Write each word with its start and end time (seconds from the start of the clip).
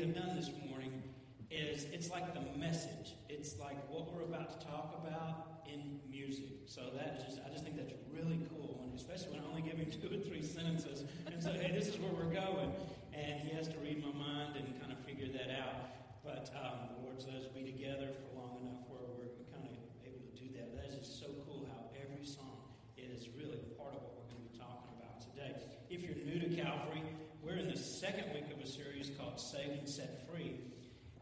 have 0.00 0.14
done 0.14 0.32
this 0.34 0.48
morning 0.64 1.02
is 1.50 1.84
it's 1.92 2.08
like 2.08 2.32
the 2.32 2.40
message. 2.56 3.20
It's 3.28 3.60
like 3.60 3.76
what 3.92 4.08
we're 4.14 4.24
about 4.24 4.48
to 4.58 4.66
talk 4.66 4.96
about 4.96 5.60
in 5.68 6.00
music. 6.08 6.64
So 6.64 6.88
that 6.96 7.20
just 7.20 7.36
I 7.44 7.52
just 7.52 7.64
think 7.64 7.76
that's 7.76 7.92
really 8.08 8.40
cool, 8.48 8.80
and 8.80 8.96
especially 8.96 9.36
when 9.36 9.44
I'm 9.44 9.52
only 9.52 9.60
giving 9.60 9.84
two 10.00 10.08
or 10.08 10.24
three 10.24 10.40
sentences 10.40 11.04
and 11.28 11.36
say, 11.36 11.52
hey, 11.60 11.76
this 11.76 11.88
is 11.88 12.00
where 12.00 12.08
we're 12.16 12.32
going, 12.32 12.72
and 13.12 13.44
he 13.44 13.52
has 13.52 13.68
to 13.68 13.76
read 13.84 14.00
my 14.00 14.12
mind 14.16 14.56
and 14.56 14.72
kind 14.80 14.88
of 14.88 14.98
figure 15.04 15.28
that 15.36 15.52
out. 15.52 15.92
But 16.24 16.48
um, 16.56 16.96
the 16.96 17.04
Lord 17.04 17.20
says 17.20 17.44
be 17.52 17.60
together 17.60 18.08
for 18.08 18.40
long 18.40 18.56
enough 18.64 18.80
where 18.88 19.04
we're 19.20 19.36
kind 19.52 19.68
of 19.68 19.76
able 20.00 20.24
to 20.24 20.32
do 20.32 20.48
that. 20.56 20.72
That 20.80 20.88
is 20.88 20.96
just 20.96 21.20
so 21.20 21.28
cool 21.44 21.68
how 21.68 21.92
every 21.92 22.24
song 22.24 22.72
is 22.96 23.28
really 23.36 23.60
part 23.76 23.92
of 23.92 24.00
what 24.00 24.16
we're 24.16 24.32
going 24.32 24.40
to 24.40 24.48
be 24.48 24.56
talking 24.56 24.96
about 24.96 25.20
today. 25.20 25.60
If 25.92 26.00
you're 26.00 26.16
new 26.24 26.40
to 26.40 26.48
Calvary, 26.56 27.04
we're 27.50 27.58
in 27.58 27.68
the 27.68 27.76
second 27.76 28.32
week 28.32 28.44
of 28.52 28.62
a 28.62 28.66
series 28.66 29.10
called 29.18 29.40
Saved 29.40 29.78
and 29.78 29.88
Set 29.88 30.28
Free. 30.28 30.60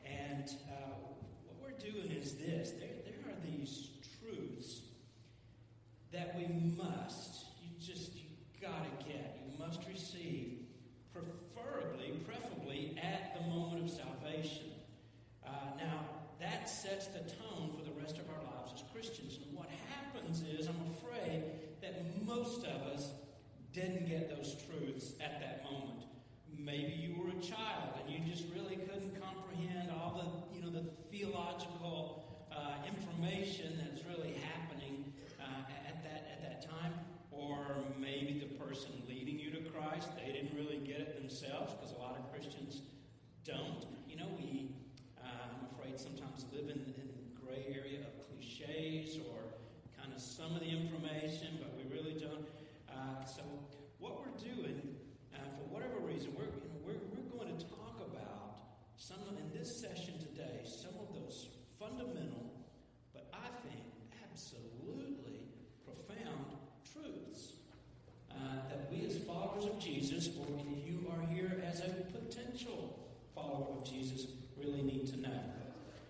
And 0.05 0.45
uh, 0.68 0.95
what 1.46 1.56
we're 1.62 1.91
doing 1.91 2.10
is 2.10 2.34
this 2.34 2.73
there, 2.73 2.88
there 3.04 3.32
are 3.32 3.37
these 3.51 3.88
truths 4.20 4.80
that 6.12 6.37
we 6.37 6.46
must, 6.77 7.46
you 7.62 7.70
just, 7.80 8.14
you 8.14 8.24
gotta 8.60 8.91
get, 9.06 9.41
you 9.46 9.59
must 9.59 9.80
receive, 9.88 10.59
preferably, 11.14 12.20
preferably 12.27 12.98
at 13.02 13.34
the 13.34 13.48
moment 13.48 13.84
of 13.84 13.90
salvation. 13.90 14.73
Uh, 15.46 15.51
now, 15.79 16.01
that 16.40 16.68
sets 16.68 17.06
the 17.06 17.20
tone 17.20 17.73
for 17.76 17.84
the 17.84 18.01
rest 18.02 18.18
of 18.18 18.24
our 18.29 18.42
lives 18.54 18.73
as 18.74 18.82
Christians. 18.92 19.38
And 19.46 19.56
what 19.56 19.68
happens 19.88 20.42
is, 20.42 20.68
I'm 20.68 20.90
afraid 20.90 21.45
that 21.80 22.04
most 22.26 22.66
of 22.66 22.82
us 22.92 23.12
didn't 23.73 24.09
get 24.09 24.29
those 24.29 24.56
truths 24.66 25.12
at 25.20 25.40
that 25.40 25.65
moment. 25.65 25.88
Maybe 26.59 26.93
you 26.93 27.15
were 27.23 27.30
a 27.30 27.41
child 27.41 27.95
and 28.02 28.10
you 28.13 28.19
just 28.30 28.45
really 28.52 28.77
couldn't 28.77 29.15
comprehend 29.23 29.91
all 29.91 30.19
the, 30.19 30.57
you 30.57 30.63
know, 30.65 30.71
the 30.71 30.91
theological 31.10 32.46
uh, 32.51 32.74
information 32.87 33.79
that's 33.79 34.05
really 34.07 34.35
happening 34.43 35.13
uh, 35.41 35.88
at 35.88 36.02
that 36.02 36.27
at 36.35 36.43
that 36.43 36.69
time. 36.69 36.93
Or 37.30 37.59
maybe 37.99 38.41
the 38.41 38.55
person 38.59 38.91
leading 39.09 39.38
you 39.38 39.51
to 39.52 39.71
Christ, 39.71 40.09
they 40.16 40.32
didn't 40.32 40.55
really 40.57 40.79
get 40.79 40.99
it 41.01 41.16
themselves 41.16 41.74
because 41.74 41.93
a 41.93 41.99
lot 41.99 42.19
of 42.19 42.32
Christians 42.32 42.82
don't. 43.45 43.87
You 44.09 44.16
know, 44.16 44.29
we, 44.37 44.75
uh, 45.23 45.29
I'm 45.29 45.66
afraid, 45.73 45.99
sometimes 45.99 46.45
live 46.52 46.65
in, 46.65 46.82
in 46.99 47.07
the 47.15 47.41
gray 47.41 47.66
area 47.71 48.01
of 48.01 48.13
cliches 48.27 49.16
or 49.30 49.38
kind 49.97 50.13
of 50.13 50.21
some 50.21 50.54
of 50.54 50.60
the 50.60 50.69
information, 50.69 51.59
but 51.63 51.71
we 51.79 51.87
really 51.95 52.19
don't. 52.19 52.49
Uh, 52.91 53.25
so, 53.25 53.43
what 53.99 54.21
we're 54.21 54.37
doing 54.43 54.82
uh, 55.35 55.38
for 55.57 55.68
whatever 55.79 56.01
reason, 56.04 56.34
we're, 56.34 56.43
you 56.43 56.66
know, 56.66 56.82
we're, 56.82 56.98
we're 57.15 57.30
going 57.38 57.57
to 57.57 57.65
talk 57.71 58.02
about 58.10 58.59
some 58.96 59.18
of, 59.30 59.38
in 59.38 59.46
this 59.57 59.71
session 59.80 60.18
today, 60.18 60.66
some 60.66 60.90
of 60.98 61.15
those 61.15 61.46
fundamental, 61.79 62.51
but 63.15 63.30
I 63.32 63.46
think 63.62 63.87
absolutely 64.26 65.38
profound 65.87 66.59
truths 66.82 67.53
uh, 68.32 68.69
that 68.69 68.91
we 68.91 69.06
as 69.06 69.19
followers 69.19 69.66
of 69.66 69.78
Jesus, 69.78 70.28
or 70.37 70.47
if 70.59 70.84
you 70.84 71.06
are 71.12 71.25
here 71.32 71.62
as 71.65 71.78
a 71.78 71.91
potential 72.10 72.98
follower 73.32 73.78
of 73.78 73.88
Jesus, 73.88 74.26
really 74.56 74.82
need 74.82 75.06
to 75.15 75.20
know. 75.20 75.41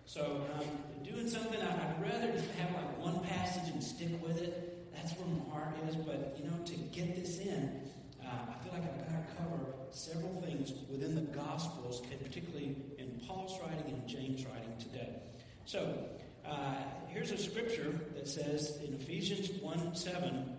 So, 0.06 0.46
um, 0.56 0.64
doing 1.04 1.28
something, 1.28 1.60
I'd 1.60 1.96
rather 2.00 2.32
just 2.32 2.48
have 2.52 2.72
like 2.72 2.98
one 2.98 3.20
passage 3.20 3.70
and 3.70 3.84
stick 3.84 4.08
with 4.26 4.40
it. 4.40 4.94
That's 4.94 5.12
where 5.12 5.28
my 5.28 5.52
heart 5.52 5.76
is. 5.86 5.96
But, 5.96 6.38
you 6.38 6.48
know, 6.50 6.56
to 6.64 6.74
get 6.74 7.14
this 7.14 7.40
in, 7.40 7.87
uh, 8.28 8.52
I 8.52 8.62
feel 8.62 8.72
like 8.72 8.82
I've 8.82 8.98
got 8.98 9.28
to 9.28 9.36
cover 9.36 9.74
several 9.90 10.40
things 10.42 10.72
within 10.90 11.14
the 11.14 11.22
Gospels, 11.22 12.02
and 12.10 12.22
particularly 12.22 12.76
in 12.98 13.20
Paul's 13.26 13.58
writing 13.62 13.92
and 13.92 14.06
James' 14.06 14.44
writing 14.44 14.74
today. 14.78 15.10
So, 15.64 15.98
uh, 16.46 16.74
here's 17.08 17.30
a 17.30 17.38
scripture 17.38 17.94
that 18.14 18.28
says 18.28 18.78
in 18.86 18.94
Ephesians 18.94 19.50
1 19.60 19.94
7, 19.94 20.56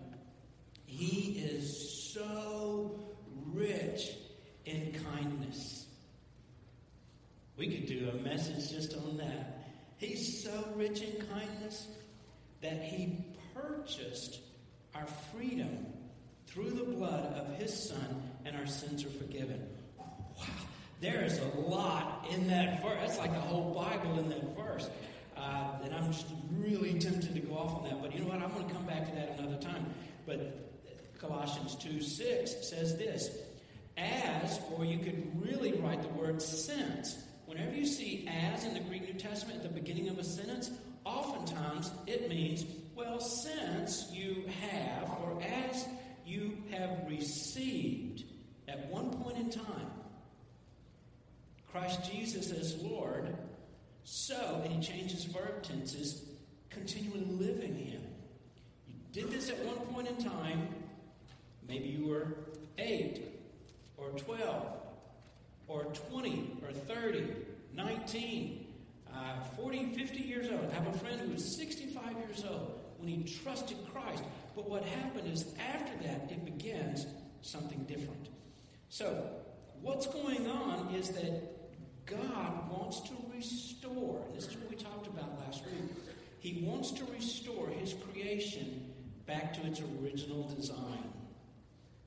He 0.86 1.38
is 1.38 2.12
so 2.12 3.00
rich 3.52 4.16
in 4.66 4.94
kindness. 5.12 5.86
We 7.56 7.68
could 7.68 7.86
do 7.86 8.10
a 8.10 8.16
message 8.22 8.70
just 8.70 8.96
on 8.96 9.16
that. 9.18 9.64
He's 9.96 10.42
so 10.42 10.66
rich 10.76 11.02
in 11.02 11.26
kindness 11.26 11.86
that 12.62 12.82
He 12.82 13.24
purchased 13.54 14.40
our 14.94 15.06
freedom 15.32 15.86
through 16.50 16.70
the 16.70 16.84
blood 16.84 17.32
of 17.34 17.54
his 17.56 17.72
son, 17.72 18.22
and 18.44 18.56
our 18.56 18.66
sins 18.66 19.04
are 19.04 19.10
forgiven. 19.10 19.64
Wow, 19.98 20.46
there 21.00 21.24
is 21.24 21.38
a 21.38 21.60
lot 21.60 22.26
in 22.30 22.48
that 22.48 22.82
verse. 22.82 22.98
That's 23.00 23.18
like 23.18 23.32
the 23.32 23.40
whole 23.40 23.72
Bible 23.72 24.18
in 24.18 24.28
that 24.30 24.56
verse. 24.56 24.90
Uh, 25.36 25.78
and 25.84 25.94
I'm 25.94 26.12
just 26.12 26.26
really 26.58 26.98
tempted 26.98 27.34
to 27.34 27.40
go 27.40 27.54
off 27.54 27.76
on 27.76 27.84
that. 27.84 28.02
But 28.02 28.14
you 28.14 28.20
know 28.20 28.28
what? 28.28 28.42
I'm 28.42 28.52
going 28.52 28.66
to 28.66 28.74
come 28.74 28.84
back 28.84 29.08
to 29.08 29.14
that 29.14 29.38
another 29.38 29.58
time. 29.58 29.86
But 30.26 31.18
Colossians 31.18 31.76
2 31.76 32.00
6 32.00 32.68
says 32.68 32.96
this 32.96 33.30
As, 33.96 34.60
or 34.76 34.84
you 34.84 34.98
could 34.98 35.40
really 35.40 35.72
write 35.74 36.02
the 36.02 36.08
word 36.08 36.42
since. 36.42 37.24
Whenever 37.46 37.74
you 37.74 37.86
see 37.86 38.28
as 38.28 38.64
in 38.64 38.74
the 38.74 38.80
Greek 38.80 39.02
New 39.02 39.18
Testament 39.18 39.58
at 39.58 39.62
the 39.62 39.80
beginning 39.80 40.08
of 40.08 40.18
a 40.18 40.24
sentence, 40.24 40.70
oftentimes 41.04 41.90
it 42.06 42.28
means, 42.28 42.64
well, 42.94 43.18
since 43.18 44.08
you 44.12 44.44
have, 44.60 45.10
or 45.20 45.42
as 45.42 45.84
you 46.30 46.56
have 46.70 47.08
received 47.08 48.24
at 48.68 48.88
one 48.90 49.10
point 49.10 49.36
in 49.36 49.50
time 49.50 49.90
Christ 51.72 52.10
Jesus 52.10 52.50
as 52.50 52.80
Lord, 52.82 53.32
so, 54.02 54.60
and 54.64 54.72
he 54.72 54.80
changes 54.80 55.24
verb 55.24 55.62
tenses, 55.62 56.24
continually 56.68 57.26
live 57.26 57.62
in 57.62 57.76
him. 57.76 58.02
You 58.88 58.94
did 59.12 59.30
this 59.30 59.50
at 59.50 59.64
one 59.64 59.78
point 59.94 60.08
in 60.08 60.16
time. 60.16 60.68
Maybe 61.68 61.88
you 61.88 62.08
were 62.08 62.34
8 62.76 63.22
or 63.96 64.10
12 64.10 64.66
or 65.68 65.84
20 66.10 66.58
or 66.66 66.72
30, 66.72 67.24
19, 67.72 68.66
uh, 69.14 69.40
40, 69.56 69.94
50 69.94 70.18
years 70.18 70.48
old. 70.50 70.70
I 70.72 70.74
have 70.74 70.92
a 70.92 70.98
friend 70.98 71.20
who 71.20 71.32
was 71.32 71.56
65 71.56 72.16
years 72.18 72.44
old 72.50 72.80
when 72.98 73.08
he 73.08 73.22
trusted 73.22 73.76
Christ. 73.92 74.24
But 74.60 74.68
what 74.68 74.84
happened 74.84 75.32
is 75.32 75.46
after 75.72 76.06
that, 76.06 76.30
it 76.30 76.44
begins 76.44 77.06
something 77.40 77.82
different. 77.84 78.28
So, 78.90 79.30
what's 79.80 80.06
going 80.06 80.46
on 80.48 80.94
is 80.94 81.08
that 81.12 82.04
God 82.04 82.70
wants 82.70 83.00
to 83.08 83.14
restore. 83.34 84.22
This 84.34 84.48
is 84.48 84.56
what 84.58 84.68
we 84.68 84.76
talked 84.76 85.06
about 85.06 85.40
last 85.40 85.64
week. 85.64 85.90
He 86.40 86.62
wants 86.62 86.90
to 86.90 87.04
restore 87.06 87.68
his 87.68 87.94
creation 87.94 88.92
back 89.24 89.54
to 89.54 89.66
its 89.66 89.80
original 90.02 90.46
design. 90.54 91.10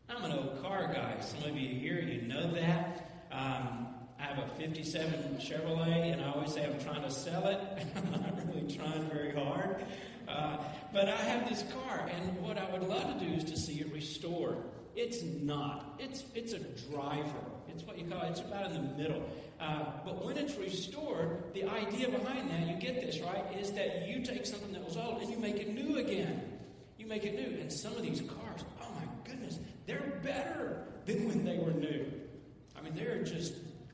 I'm 0.07 0.23
an 0.23 0.33
old 0.33 0.61
car 0.61 0.93
guy. 0.93 1.21
Some 1.21 1.49
of 1.49 1.57
you 1.57 1.69
here, 1.69 2.01
you 2.01 2.21
know 2.21 2.51
that. 2.51 3.25
Um, 3.31 3.87
I 4.19 4.25
have 4.25 4.37
a 4.37 4.47
57 4.59 5.37
Chevrolet, 5.39 6.13
and 6.13 6.21
I 6.21 6.31
always 6.31 6.53
say 6.53 6.65
I'm 6.65 6.79
trying 6.79 7.01
to 7.01 7.09
sell 7.09 7.47
it. 7.47 7.59
I'm 7.95 8.11
not 8.11 8.45
really 8.45 8.71
trying 8.71 9.09
very 9.09 9.33
hard. 9.33 9.83
Uh, 10.27 10.57
but 10.91 11.09
I 11.09 11.15
have 11.15 11.49
this 11.49 11.63
car, 11.71 12.09
and 12.13 12.41
what 12.41 12.57
I 12.57 12.69
would 12.71 12.87
love 12.87 13.19
to 13.19 13.25
do 13.25 13.33
is 13.33 13.43
to 13.45 13.57
see 13.57 13.79
it 13.81 13.91
restored. 13.93 14.57
It's 14.95 15.23
not. 15.23 15.95
It's 15.99 16.23
it's 16.35 16.53
a 16.53 16.59
driver. 16.59 17.43
It's 17.67 17.83
what 17.83 17.97
you 17.97 18.05
call. 18.05 18.21
It. 18.21 18.29
It's 18.29 18.41
about 18.41 18.67
in 18.67 18.73
the 18.73 18.97
middle. 18.97 19.23
Uh, 19.59 19.85
but 20.05 20.23
when 20.23 20.37
it's 20.37 20.55
restored, 20.57 21.43
the 21.53 21.63
idea 21.63 22.09
behind 22.09 22.49
that, 22.51 22.67
you 22.67 22.75
get 22.75 23.01
this 23.01 23.19
right, 23.21 23.43
is 23.59 23.71
that 23.71 24.07
you 24.07 24.23
take 24.23 24.45
something 24.45 24.71
that 24.73 24.83
was 24.83 24.97
old 24.97 25.21
and 25.21 25.31
you 25.31 25.37
make 25.37 25.55
it 25.55 25.73
new 25.73 25.97
again. 25.97 26.41
You 26.97 27.07
make 27.07 27.23
it 27.23 27.35
new, 27.35 27.59
and 27.59 27.71
some 27.71 27.95
of 27.95 28.03
these 28.03 28.21
cars, 28.21 28.61
oh 28.81 28.87
my 28.95 29.05
goodness, 29.29 29.57
they're 29.87 30.19
better 30.23 30.85
than 31.05 31.27
when 31.27 31.43
they 31.43 31.57
were 31.57 31.71
new. 31.71 32.05
I 32.77 32.81
mean, 32.81 32.93
they're 32.95 33.23
just 33.23 33.53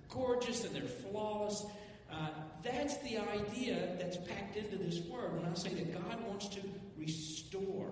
gorgeous 0.10 0.66
and 0.66 0.76
they're 0.76 0.82
flawless. 0.84 1.66
Uh, 2.12 2.30
that's 2.64 2.98
the 2.98 3.18
idea 3.18 3.96
that's 3.98 4.18
packed 4.18 4.58
into 4.58 4.78
this 4.78 5.00
word 5.06 5.36
when 5.36 5.50
I 5.50 5.54
say 5.54 5.70
that 5.70 5.94
God 5.94 6.28
wants 6.28 6.48
to 6.50 6.62
restore 6.98 7.92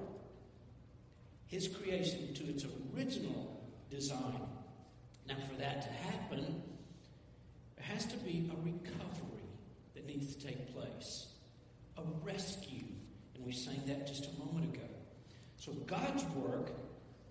His 1.48 1.68
creation 1.68 2.34
to 2.34 2.44
its 2.50 2.66
original 2.94 3.62
design. 3.90 4.42
Now, 5.28 5.36
for 5.50 5.56
that 5.60 5.82
to 5.84 5.90
happen, 6.12 6.62
there 7.78 7.86
has 7.86 8.06
to 8.08 8.18
be 8.18 8.50
a 8.52 8.66
recovery 8.66 9.44
that 9.96 10.06
needs 10.06 10.36
to 10.36 10.48
take 10.48 10.74
place, 10.74 11.28
a 11.98 12.02
rescue. 12.24 12.84
And 13.36 13.46
we 13.46 13.54
sang 13.54 13.82
that 13.88 14.08
just 14.08 14.28
a 14.28 14.46
moment 14.46 14.76
ago. 14.76 14.88
So, 15.58 15.72
God's 15.86 16.24
work 16.36 16.72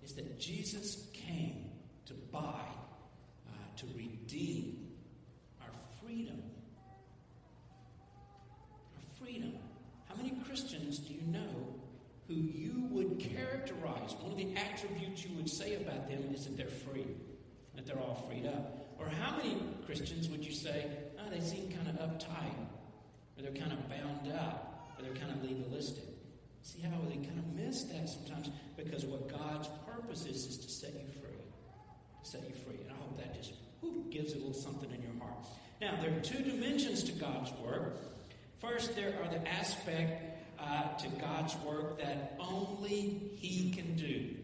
is 0.03 0.13
that 0.13 0.39
Jesus 0.39 1.07
came 1.13 1.69
to 2.05 2.13
buy, 2.31 2.61
uh, 3.47 3.77
to 3.77 3.85
redeem 3.95 4.87
our 5.61 5.69
freedom 6.01 6.41
freedom. 9.27 9.53
How 10.07 10.15
many 10.15 10.31
Christians 10.45 10.99
do 10.99 11.13
you 11.13 11.21
know 11.27 11.75
who 12.27 12.35
you 12.35 12.87
would 12.91 13.19
characterize, 14.07 14.23
one 14.23 14.31
of 14.31 14.37
the 14.37 14.55
attributes 14.59 15.25
you 15.25 15.35
would 15.35 15.49
say 15.49 15.75
about 15.75 16.09
them 16.09 16.33
is 16.33 16.45
that 16.45 16.57
they're 16.57 16.67
free, 16.67 17.07
that 17.75 17.85
they're 17.85 17.99
all 17.99 18.27
freed 18.29 18.45
up? 18.45 18.77
Or 18.99 19.07
how 19.07 19.37
many 19.37 19.57
Christians 19.85 20.29
would 20.29 20.45
you 20.45 20.53
say, 20.53 20.89
oh, 21.19 21.29
they 21.29 21.39
seem 21.39 21.71
kind 21.71 21.87
of 21.87 21.95
uptight, 21.95 22.57
or 23.37 23.43
they're 23.43 23.51
kind 23.51 23.71
of 23.71 23.89
bound 23.89 24.31
up, 24.33 24.91
or 24.97 25.03
they're 25.03 25.15
kind 25.15 25.31
of 25.31 25.43
legalistic? 25.43 26.05
See 26.63 26.81
how 26.81 26.97
they 27.07 27.15
kind 27.15 27.39
of 27.39 27.53
miss 27.53 27.83
that 27.83 28.09
sometimes 28.09 28.49
because 28.75 29.05
what 29.05 29.29
God's 29.29 29.69
purpose 29.85 30.25
is 30.25 30.47
is 30.47 30.57
to 30.57 30.69
set 30.69 30.93
you 30.93 31.21
free. 31.21 31.29
To 32.23 32.29
set 32.29 32.41
you 32.47 32.55
free. 32.55 32.81
And 32.81 32.91
I 32.91 33.01
hope 33.01 33.17
that 33.17 33.35
just 33.35 33.53
whew, 33.79 34.05
gives 34.09 34.33
a 34.33 34.37
little 34.37 34.53
something 34.53 34.91
in 34.91 35.01
your 35.01 35.13
heart. 35.19 35.45
Now, 35.79 35.97
there 36.01 36.15
are 36.15 36.19
two 36.19 36.43
dimensions 36.43 37.03
to 37.03 37.11
God's 37.13 37.51
work. 37.63 37.97
First, 38.59 38.95
there 38.95 39.13
are 39.21 39.29
the 39.29 39.47
aspect 39.47 40.36
uh, 40.59 40.97
to 40.97 41.07
God's 41.19 41.55
work 41.57 41.99
that 41.99 42.37
only 42.39 43.21
He 43.35 43.71
can 43.71 43.95
do. 43.95 44.35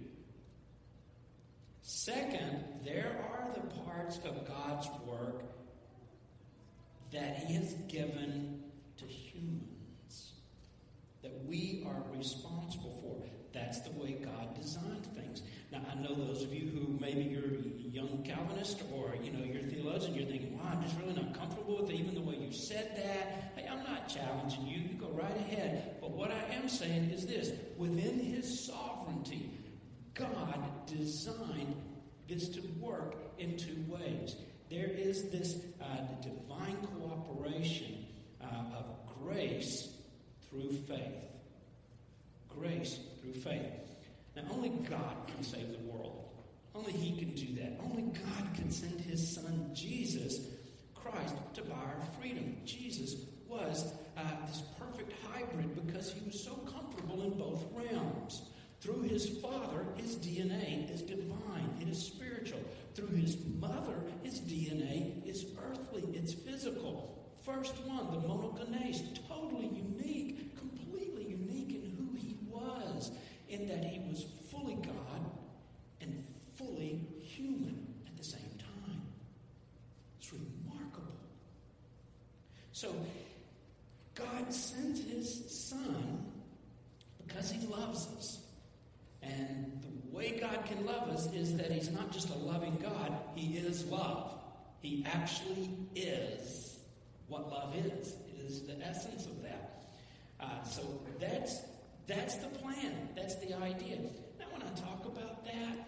Second, 1.81 2.63
there 2.83 3.15
are 3.29 3.53
the 3.53 3.67
parts 3.83 4.17
of 4.25 4.47
God's 4.47 4.87
work 5.05 5.43
that 7.11 7.37
He 7.37 7.53
has 7.55 7.73
given 7.87 8.63
to 8.97 9.05
humans 9.05 10.33
that 11.21 11.45
we 11.45 11.85
are 11.87 12.03
responsible 12.17 12.99
for. 13.01 13.42
That's 13.53 13.81
the 13.81 13.91
way 13.91 14.13
God 14.13 14.59
designed 14.59 15.05
things. 15.15 15.43
Now, 15.71 15.81
I 15.91 15.95
know 15.95 16.15
those 16.15 16.43
of 16.43 16.53
you 16.53 16.69
who 16.69 16.97
maybe 16.99 17.21
you're 17.21 17.43
a 17.43 17.89
young 17.89 18.23
Calvinist 18.23 18.81
or 18.91 19.15
you 19.21 19.31
know 19.31 19.43
you're 19.43 19.61
a 19.61 19.67
theologian, 19.67 20.15
you're 20.15 20.25
thinking, 20.25 20.57
"Wow, 20.57 20.71
I'm 20.71 20.81
just 20.81 20.99
really 20.99 21.13
not 21.13 21.37
comfortable 21.37 21.77
with 21.81 21.91
even 21.91 22.15
the 22.15 22.21
way 22.21 22.35
you 22.35 22.51
said 22.51 22.95
that." 22.97 23.53
Hey, 23.55 23.67
I'm 23.69 23.83
not 23.83 24.09
challenging 24.09 24.65
you. 24.65 24.79
You 24.79 24.95
go 24.95 25.09
right 25.09 25.37
ahead. 25.37 25.97
But 26.01 26.11
what 26.11 26.31
I 26.31 26.43
am 26.55 26.67
saying 26.67 27.11
is 27.11 27.27
this: 27.27 27.51
within 27.77 28.19
His 28.19 28.65
sovereignty, 28.65 29.51
God 30.15 30.87
designed 30.87 31.75
this 32.27 32.49
to 32.49 32.61
work 32.79 33.15
in 33.37 33.55
two 33.57 33.85
ways. 33.87 34.35
There 34.69 34.89
is 34.89 35.29
this 35.29 35.57
uh, 35.79 35.97
divine 36.21 36.77
cooperation 36.97 38.07
uh, 38.41 38.77
of 38.77 38.85
grace 39.21 39.89
through 40.49 40.71
faith. 40.87 41.32
Grace 42.57 42.99
through 43.21 43.33
faith. 43.33 43.71
Now, 44.35 44.43
only 44.51 44.69
God 44.69 45.15
can 45.27 45.43
save 45.43 45.71
the 45.71 45.91
world. 45.91 46.23
Only 46.75 46.91
He 46.91 47.17
can 47.17 47.35
do 47.35 47.53
that. 47.61 47.79
Only 47.83 48.03
God 48.03 48.53
can 48.55 48.71
send 48.71 48.99
His 49.01 49.35
Son, 49.35 49.71
Jesus 49.73 50.39
Christ, 50.95 51.35
to 51.55 51.61
buy 51.63 51.75
our 51.75 52.01
freedom. 52.19 52.57
Jesus 52.65 53.15
was 53.47 53.93
uh, 54.17 54.21
this 54.47 54.63
perfect 54.79 55.13
hybrid 55.31 55.75
because 55.85 56.11
He 56.11 56.25
was 56.25 56.41
so 56.41 56.53
comfortable 56.71 57.21
in 57.23 57.37
both 57.37 57.63
realms. 57.73 58.43
Through 58.81 59.03
His 59.03 59.29
Father, 59.37 59.85
His 59.95 60.15
DNA 60.15 60.91
is 60.91 61.01
divine, 61.01 61.77
it 61.79 61.87
is 61.87 62.03
spiritual. 62.03 62.59
Through 62.95 63.15
His 63.15 63.37
mother, 63.59 63.95
His 64.23 64.39
DNA 64.41 65.25
is 65.27 65.45
earthly, 65.69 66.03
it's 66.13 66.33
physical. 66.33 67.19
First 67.43 67.75
one, 67.85 68.07
the 68.11 68.27
monogenes, 68.27 69.19
totally 69.27 69.67
unique, 69.67 70.57
completely 70.57 71.25
unique 71.25 71.83
in 71.83 71.95
who 71.97 72.17
He 72.17 72.37
was 72.49 73.11
that 73.65 73.83
he 73.83 73.99
was 74.09 74.25
fully 74.51 74.75
God 74.75 75.31
and 76.01 76.23
fully 76.55 77.01
human 77.21 77.87
at 78.07 78.17
the 78.17 78.23
same 78.23 78.57
time. 78.59 79.01
It's 80.19 80.31
remarkable. 80.31 81.13
So, 82.71 82.93
God 84.15 84.53
sends 84.53 85.03
his 85.03 85.49
son 85.49 86.25
because 87.25 87.51
he 87.51 87.65
loves 87.67 88.07
us. 88.17 88.39
And 89.21 89.81
the 89.81 90.15
way 90.15 90.39
God 90.39 90.65
can 90.65 90.85
love 90.85 91.09
us 91.09 91.31
is 91.33 91.55
that 91.57 91.71
he's 91.71 91.91
not 91.91 92.11
just 92.11 92.29
a 92.29 92.37
loving 92.37 92.77
God, 92.81 93.17
he 93.35 93.57
is 93.57 93.85
love. 93.85 94.31
He 94.81 95.05
actually 95.07 95.69
is 95.95 96.79
what 97.27 97.49
love 97.49 97.73
is. 97.75 98.15
It 98.27 98.45
is 98.45 98.63
the 98.63 98.75
essence 98.85 99.25
of 99.25 99.41
that. 99.43 99.85
Uh, 100.39 100.63
so 100.63 100.81
that's 101.19 101.61
that's 102.07 102.35
the 102.35 102.47
plan. 102.47 103.09
That's 103.15 103.35
the 103.35 103.55
idea. 103.57 103.97
Now, 104.39 104.45
when 104.51 104.61
I 104.61 104.71
talk 104.75 105.05
about 105.05 105.45
that, 105.45 105.87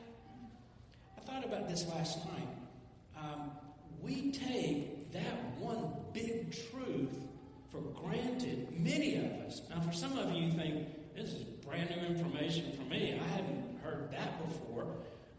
I 1.17 1.21
thought 1.21 1.45
about 1.45 1.67
this 1.67 1.85
last 1.88 2.17
night. 2.25 2.47
Um, 3.17 3.51
we 4.01 4.31
take 4.31 5.12
that 5.13 5.59
one 5.59 5.91
big 6.13 6.56
truth 6.71 7.15
for 7.71 7.81
granted, 7.81 8.67
many 8.79 9.15
of 9.15 9.25
us. 9.47 9.62
Now, 9.69 9.81
for 9.81 9.91
some 9.91 10.17
of 10.17 10.31
you, 10.31 10.45
you 10.45 10.51
think, 10.51 10.88
this 11.15 11.33
is 11.33 11.44
brand 11.44 11.89
new 11.89 12.07
information 12.07 12.71
for 12.73 12.83
me. 12.83 13.19
I 13.21 13.27
hadn't 13.35 13.79
heard 13.83 14.12
that 14.12 14.45
before. 14.45 14.88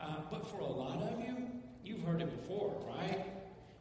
Uh, 0.00 0.16
but 0.30 0.46
for 0.50 0.58
a 0.58 0.66
lot 0.66 1.02
of 1.02 1.20
you, 1.20 1.36
you've 1.84 2.02
heard 2.02 2.20
it 2.20 2.30
before, 2.42 2.74
right? 2.86 3.26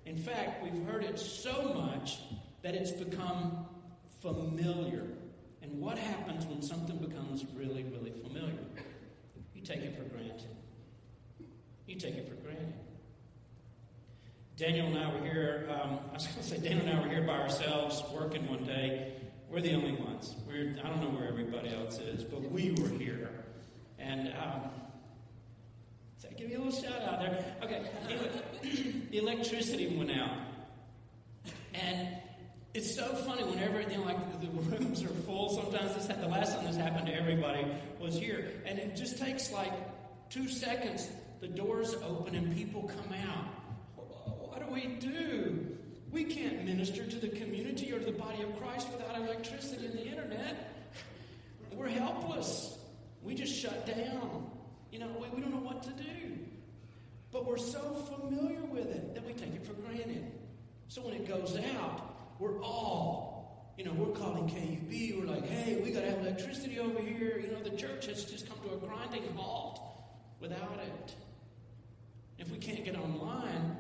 In 0.06 0.18
fact, 0.18 0.64
we've 0.64 0.86
heard 0.86 1.04
it 1.04 1.20
so 1.20 1.74
much 1.74 2.20
that 2.62 2.76
it's 2.76 2.92
become 2.92 3.66
familiar. 4.22 5.08
What 5.80 5.98
happens 5.98 6.46
when 6.46 6.62
something 6.62 6.98
becomes 6.98 7.46
really, 7.54 7.84
really 7.84 8.12
familiar? 8.24 8.54
You 9.54 9.62
take 9.62 9.80
it 9.80 9.98
for 9.98 10.04
granted. 10.04 10.48
You 11.86 11.96
take 11.96 12.16
it 12.16 12.30
for 12.30 12.36
granted. 12.36 12.74
Daniel 14.58 14.88
and 14.88 14.98
I 14.98 15.14
were 15.14 15.26
here, 15.26 15.70
um, 15.70 16.00
I 16.12 16.14
was 16.14 16.28
going 16.28 16.38
to 16.38 16.44
say, 16.44 16.58
Daniel 16.60 16.88
and 16.88 16.98
I 16.98 17.02
were 17.02 17.10
here 17.10 17.24
by 17.24 17.34
ourselves 17.34 18.02
working 18.14 18.48
one 18.48 18.64
day. 18.64 19.14
We're 19.50 19.60
the 19.60 19.74
only 19.74 19.92
ones. 19.94 20.34
We're, 20.48 20.78
I 20.82 20.88
don't 20.88 21.02
know 21.02 21.10
where 21.10 21.28
everybody 21.28 21.76
else 21.76 22.00
is, 22.00 22.24
but 22.24 22.50
we 22.52 22.72
were 22.72 22.88
here. 22.88 23.30
And 24.00 24.30
um, 24.30 24.62
so 26.18 26.30
give 26.38 26.48
me 26.48 26.56
a 26.56 26.60
little 26.62 26.82
shout 26.82 27.02
out 27.02 27.20
there. 27.20 27.56
Okay, 27.64 27.86
the 29.12 29.18
electricity 29.18 29.96
went 29.98 30.12
out. 30.12 30.38
It's 32.76 32.94
so 32.94 33.06
funny 33.08 33.42
whenever 33.46 33.80
you 33.80 34.00
know, 34.00 34.04
like 34.04 34.42
the 34.42 34.48
rooms 34.76 35.02
are 35.02 35.08
full. 35.08 35.48
Sometimes 35.62 35.96
this 35.96 36.08
the 36.08 36.28
last 36.28 36.58
time 36.58 36.66
this 36.66 36.76
happened 36.76 37.08
to 37.08 37.16
everybody 37.16 37.66
was 38.02 38.20
here, 38.20 38.52
and 38.66 38.78
it 38.78 38.98
just 38.98 39.18
takes 39.18 39.50
like 39.50 39.72
two 40.30 40.50
seconds. 40.50 41.08
The 41.40 41.48
doors 41.48 41.96
open 42.06 42.36
and 42.36 42.54
people 42.54 42.84
come 42.84 43.18
out. 43.30 43.46
What 43.96 44.60
do 44.60 44.74
we 44.74 44.88
do? 45.00 45.78
We 46.12 46.26
can't 46.26 46.66
minister 46.66 47.06
to 47.06 47.16
the 47.16 47.30
community 47.30 47.94
or 47.94 48.00
to 48.00 48.06
the 48.06 48.12
body 48.12 48.44
of 48.44 48.60
Christ 48.60 48.90
without 48.92 49.16
electricity 49.22 49.86
and 49.86 49.98
the 49.98 50.08
internet. 50.08 50.90
We're 51.72 51.88
helpless. 51.88 52.78
We 53.24 53.36
just 53.36 53.56
shut 53.56 53.86
down. 53.86 54.52
You 54.92 55.00
know, 55.00 55.08
we, 55.22 55.30
we 55.30 55.40
don't 55.40 55.52
know 55.52 55.66
what 55.66 55.82
to 55.84 55.92
do. 55.92 56.40
But 57.32 57.46
we're 57.46 57.56
so 57.56 57.80
familiar 58.20 58.66
with 58.66 58.88
it 58.88 59.16
that 59.16 59.26
we 59.26 59.32
take 59.32 59.56
it 59.56 59.66
for 59.66 59.74
granted. 59.76 60.30
So 60.90 61.02
when 61.04 61.14
it 61.14 61.26
goes 61.26 61.58
out, 61.78 62.15
we're 62.40 62.62
all, 62.62 63.74
you 63.78 63.86
know, 63.86 63.94
we're 63.94 64.16
calling 64.16 64.48
KUB. 64.48 65.20
We're 65.20 65.32
like, 65.32 65.48
hey, 65.48 65.82
we 65.82 65.92
got 65.92 66.02
to 66.02 66.10
have 66.10 66.20
electricity 66.20 66.80
over 66.80 67.00
here. 67.00 67.40
You 67.40 67.52
know, 67.52 67.62
the 67.64 67.76
church 67.76 68.08
has 68.08 68.26
just 68.26 68.48
come 68.48 68.58
to 68.68 68.76
a 68.76 68.78
grinding 68.78 69.24
halt 69.36 69.80
without 70.40 70.80
it. 70.86 71.16
If 72.38 72.52
we 72.52 72.58
can't 72.58 72.84
get 72.84 72.98
online, 72.98 73.78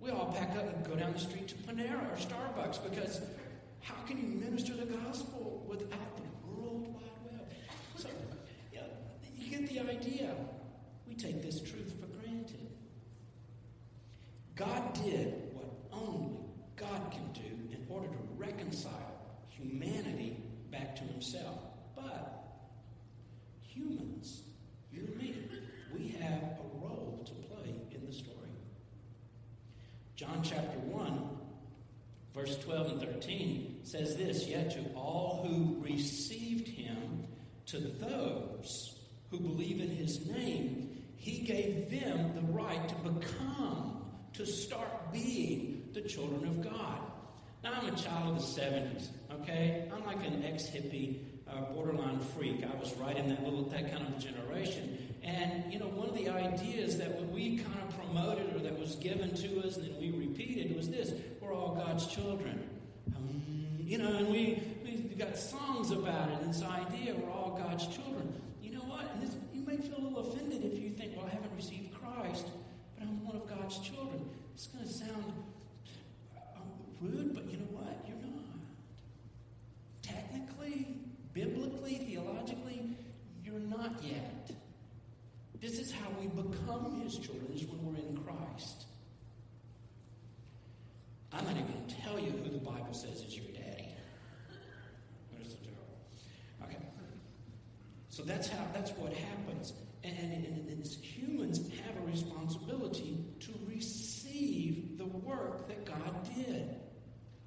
we 0.00 0.10
all 0.10 0.32
pack 0.32 0.56
up 0.56 0.74
and 0.74 0.84
go 0.84 0.96
down 0.96 1.12
the 1.12 1.18
street 1.18 1.48
to 1.48 1.54
Panera 1.56 2.12
or 2.12 2.16
Starbucks 2.16 2.82
because 2.82 3.20
how 3.80 3.94
can 4.06 4.18
you 4.18 4.26
minister 4.26 4.74
the 4.74 4.86
gospel 4.86 5.64
without 5.68 6.16
the 6.16 6.22
World 6.48 6.94
Wide 6.94 7.32
Web? 7.32 7.48
So, 7.96 8.08
yeah, 8.72 8.80
you 9.38 9.50
get 9.50 9.68
the 9.68 9.80
idea. 9.80 10.34
We 11.06 11.14
take 11.14 11.42
this 11.42 11.60
truth 11.60 11.94
for 12.00 12.06
granted. 12.18 12.68
God 14.56 14.92
did 15.04 15.34
what 15.52 15.70
only 15.92 16.39
God 16.80 17.12
can 17.12 17.30
do 17.34 17.76
in 17.76 17.84
order 17.90 18.08
to 18.08 18.14
reconcile 18.38 19.20
humanity 19.48 20.42
back 20.70 20.96
to 20.96 21.02
himself. 21.02 21.58
But 21.94 22.42
humans, 23.60 24.42
you 24.90 25.02
and 25.02 25.16
me, 25.16 25.34
we 25.92 26.16
have 26.20 26.42
a 26.42 26.78
role 26.82 27.22
to 27.26 27.32
play 27.48 27.74
in 27.90 28.06
the 28.06 28.12
story. 28.12 28.36
John 30.16 30.40
chapter 30.42 30.78
1, 30.78 31.28
verse 32.34 32.56
12 32.64 32.92
and 32.92 33.00
13 33.00 33.80
says 33.82 34.16
this 34.16 34.46
Yet 34.46 34.70
to 34.70 34.80
all 34.94 35.46
who 35.46 35.82
received 35.82 36.66
him, 36.66 37.26
to 37.66 37.78
those 37.78 38.98
who 39.30 39.38
believe 39.38 39.80
in 39.80 39.90
his 39.90 40.26
name, 40.26 41.02
he 41.16 41.40
gave 41.40 41.90
them 41.90 42.32
the 42.34 42.52
right 42.52 42.88
to 42.88 42.94
become, 43.10 44.02
to 44.32 44.46
start 44.46 45.12
being 45.12 45.79
the 45.94 46.02
children 46.02 46.46
of 46.46 46.62
God. 46.62 47.00
Now, 47.62 47.72
I'm 47.74 47.92
a 47.92 47.96
child 47.96 48.36
of 48.36 48.54
the 48.54 48.60
70s, 48.60 49.08
okay? 49.42 49.90
I'm 49.92 50.04
like 50.06 50.24
an 50.26 50.42
ex 50.44 50.64
hippie, 50.64 51.18
uh, 51.46 51.60
borderline 51.72 52.18
freak. 52.20 52.64
I 52.64 52.78
was 52.78 52.94
right 52.94 53.16
in 53.16 53.28
that 53.28 53.44
little, 53.44 53.64
that 53.64 53.92
kind 53.92 54.06
of 54.06 54.18
generation. 54.18 55.14
And, 55.22 55.70
you 55.70 55.78
know, 55.78 55.86
one 55.86 56.08
of 56.08 56.14
the 56.14 56.30
ideas 56.30 56.96
that 56.98 57.30
we 57.30 57.58
kind 57.58 57.78
of 57.86 57.96
promoted 57.98 58.56
or 58.56 58.60
that 58.60 58.78
was 58.78 58.94
given 58.96 59.34
to 59.34 59.66
us 59.66 59.76
and 59.76 59.86
then 59.86 60.00
we 60.00 60.10
repeated 60.10 60.74
was 60.74 60.88
this 60.88 61.12
we're 61.40 61.52
all 61.52 61.74
God's 61.74 62.06
children. 62.06 62.66
Um, 63.14 63.42
you 63.78 63.98
know, 63.98 64.16
and 64.16 64.28
we, 64.28 64.62
we 64.82 65.14
got 65.16 65.36
songs 65.36 65.90
about 65.90 66.30
it, 66.30 66.46
this 66.46 66.62
idea 66.62 67.14
we're 67.14 67.30
all 67.30 67.58
God's 67.62 67.86
children. 67.88 68.32
You 68.62 68.72
know 68.72 68.80
what? 68.80 69.20
This, 69.20 69.36
you 69.52 69.62
may 69.66 69.76
feel 69.76 69.98
a 69.98 70.04
little 70.04 70.32
offended 70.32 70.64
if 70.64 70.78
you 70.78 70.90
think, 70.90 71.14
well, 71.14 71.26
I 71.26 71.34
haven't 71.34 71.54
received 71.54 71.92
Christ, 71.92 72.46
but 72.98 73.06
I'm 73.06 73.22
one 73.26 73.36
of 73.36 73.46
God's 73.46 73.78
children. 73.80 74.30
It's 74.54 74.68
going 74.68 74.86
rude, 77.00 77.34
but 77.34 77.50
you 77.50 77.58
know 77.58 77.70
what? 77.72 78.04
You're 78.06 78.16
not. 78.16 78.60
Technically, 80.02 80.96
biblically, 81.32 81.94
theologically, 81.96 82.96
you're 83.44 83.60
not 83.60 84.02
yet. 84.02 84.50
This 85.60 85.78
is 85.78 85.92
how 85.92 86.08
we 86.18 86.26
become 86.28 87.00
his 87.02 87.18
children, 87.18 87.52
is 87.54 87.64
when 87.64 87.84
we're 87.84 88.00
in 88.00 88.16
Christ. 88.16 88.86
I'm 91.32 91.44
not 91.44 91.54
even 91.54 91.66
going 91.66 91.86
to 91.86 91.94
tell 92.02 92.18
you 92.18 92.30
who 92.30 92.50
the 92.50 92.58
Bible 92.58 92.92
says 92.92 93.22
is 93.22 93.36
your 93.36 93.46
daddy. 93.46 93.94
There's 95.32 95.52
joke. 95.54 96.64
Okay. 96.64 96.76
So 98.08 98.22
that's 98.22 98.48
how 98.48 98.66
that's 98.72 98.90
what 98.92 99.12
happens. 99.12 99.74
And, 100.02 100.16
and, 100.18 100.32
and, 100.32 100.86
humans 101.02 101.60
have 101.84 101.96
a 102.02 102.06
responsibility 102.06 103.22
to 103.40 103.52
receive 103.68 104.96
the 104.96 105.04
work 105.04 105.68
that 105.68 105.84
God 105.84 106.28
did. 106.34 106.79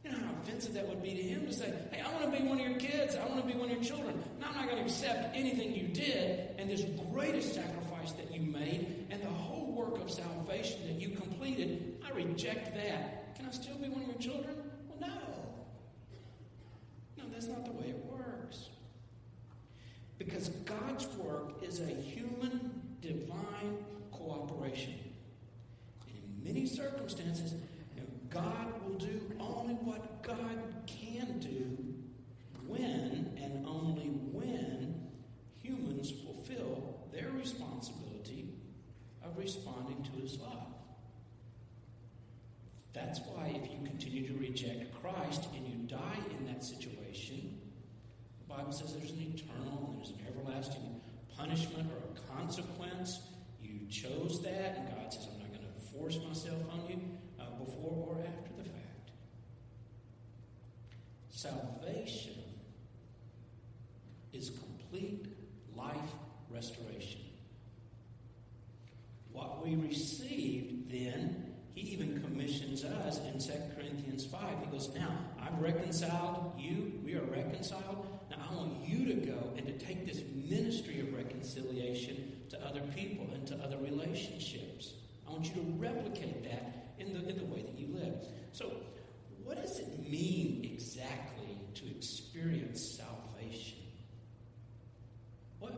You 0.03 0.11
know 0.11 0.17
how 0.17 0.33
offensive 0.41 0.73
that 0.73 0.87
would 0.87 1.01
be 1.01 1.15
to 1.15 1.21
him 1.21 1.45
to 1.45 1.53
say, 1.53 1.73
Hey, 1.91 2.01
I 2.01 2.11
want 2.13 2.25
to 2.25 2.41
be 2.41 2.45
one 2.45 2.59
of 2.59 2.67
your 2.67 2.77
kids. 2.77 3.15
I 3.15 3.25
want 3.25 3.41
to 3.41 3.47
be 3.47 3.57
one 3.57 3.69
of 3.69 3.75
your 3.75 3.83
children. 3.83 4.21
Now, 4.39 4.47
I'm 4.49 4.55
not 4.55 4.65
going 4.65 4.77
to 4.77 4.83
accept 4.83 5.35
anything 5.35 5.73
you 5.73 5.87
did 5.87 6.49
and 6.57 6.69
this 6.69 6.83
greatest 7.11 7.55
sacrifice 7.55 8.11
that 8.13 8.33
you 8.33 8.41
made 8.41 9.07
and 9.09 9.21
the 9.21 9.27
whole 9.27 9.71
work 9.71 10.01
of 10.01 10.11
salvation 10.11 10.81
that 10.87 10.99
you 10.99 11.15
completed. 11.15 12.03
I 12.05 12.13
reject 12.15 12.75
that. 12.75 13.35
Can 13.35 13.45
I 13.45 13.51
still 13.51 13.75
be 13.75 13.87
one 13.87 14.01
of 14.01 14.07
your 14.09 14.17
children? 14.17 14.55
Well, 14.89 15.09
no. 15.09 15.43
No, 17.23 17.29
that's 17.31 17.47
not 17.47 17.65
the 17.65 17.71
way 17.71 17.87
it 17.87 18.05
works. 18.05 18.69
Because 20.17 20.49
God's 20.49 21.07
work 21.15 21.63
is 21.63 21.79
a 21.79 21.87
human 21.87 22.81
divine 23.01 23.77
cooperation. 24.11 24.93
And 26.07 26.17
in 26.17 26.53
many 26.53 26.65
circumstances, 26.65 27.55
God 28.33 28.81
will 28.83 28.95
do 28.95 29.21
only 29.39 29.75
what 29.75 30.23
God 30.23 30.57
can 30.87 31.39
do 31.39 31.77
when 32.65 33.31
and 33.37 33.63
only 33.67 34.07
when 34.31 35.07
humans 35.61 36.11
fulfill 36.11 36.97
their 37.13 37.29
responsibility 37.29 38.49
of 39.23 39.37
responding 39.37 40.01
to 40.03 40.21
his 40.21 40.39
love. 40.39 40.73
That's 42.93 43.19
why 43.19 43.53
if 43.55 43.71
you 43.71 43.77
continue 43.85 44.27
to 44.27 44.39
reject 44.39 44.99
Christ 44.99 45.47
and 45.55 45.67
you 45.67 45.87
die 45.87 46.19
in 46.39 46.45
that 46.47 46.63
situation, 46.63 47.59
the 48.39 48.55
Bible 48.55 48.71
says 48.71 48.95
there's 48.95 49.11
an 49.11 49.33
eternal 49.35 49.89
and 49.89 49.99
there's 49.99 50.09
an 50.09 50.25
everlasting 50.27 51.01
punishment 51.37 51.87
or 51.91 51.97
a 52.09 52.35
consequence. 52.35 53.19
You 53.61 53.87
chose 53.89 54.41
that, 54.43 54.77
and 54.77 54.89
God 54.89 55.13
says, 55.13 55.27
I'm 55.31 55.39
not 55.39 55.49
going 55.49 55.73
to 55.73 55.97
force 55.97 56.19
myself 56.27 56.61
on 56.71 56.87
you 56.89 56.99
before 57.65 58.15
or 58.15 58.19
after 58.19 58.51
the 58.57 58.63
fact. 58.63 59.11
Salvation 61.29 62.33
is 64.31 64.49
complete 64.49 65.25
life 65.75 65.95
restoration. 66.49 67.21
What 69.31 69.65
we 69.65 69.75
received 69.75 70.91
then, 70.91 71.53
he 71.73 71.81
even 71.91 72.21
commissions 72.21 72.83
us 72.83 73.19
in 73.19 73.39
2 73.39 73.51
Corinthians 73.75 74.25
5. 74.25 74.41
He 74.63 74.71
goes, 74.71 74.93
Now, 74.95 75.11
I've 75.41 75.59
reconciled 75.59 76.53
you. 76.57 76.93
We 77.03 77.15
are 77.15 77.23
reconciled. 77.23 78.07
Now, 78.29 78.37
I 78.49 78.55
want 78.55 78.87
you 78.87 79.05
to 79.07 79.13
go 79.13 79.53
and 79.57 79.65
to 79.65 79.73
take 79.73 80.05
this 80.05 80.21
ministry 80.35 80.99
of 80.99 81.13
reconciliation 81.13 82.33
to 82.49 82.63
other 82.65 82.81
people 82.95 83.27
and 83.33 83.47
to 83.47 83.55
other 83.63 83.77
relationships. 83.77 84.93
I 85.27 85.31
want 85.31 85.45
you 85.45 85.55
to 85.55 85.67
replicate 85.79 86.43
that 86.43 86.82
in 87.05 87.13
the, 87.13 87.29
in 87.29 87.37
the 87.37 87.45
way 87.45 87.61
that 87.61 87.77
you 87.77 87.87
live. 87.93 88.15
So, 88.51 88.71
what 89.43 89.61
does 89.61 89.79
it 89.79 90.09
mean 90.09 90.69
exactly 90.73 91.57
to 91.75 91.89
experience 91.89 92.97
salvation? 92.97 93.79
What, 95.59 95.73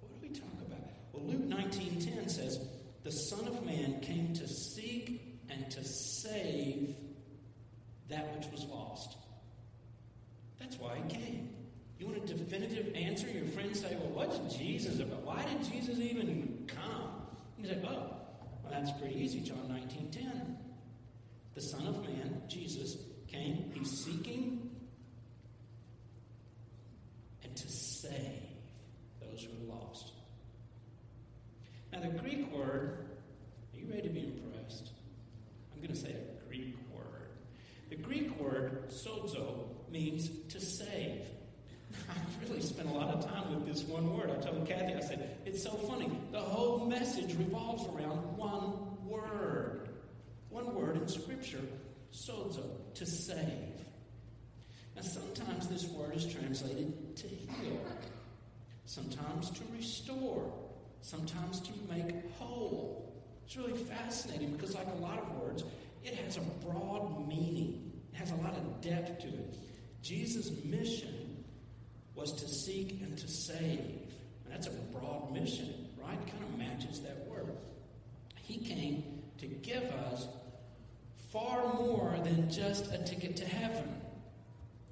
what 0.00 0.10
do 0.10 0.28
we 0.28 0.28
talk 0.28 0.52
about? 0.66 0.90
Well, 1.12 1.24
Luke 1.24 1.48
19.10 1.48 2.30
says, 2.30 2.58
The 3.02 3.12
Son 3.12 3.46
of 3.46 3.64
Man 3.64 4.00
came 4.00 4.34
to 4.34 4.46
seek 4.46 5.40
and 5.48 5.70
to 5.70 5.84
save 5.84 6.94
that 8.08 8.36
which 8.36 8.50
was 8.50 8.64
lost. 8.64 9.16
That's 10.58 10.78
why 10.78 10.96
he 10.96 11.14
came. 11.14 11.50
You 11.98 12.06
want 12.06 12.18
a 12.18 12.34
definitive 12.34 12.94
answer? 12.94 13.28
Your 13.28 13.46
friends 13.46 13.80
say, 13.80 13.96
Well, 14.00 14.26
what's 14.26 14.56
Jesus 14.56 15.00
about? 15.00 15.22
Why 15.22 15.44
did 15.44 15.70
Jesus 15.70 15.98
even 15.98 16.66
come? 16.66 17.10
You 17.58 17.68
say, 17.68 17.80
Oh, 17.86 18.14
well, 18.64 18.72
that's 18.72 18.90
pretty 18.98 19.20
easy. 19.20 19.40
John 19.40 19.68
19 19.68 20.10
10. 20.10 20.58
The 21.54 21.60
Son 21.60 21.86
of 21.86 22.02
Man, 22.02 22.42
Jesus, 22.48 22.96
came. 23.28 23.70
He's 23.74 23.90
seeking 24.04 24.70
and 27.44 27.54
to 27.54 27.68
save 27.68 28.42
those 29.20 29.44
who 29.44 29.72
are 29.72 29.76
lost. 29.76 30.12
Now, 31.92 32.00
the 32.00 32.08
Greek 32.08 32.52
word, 32.52 33.06
are 33.72 33.78
you 33.78 33.86
ready 33.88 34.02
to 34.02 34.08
be 34.08 34.20
impressed? 34.24 34.90
I'm 35.72 35.80
going 35.80 35.94
to 35.94 36.00
say 36.00 36.10
a 36.10 36.48
Greek 36.48 36.76
word. 36.92 37.28
The 37.90 37.96
Greek 37.96 38.40
word, 38.40 38.88
sozo, 38.88 39.68
means 39.90 40.28
to 40.48 40.60
save. 40.60 41.22
I've 42.10 42.48
really 42.48 42.60
spent 42.60 42.88
a 42.88 42.92
lot 42.92 43.08
of 43.08 43.24
time 43.24 43.54
with 43.54 43.66
this 43.66 43.84
one 43.84 44.16
word. 44.16 44.30
I 44.30 44.36
told 44.40 44.66
Kathy, 44.66 44.94
I 44.94 45.00
said, 45.00 45.38
it's 45.44 45.62
so 45.62 45.70
funny. 45.70 46.10
The 46.32 46.40
whole 46.40 46.86
message 46.86 47.34
revolves 47.34 47.86
around 47.86 48.36
one 48.36 48.74
word. 49.06 49.88
One 50.50 50.74
word 50.74 50.96
in 50.96 51.08
Scripture, 51.08 51.60
sozo, 52.12 52.64
to 52.94 53.06
save. 53.06 53.74
Now, 54.96 55.02
sometimes 55.02 55.66
this 55.68 55.86
word 55.86 56.14
is 56.14 56.26
translated 56.26 57.16
to 57.16 57.26
heal, 57.26 57.80
sometimes 58.86 59.50
to 59.50 59.62
restore, 59.76 60.52
sometimes 61.00 61.60
to 61.60 61.72
make 61.90 62.30
whole. 62.38 63.12
It's 63.44 63.56
really 63.56 63.76
fascinating 63.76 64.52
because, 64.52 64.74
like 64.74 64.86
a 64.86 65.02
lot 65.02 65.18
of 65.18 65.30
words, 65.40 65.64
it 66.04 66.14
has 66.14 66.36
a 66.36 66.40
broad 66.64 67.26
meaning, 67.28 67.92
it 68.12 68.16
has 68.16 68.30
a 68.30 68.36
lot 68.36 68.54
of 68.54 68.80
depth 68.80 69.20
to 69.22 69.28
it. 69.28 69.56
Jesus' 70.02 70.50
mission 70.64 71.23
was 72.14 72.32
to 72.32 72.48
seek 72.48 73.00
and 73.02 73.16
to 73.18 73.28
save. 73.28 73.80
And 74.44 74.52
that's 74.52 74.66
a 74.66 74.70
broad 74.70 75.32
mission, 75.32 75.88
right? 76.00 76.18
Kind 76.26 76.44
of 76.44 76.58
matches 76.58 77.00
that 77.00 77.26
word. 77.28 77.56
He 78.36 78.58
came 78.58 79.22
to 79.38 79.46
give 79.46 79.82
us 79.82 80.26
far 81.32 81.74
more 81.74 82.16
than 82.22 82.50
just 82.50 82.92
a 82.92 82.98
ticket 82.98 83.36
to 83.36 83.44
heaven. 83.44 84.00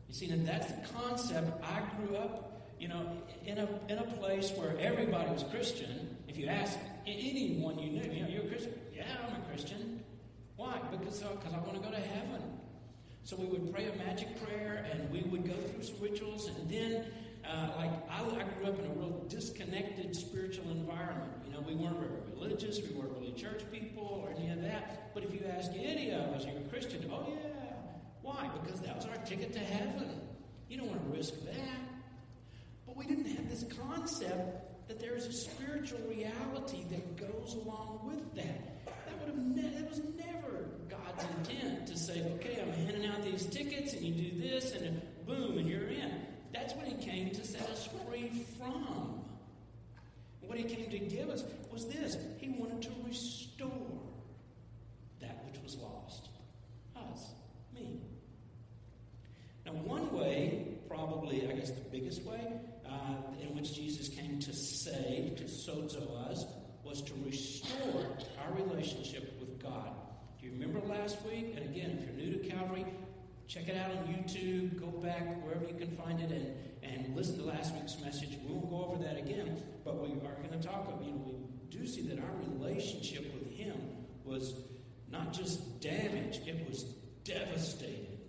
You 0.09 0.15
see, 0.15 0.31
and 0.31 0.47
that's 0.47 0.67
the 0.67 0.81
concept. 0.99 1.63
I 1.65 1.83
grew 1.97 2.17
up, 2.17 2.69
you 2.79 2.89
know, 2.89 3.07
in 3.47 3.59
a, 3.59 3.69
in 3.89 3.99
a 3.99 4.03
place 4.03 4.51
where 4.57 4.77
everybody 4.79 5.31
was 5.31 5.45
Christian. 5.45 6.17
If 6.29 6.37
you 6.37 6.49
ask 6.49 6.79
anyone 7.07 7.79
you 7.79 7.91
knew, 7.91 8.11
you 8.13 8.23
know, 8.23 8.29
you're 8.29 8.45
a 8.45 8.49
Christian. 8.49 8.75
Yeah, 8.95 9.05
I'm 9.27 9.41
a 9.41 9.45
Christian. 9.47 10.03
Why? 10.57 10.81
Because 10.91 11.21
because 11.21 11.55
I 11.55 11.59
want 11.59 11.75
to 11.75 11.81
go 11.81 11.91
to 11.91 12.01
heaven. 12.01 12.43
So 13.25 13.37
we 13.37 13.47
would 13.47 13.73
pray 13.73 13.89
a 13.89 13.97
magic 13.97 14.29
prayer 14.45 14.85
and 14.91 15.11
we 15.11 15.21
would 15.23 15.47
go 15.47 15.55
through 15.55 15.83
some 15.83 16.01
rituals 16.01 16.49
and 16.49 16.69
then 16.69 17.07
uh, 17.49 17.69
like 17.77 17.91
I, 18.11 18.21
I, 18.21 18.45
grew 18.45 18.67
up 18.67 18.79
in 18.79 18.87
a 18.87 18.95
real 18.95 19.25
disconnected 19.29 20.15
spiritual 20.15 20.71
environment. 20.71 21.33
You 21.45 21.53
know, 21.53 21.61
we 21.61 21.75
weren't 21.75 21.99
very 21.99 22.11
religious, 22.33 22.81
we 22.81 22.95
weren't 22.95 23.13
really 23.19 23.33
church 23.33 23.63
people 23.73 24.25
or 24.25 24.31
any 24.37 24.51
of 24.51 24.63
that. 24.63 25.13
But 25.13 25.25
if 25.25 25.35
you 25.35 25.41
ask 25.57 25.73
any 25.73 26.11
of 26.11 26.23
us, 26.35 26.45
you're 26.45 26.59
a 26.59 26.69
Christian, 26.69 27.11
oh 27.13 27.27
yeah. 27.29 27.51
Why? 28.23 28.49
Because 28.63 28.81
that 28.83 28.97
was 28.97 29.07
our 29.07 29.17
ticket 29.25 29.53
to 29.55 29.59
heaven. 29.59 30.21
You 30.69 30.79
don't 30.79 30.87
want 30.87 31.03
to 31.05 31.17
risk 31.17 31.35
that. 31.45 31.81
But 32.87 32.97
we 32.97 33.07
didn't 33.07 33.27
have 33.27 33.51
this 33.51 33.65
concept 33.89 34.89
that 34.89 35.01
there 35.01 35.17
is 35.17 35.27
a 35.27 35.33
spiritual 35.33 35.99
reality 36.09 36.85
that 36.91 37.17
goes 37.17 37.55
along 37.55 38.01
with 38.05 38.35
that. 38.37 38.87
That 38.87 39.19
would 39.21 39.29
have 39.29 39.75
that 39.75 39.89
was 39.89 40.01
never 40.17 40.22
God's 41.17 41.29
intent 41.39 41.87
to 41.89 41.99
say, 41.99 42.23
okay, 42.35 42.63
I'm 42.63 42.73
handing 42.73 43.07
out 43.11 43.23
these 43.23 43.47
tickets 43.47 43.95
and 43.95 44.03
you 44.03 44.31
do 44.31 44.41
this 44.41 44.73
and 44.73 45.01
boom, 45.27 45.59
and 45.59 45.69
you're 45.69 45.89
in. 45.89 46.13
That's 46.53 46.75
what 46.75 46.87
he 46.87 46.95
came 46.95 47.31
to 47.31 47.47
set 47.47 47.69
us 47.71 47.89
free 48.09 48.45
from. 48.59 49.21
What 50.41 50.59
he 50.59 50.65
came 50.65 50.91
to 50.91 50.99
give 50.99 51.29
us 51.31 51.45
Check 73.53 73.69
it 73.69 73.77
out 73.77 73.91
on 73.91 73.99
YouTube. 74.07 74.81
Go 74.81 74.87
back 74.87 75.45
wherever 75.45 75.67
you 75.67 75.75
can 75.75 75.95
find 75.95 76.19
it 76.21 76.31
and, 76.31 76.55
and 76.83 77.15
listen 77.15 77.37
to 77.37 77.45
last 77.45 77.75
week's 77.75 78.01
message. 78.01 78.39
We 78.49 78.55
won't 78.55 78.71
go 78.71 78.87
over 78.87 79.05
that 79.05 79.19
again, 79.19 79.63
but 79.85 80.01
we 80.01 80.09
are 80.27 80.33
going 80.37 80.59
to 80.59 80.67
talk 80.67 80.89
about, 80.89 81.05
you 81.05 81.11
know, 81.13 81.21
we 81.27 81.35
do 81.69 81.87
see 81.87 82.01
that 82.09 82.19
our 82.19 82.31
relationship 82.49 83.31
with 83.35 83.55
Him 83.55 83.75
was 84.25 84.55
not 85.11 85.35
just 85.35 85.83
damaged, 85.83 86.49
it 86.49 86.67
was 86.67 86.85
devastated. 87.25 88.21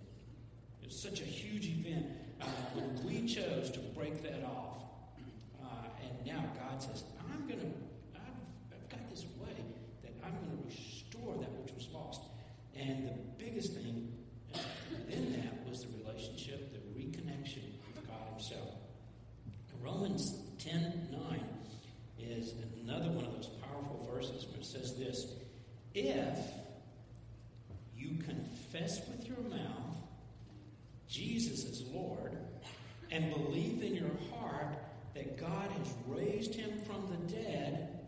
It 0.82 0.88
was 0.88 1.00
such 1.00 1.22
a 1.22 1.24
huge 1.24 1.68
event 1.68 2.04
uh, 2.42 2.44
when 2.74 3.06
we 3.06 3.26
chose 3.26 3.70
to 3.70 3.78
break 3.96 4.22
that 4.24 4.44
off. 4.44 4.82
Uh, 5.58 5.86
and 6.02 6.26
now 6.26 6.44
God 6.60 6.82
says, 6.82 7.02
I'm 7.32 7.48
going 7.48 7.60
to, 7.60 7.66
I've 8.14 8.90
got 8.90 9.08
this 9.08 9.24
way 9.40 9.56
that 10.02 10.12
I'm 10.22 10.32
going 10.32 10.50
to 10.50 10.66
restore 10.66 11.34
that 11.40 11.50
which 11.62 11.72
was 11.72 11.88
lost. 11.94 12.20
And 12.76 13.08
the 13.08 13.14
biggest 13.42 13.72
thing 13.72 14.13
then 15.08 15.32
that 15.32 15.68
was 15.68 15.84
the 15.84 15.88
relationship, 15.98 16.72
the 16.72 17.00
reconnection 17.00 17.62
with 17.94 18.06
God 18.06 18.28
Himself. 18.32 18.74
Romans 19.82 20.38
10 20.58 21.08
9 21.12 21.44
is 22.18 22.54
another 22.82 23.10
one 23.10 23.24
of 23.24 23.34
those 23.34 23.50
powerful 23.62 24.08
verses 24.10 24.46
where 24.46 24.60
it 24.60 24.64
says 24.64 24.96
this 24.96 25.26
If 25.94 26.38
you 27.96 28.16
confess 28.24 29.06
with 29.08 29.26
your 29.26 29.40
mouth 29.50 29.84
Jesus 31.14 31.64
is 31.64 31.84
Lord 31.92 32.36
and 33.12 33.32
believe 33.32 33.82
in 33.82 33.94
your 33.94 34.10
heart 34.32 34.74
that 35.14 35.38
God 35.38 35.70
has 35.78 35.94
raised 36.08 36.56
him 36.56 36.80
from 36.80 37.08
the 37.08 37.34
dead, 37.34 38.00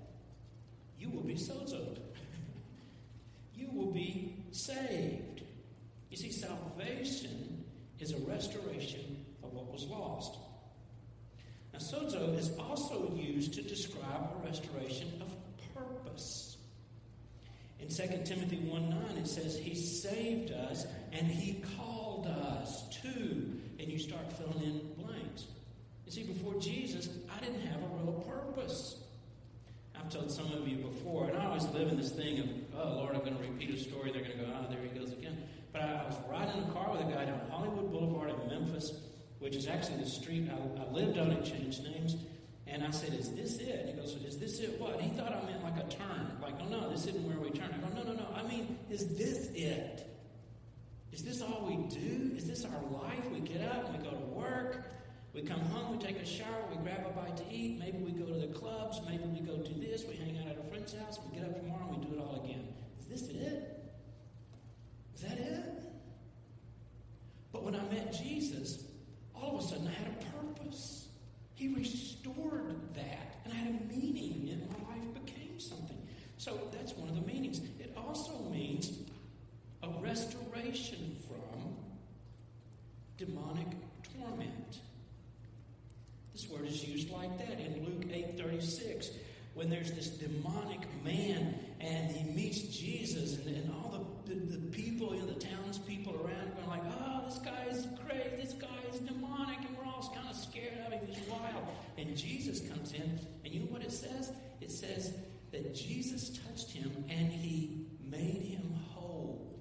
you 0.99 1.09
will 1.11 1.23
be 1.23 1.35
sozoed. 1.35 1.99
you 3.55 3.69
will 3.73 3.93
be 3.93 4.35
saved. 4.51 5.36
You 6.11 6.17
see, 6.17 6.31
salvation 6.31 7.65
is 7.99 8.13
a 8.13 8.19
restoration 8.19 9.25
of 9.43 9.53
what 9.53 9.73
was 9.73 9.85
lost. 9.87 10.39
Now, 11.73 11.79
sozo 11.79 12.37
is 12.39 12.57
also 12.59 13.13
used 13.15 13.55
to 13.55 13.63
describe 13.63 14.31
a 14.33 14.47
restoration 14.47 15.21
of 15.21 15.29
purpose. 15.75 16.57
In 17.81 17.89
2 17.89 18.25
Timothy 18.25 18.57
1 18.57 18.91
9, 18.91 19.17
it 19.19 19.27
says, 19.29 19.59
He 19.59 19.75
saved 19.75 20.53
us 20.53 20.87
and 21.13 21.27
He 21.27 21.63
called 21.77 22.27
us 22.27 22.89
to, 23.03 23.11
and 23.79 23.89
you 23.89 23.99
start 23.99 24.33
filling 24.33 24.63
in 24.63 24.81
blanks. 25.03 25.47
You 26.07 26.13
see, 26.13 26.23
before 26.23 26.55
Jesus, 26.61 27.09
I 27.35 27.45
didn't 27.45 27.61
have 27.67 27.83
a 27.83 27.87
real 28.03 28.25
purpose. 28.27 29.01
I've 29.95 30.09
told 30.11 30.31
some 30.31 30.53
of 30.53 30.69
you 30.69 30.77
before, 30.77 31.29
and 31.29 31.37
I 31.37 31.47
always 31.47 31.65
live 31.67 31.89
in 31.89 31.97
this 31.97 32.13
thing 32.13 32.39
of, 32.39 32.47
oh, 32.79 32.97
Lord, 32.97 33.15
I'm 33.15 33.23
going 33.23 33.37
to 33.37 33.43
repeat 33.43 33.71
a 33.71 33.77
story. 33.77 34.13
They're 34.13 34.23
going 34.23 34.39
to 34.39 34.45
go, 34.45 34.53
oh, 34.55 34.71
there 34.71 34.81
he 34.83 34.99
goes 34.99 35.13
again. 35.13 35.37
But 35.77 35.89
I, 35.89 35.93
I 35.93 36.05
was 36.07 36.17
riding 36.31 36.63
in 36.63 36.71
a 36.71 36.73
car 36.73 36.91
with 36.91 37.03
a 37.03 37.05
guy 37.05 37.27
down 37.27 37.41
Hollywood 37.51 37.91
Boulevard 37.91 38.31
in 38.31 38.49
Memphis, 38.49 38.93
which 39.41 39.55
is 39.57 39.67
actually 39.67 39.99
the 39.99 40.09
street 40.09 40.49
I, 40.51 40.83
I 40.83 40.91
lived 40.91 41.19
on. 41.19 41.31
It 41.33 41.45
changed 41.45 41.85
names. 41.85 42.17
And 42.67 42.83
I 42.83 42.91
said, 42.91 43.13
Is 43.13 43.33
this 43.33 43.59
it? 43.59 43.87
He 43.87 43.93
goes, 43.93 44.15
Is 44.27 44.39
this 44.39 44.61
it 44.61 44.81
what? 44.81 45.01
He 45.01 45.11
thought 45.11 45.33
I 45.33 45.45
meant 45.45 45.63
like 45.63 45.77
a 45.77 45.89
turn. 45.89 46.39
Like, 46.41 46.55
oh 46.61 46.69
no, 46.69 46.91
this 46.91 47.07
isn't 47.07 47.27
where 47.29 47.39
we 47.39 47.51
turn. 47.51 47.75
I 47.75 47.79
go, 47.79 47.95
No, 47.95 48.11
no, 48.11 48.19
no. 48.19 48.27
I 48.35 48.43
mean, 48.49 48.79
is 48.91 49.17
this 49.17 49.51
it? 49.55 50.11
Is 51.13 51.23
this 51.23 51.43
all 51.43 51.67
we 51.67 51.77
do? 51.95 52.35
Is 52.37 52.47
this 52.47 52.65
our 52.65 53.03
life? 53.03 53.25
We 53.33 53.41
get 53.41 53.63
up, 53.63 53.89
and 53.89 53.99
we 53.99 54.05
go 54.05 54.11
to 54.11 54.27
work, 54.27 54.85
we 55.33 55.43
come 55.43 55.61
home, 55.61 55.97
we 55.97 56.05
take 56.05 56.17
a 56.17 56.27
shower, 56.27 56.65
we 56.71 56.77
grab 56.77 57.07
a 57.07 57.11
bite 57.19 57.37
to 57.39 57.45
eat, 57.51 57.79
maybe 57.79 57.99
we 57.99 58.13
go 58.13 58.27
to 58.27 58.39
the 58.39 58.49
clubs, 58.49 59.01
maybe 59.07 59.25
we 59.25 59.41
go 59.41 59.57
do 59.57 59.81
this, 59.81 60.05
we 60.07 60.17
hang 60.17 60.37
out 60.39 60.49
at 60.49 60.59
a 60.59 60.69
friend's 60.69 60.95
house, 60.95 61.19
we 61.25 61.39
get 61.39 61.49
up 61.49 61.57
tomorrow 61.57 61.89
and 61.89 61.99
we 61.99 62.07
do 62.07 62.15
it 62.15 62.21
all 62.21 62.43
again. 62.45 62.69
Is 63.01 63.07
this 63.07 63.31
it? 63.31 63.76
Is 65.17 65.23
that 65.23 65.39
it? 65.39 65.83
But 67.53 67.63
when 67.63 67.75
I 67.75 67.83
met 67.85 68.13
Jesus, 68.13 68.85
all 69.35 69.59
of 69.59 69.65
a 69.65 69.69
sudden 69.69 69.89
I 69.89 69.93
had 69.93 70.09
a 70.09 70.37
purpose. 70.37 71.09
He 71.55 71.69
restored 71.69 72.95
that, 72.95 73.41
and 73.45 73.53
I 73.53 73.57
had 73.57 73.69
a 73.69 73.95
meaning, 73.95 74.51
and 74.53 74.69
my 74.69 74.95
life 74.95 75.25
became 75.25 75.59
something. 75.59 75.97
So 76.37 76.69
that's 76.71 76.93
one 76.93 77.09
of 77.09 77.15
the 77.15 77.27
meanings. 77.33 77.61
It 77.81 77.97
also 77.97 78.39
means 78.51 78.93
a 79.83 79.89
restoration 80.03 81.17
from 81.27 81.77
demonic 83.17 83.69
torment. 84.19 84.81
This 86.35 86.47
word 86.51 86.67
is 86.67 86.85
used 86.85 87.09
like 87.11 87.39
that 87.39 87.59
in 87.59 87.87
Luke 87.87 88.05
8:36 88.13 89.09
when 89.57 89.71
there's 89.71 89.91
this 89.93 90.09
demonic 90.09 90.83
man 91.03 91.59
and 91.81 92.11
he 92.11 92.31
meets 92.31 92.61
Jesus 92.61 93.39
and, 93.39 93.57
and 93.57 93.73
all 93.73 93.91
the, 93.91 93.96
the, 94.27 94.35
the, 94.35 94.71
people, 94.71 95.15
you 95.15 95.23
know, 95.23 95.27
the 95.27 95.41
townspeople 95.41 96.15
around 96.15 96.53
are 96.63 96.69
like, 96.69 96.83
oh, 97.01 97.23
this 97.29 97.39
guy 97.39 97.67
is 97.71 97.87
crazy, 98.05 98.43
this 98.43 98.53
guy 98.55 98.79
is 98.93 99.01
demonic, 99.01 99.59
and 99.59 99.77
we're 99.77 99.85
all 99.85 100.13
kind 100.15 100.29
of 100.29 100.37
scared 100.37 100.75
of 100.87 100.93
him, 100.93 101.01
he's 101.07 101.29
wild. 101.29 101.67
And 101.99 102.17
Jesus 102.17 102.61
comes 102.69 102.93
in, 102.93 103.21
and 103.45 103.55
you 103.55 103.61
know 103.61 103.67
what 103.67 103.83
it 103.83 103.93
says? 103.93 104.33
It 104.61 104.71
says 104.71 105.15
that 105.53 105.75
Jesus 105.75 106.39
touched 106.47 106.71
him 106.73 106.91
and 107.09 107.31
he 107.31 107.87
made 108.05 108.43
him 108.43 108.75
whole. 108.91 109.61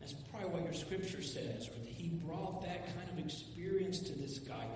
That's 0.00 0.12
probably 0.12 0.50
what 0.50 0.64
your 0.64 0.74
scripture 0.74 1.22
says, 1.22 1.68
or 1.68 1.78
that 1.80 1.92
he 1.92 2.08
brought 2.08 2.62
that 2.62 2.94
kind 2.94 3.10
of 3.10 3.18
experience 3.18 4.00
to 4.00 4.12
this 4.12 4.38
guy. 4.38 4.66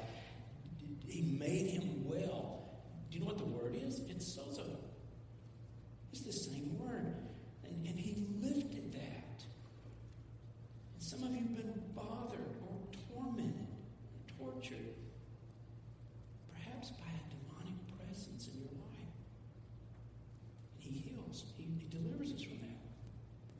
He 1.06 1.22
made 1.22 1.70
him 1.70 2.04
well. 2.04 2.68
Do 3.10 3.18
you 3.18 3.20
know 3.24 3.30
what 3.30 3.38
the 3.38 3.44
word 3.44 3.76
is? 3.86 4.00
It's 4.08 4.24
sozo. 4.24 4.76
It's 6.12 6.22
the 6.22 6.32
same 6.32 6.78
word. 6.78 7.14
And, 7.64 7.86
and 7.86 7.98
he 7.98 8.26
lifted 8.40 8.92
that. 8.92 9.44
And 10.94 11.02
some 11.02 11.22
of 11.22 11.30
you 11.30 11.40
have 11.40 11.56
been 11.56 11.82
bothered 11.94 12.40
or 12.40 12.78
tormented, 13.14 13.66
or 14.38 14.52
tortured, 14.52 14.94
perhaps 16.52 16.90
by 16.90 17.06
a 17.06 17.22
demonic 17.30 17.78
presence 17.98 18.48
in 18.48 18.60
your 18.60 18.72
life. 18.72 19.14
And 20.74 20.82
he 20.82 21.10
heals, 21.10 21.44
he, 21.56 21.64
he 21.64 21.86
delivers 21.90 22.32
us 22.32 22.42
from 22.42 22.58
that. 22.58 22.68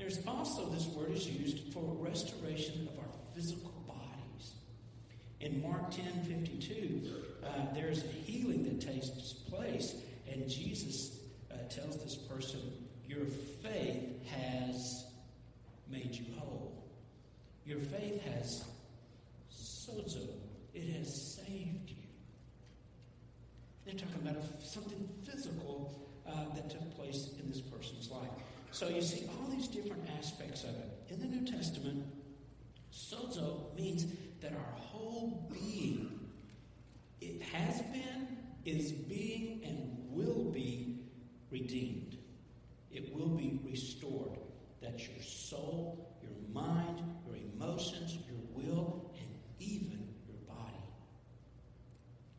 There's 0.08 0.26
also, 0.26 0.64
this 0.70 0.86
word 0.86 1.10
is 1.10 1.28
used 1.28 1.70
for 1.70 1.82
restoration 2.00 2.88
of 2.90 2.98
our 2.98 3.10
physical 3.34 3.74
bodies. 3.86 4.52
In 5.40 5.60
Mark 5.60 5.90
10 5.90 6.24
52, 6.24 7.02
uh, 7.44 7.48
there's 7.74 8.04
healing 8.24 8.64
that 8.64 8.80
takes 8.80 9.10
place, 9.10 9.96
and 10.32 10.48
Jesus 10.48 11.18
uh, 11.52 11.56
tells 11.68 12.02
this 12.02 12.14
person, 12.14 12.58
Your 13.06 13.26
faith 13.62 14.26
has 14.28 15.04
made 15.90 16.14
you 16.14 16.24
whole. 16.38 16.88
Your 17.66 17.78
faith 17.78 18.22
has 18.32 18.64
sozo, 19.52 20.26
it 20.72 20.88
has 20.96 21.36
saved 21.36 21.90
you. 21.90 21.96
They're 23.84 23.92
talking 23.92 24.26
about 24.26 24.42
a, 24.42 24.66
something 24.66 25.06
physical 25.26 26.00
uh, 26.26 26.54
that 26.54 26.70
took 26.70 26.96
place 26.96 27.28
in 27.38 27.50
this 27.50 27.60
person's 27.60 28.10
life. 28.10 28.30
So 28.78 28.88
you 28.88 29.02
see 29.02 29.28
all 29.28 29.50
these 29.50 29.66
different 29.66 30.08
aspects 30.16 30.62
of 30.62 30.70
it. 30.70 31.08
In 31.08 31.18
the 31.18 31.26
New 31.26 31.44
Testament, 31.44 32.04
sozo 32.92 33.74
means 33.74 34.06
that 34.40 34.52
our 34.52 34.74
whole 34.76 35.50
being 35.50 36.20
it 37.20 37.42
has 37.42 37.82
been, 37.82 38.38
is 38.64 38.92
being, 38.92 39.62
and 39.64 39.96
will 40.10 40.44
be 40.52 41.00
redeemed. 41.50 42.18
It 42.92 43.12
will 43.12 43.30
be 43.30 43.58
restored. 43.64 44.38
That's 44.80 45.08
your 45.08 45.22
soul, 45.22 46.16
your 46.22 46.30
mind, 46.52 47.00
your 47.26 47.34
emotions, 47.52 48.16
your 48.28 48.38
will, 48.54 49.10
and 49.18 49.28
even 49.58 50.06
your 50.28 50.38
body. 50.46 50.84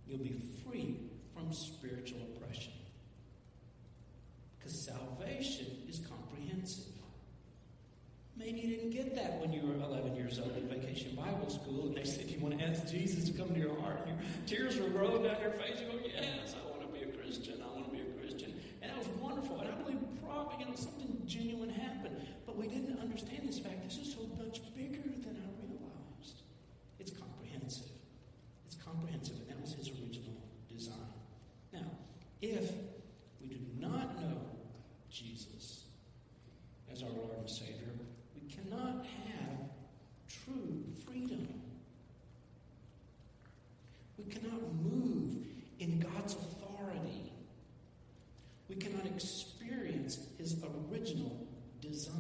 You'll 0.07 0.19
be 0.19 0.41
free 0.63 1.01
from 1.33 1.51
spiritual 1.51 2.21
oppression. 2.33 2.71
Because 4.57 4.85
salvation 4.85 5.67
is 5.87 5.99
comprehensive. 5.99 6.85
Maybe 8.37 8.59
you 8.59 8.69
didn't 8.69 8.91
get 8.91 9.15
that 9.15 9.39
when 9.41 9.51
you 9.51 9.61
were 9.67 9.75
11 9.75 10.15
years 10.15 10.39
old 10.39 10.55
in 10.55 10.67
vacation 10.69 11.13
Bible 11.15 11.49
school, 11.49 11.87
and 11.87 11.95
they 11.97 12.05
said 12.05 12.29
you 12.29 12.39
want 12.39 12.57
to 12.57 12.65
ask 12.65 12.78
Jesus 12.91 13.29
to 13.29 13.37
come 13.37 13.53
to 13.53 13.59
your 13.59 13.79
heart, 13.81 14.07
your 14.07 14.17
tears 14.45 14.79
were 14.79 14.89
rolling 14.89 15.23
down 15.23 15.41
your 15.41 15.51
face. 15.51 15.79
You 15.79 15.87
go, 15.87 15.99
Yes, 16.05 16.55
I 16.55 16.69
want 16.69 16.81
to 16.81 16.87
be 16.87 17.03
a 17.03 17.11
Christian. 17.13 17.61
I 17.63 17.67
want 17.73 17.91
to 17.91 17.91
be 17.91 18.01
a 18.01 18.11
Christian. 18.19 18.53
And 18.81 18.91
that 18.91 18.97
was 18.97 19.07
wonderful. 19.19 19.59
And 19.59 19.69
I 19.69 19.75
believe 19.81 19.99
probably, 20.23 20.59
you 20.59 20.65
know, 20.65 20.75
something 20.75 21.21
genuine 21.25 21.69
happened. 21.69 22.17
But 22.45 22.57
we 22.57 22.67
didn't 22.67 22.99
understand 22.99 23.47
this 23.47 23.59
fact. 23.59 23.83
This 23.83 23.97
is 23.97 24.13
so 24.13 24.21
much 24.37 24.61
bigger 24.75 25.03
than 25.03 25.37
I 25.37 25.47
realized. 25.61 26.41
It's 26.99 27.11
comprehensive. 27.11 27.91
It's 28.65 28.75
comprehensive, 28.75 29.37
and 29.37 29.49
that 29.49 29.61
was 29.61 29.73
his 29.73 29.89
original 29.89 30.35
design. 30.71 30.95
Now, 31.73 31.89
if 32.41 32.71
we 33.41 33.47
do 33.47 33.59
not 33.79 34.19
know 34.21 34.41
Jesus 35.11 35.83
as 36.91 37.03
our 37.03 37.09
Lord 37.09 37.37
and 37.37 37.49
Savior, 37.49 37.89
cannot 38.69 39.05
have 39.05 39.69
true 40.27 40.83
freedom. 41.05 41.47
We 44.17 44.33
cannot 44.33 44.73
move 44.83 45.45
in 45.79 45.99
God's 45.99 46.33
authority. 46.33 47.31
We 48.67 48.75
cannot 48.75 49.05
experience 49.05 50.19
His 50.37 50.55
original 50.91 51.47
design. 51.81 52.15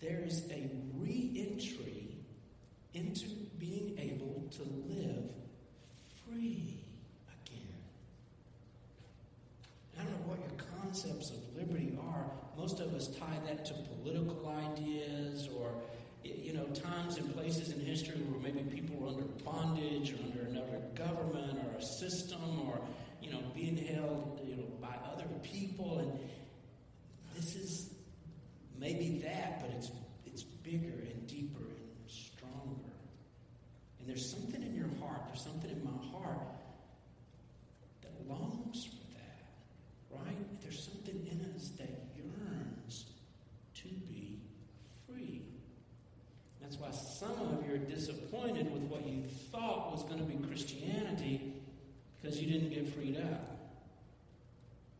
There 0.00 0.22
is 0.24 0.44
a 0.50 0.70
re 0.98 1.48
entry 1.50 2.16
into 2.94 3.28
being 3.58 3.98
able 3.98 4.48
to 4.52 4.62
live 4.88 5.30
free 6.24 6.78
again. 7.28 7.76
I 9.98 10.02
don't 10.02 10.12
know 10.12 10.28
what 10.28 10.38
your 10.38 10.66
concepts 10.80 11.30
of 11.30 11.56
liberty 11.56 11.98
are, 12.00 12.30
most 12.56 12.80
of 12.80 12.94
that 13.56 13.64
to 13.64 13.74
political 14.02 14.48
ideas 14.48 15.48
or 15.58 15.70
you 16.22 16.52
know 16.52 16.64
times 16.66 17.16
and 17.18 17.32
places 17.34 17.72
in 17.72 17.80
history 17.80 18.16
where 18.16 18.40
maybe 18.40 18.62
people 18.68 18.96
were 18.96 19.08
under 19.08 19.22
bondage 19.44 20.12
or 20.12 20.16
under 20.24 20.42
another 20.42 20.82
government 20.94 21.58
or 21.58 21.78
a 21.78 21.82
system 21.82 22.68
or 22.68 22.80
you 23.22 23.30
know 23.30 23.40
being 23.54 23.76
held 23.76 24.40
you 24.44 24.56
know 24.56 24.64
by 24.80 24.94
other 25.12 25.26
people. 25.42 25.98
And 25.98 26.12
this 27.36 27.54
is 27.54 27.90
maybe 28.78 29.20
that 29.24 29.60
but 29.60 29.70
it's 29.76 29.90
it's 30.26 30.42
bigger 30.42 30.98
and 31.12 31.26
deeper 31.26 31.64
and 31.64 32.08
stronger. 32.08 32.92
And 34.00 34.08
there's 34.08 34.28
something 34.28 34.62
in 34.62 34.74
your 34.74 34.90
heart 35.00 35.22
there's 35.28 35.42
something 35.42 35.70
in 35.70 35.84
my 35.84 36.18
heart 36.18 36.56
disappointed 47.96 48.72
with 48.72 48.82
what 48.82 49.06
you 49.06 49.22
thought 49.50 49.92
was 49.92 50.04
going 50.04 50.18
to 50.18 50.24
be 50.24 50.36
Christianity 50.46 51.54
because 52.20 52.40
you 52.40 52.50
didn't 52.50 52.70
get 52.70 52.94
freed 52.94 53.16
up. 53.16 53.56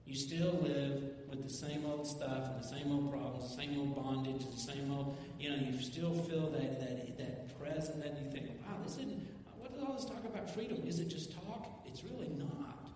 You 0.07 0.15
still 0.15 0.53
live 0.63 1.03
with 1.29 1.43
the 1.47 1.53
same 1.53 1.85
old 1.85 2.07
stuff 2.07 2.51
and 2.51 2.63
the 2.63 2.67
same 2.67 2.93
old 2.93 3.11
problems, 3.11 3.51
the 3.51 3.63
same 3.63 3.79
old 3.79 3.97
bondage, 3.97 4.47
the 4.55 4.61
same 4.61 4.93
old, 4.93 5.17
you 5.39 5.51
know, 5.51 5.57
you 5.57 5.81
still 5.81 6.15
feel 6.15 6.51
that 6.51 6.81
that 6.81 7.19
that 7.19 7.61
present 7.61 8.03
that 8.03 8.17
you 8.23 8.31
think, 8.31 8.51
wow, 8.65 8.77
this 8.85 8.95
isn't 8.95 9.27
what 9.59 9.75
does 9.75 9.83
all 9.83 9.95
this 9.95 10.05
talk 10.05 10.25
about 10.25 10.49
freedom? 10.49 10.83
Is 10.87 11.01
it 11.01 11.09
just 11.09 11.33
talk? 11.33 11.69
It's 11.87 12.05
really 12.05 12.31
not. 12.39 12.89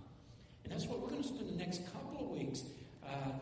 And 0.65 0.73
that's 0.73 0.87
what 0.87 1.01
we're 1.01 1.09
going 1.09 1.23
to 1.23 1.29
spend 1.29 1.49
the 1.49 1.57
next 1.57 1.85
couple 1.93 2.27
of 2.27 2.31
weeks 2.31 2.63
uh, 3.05 3.33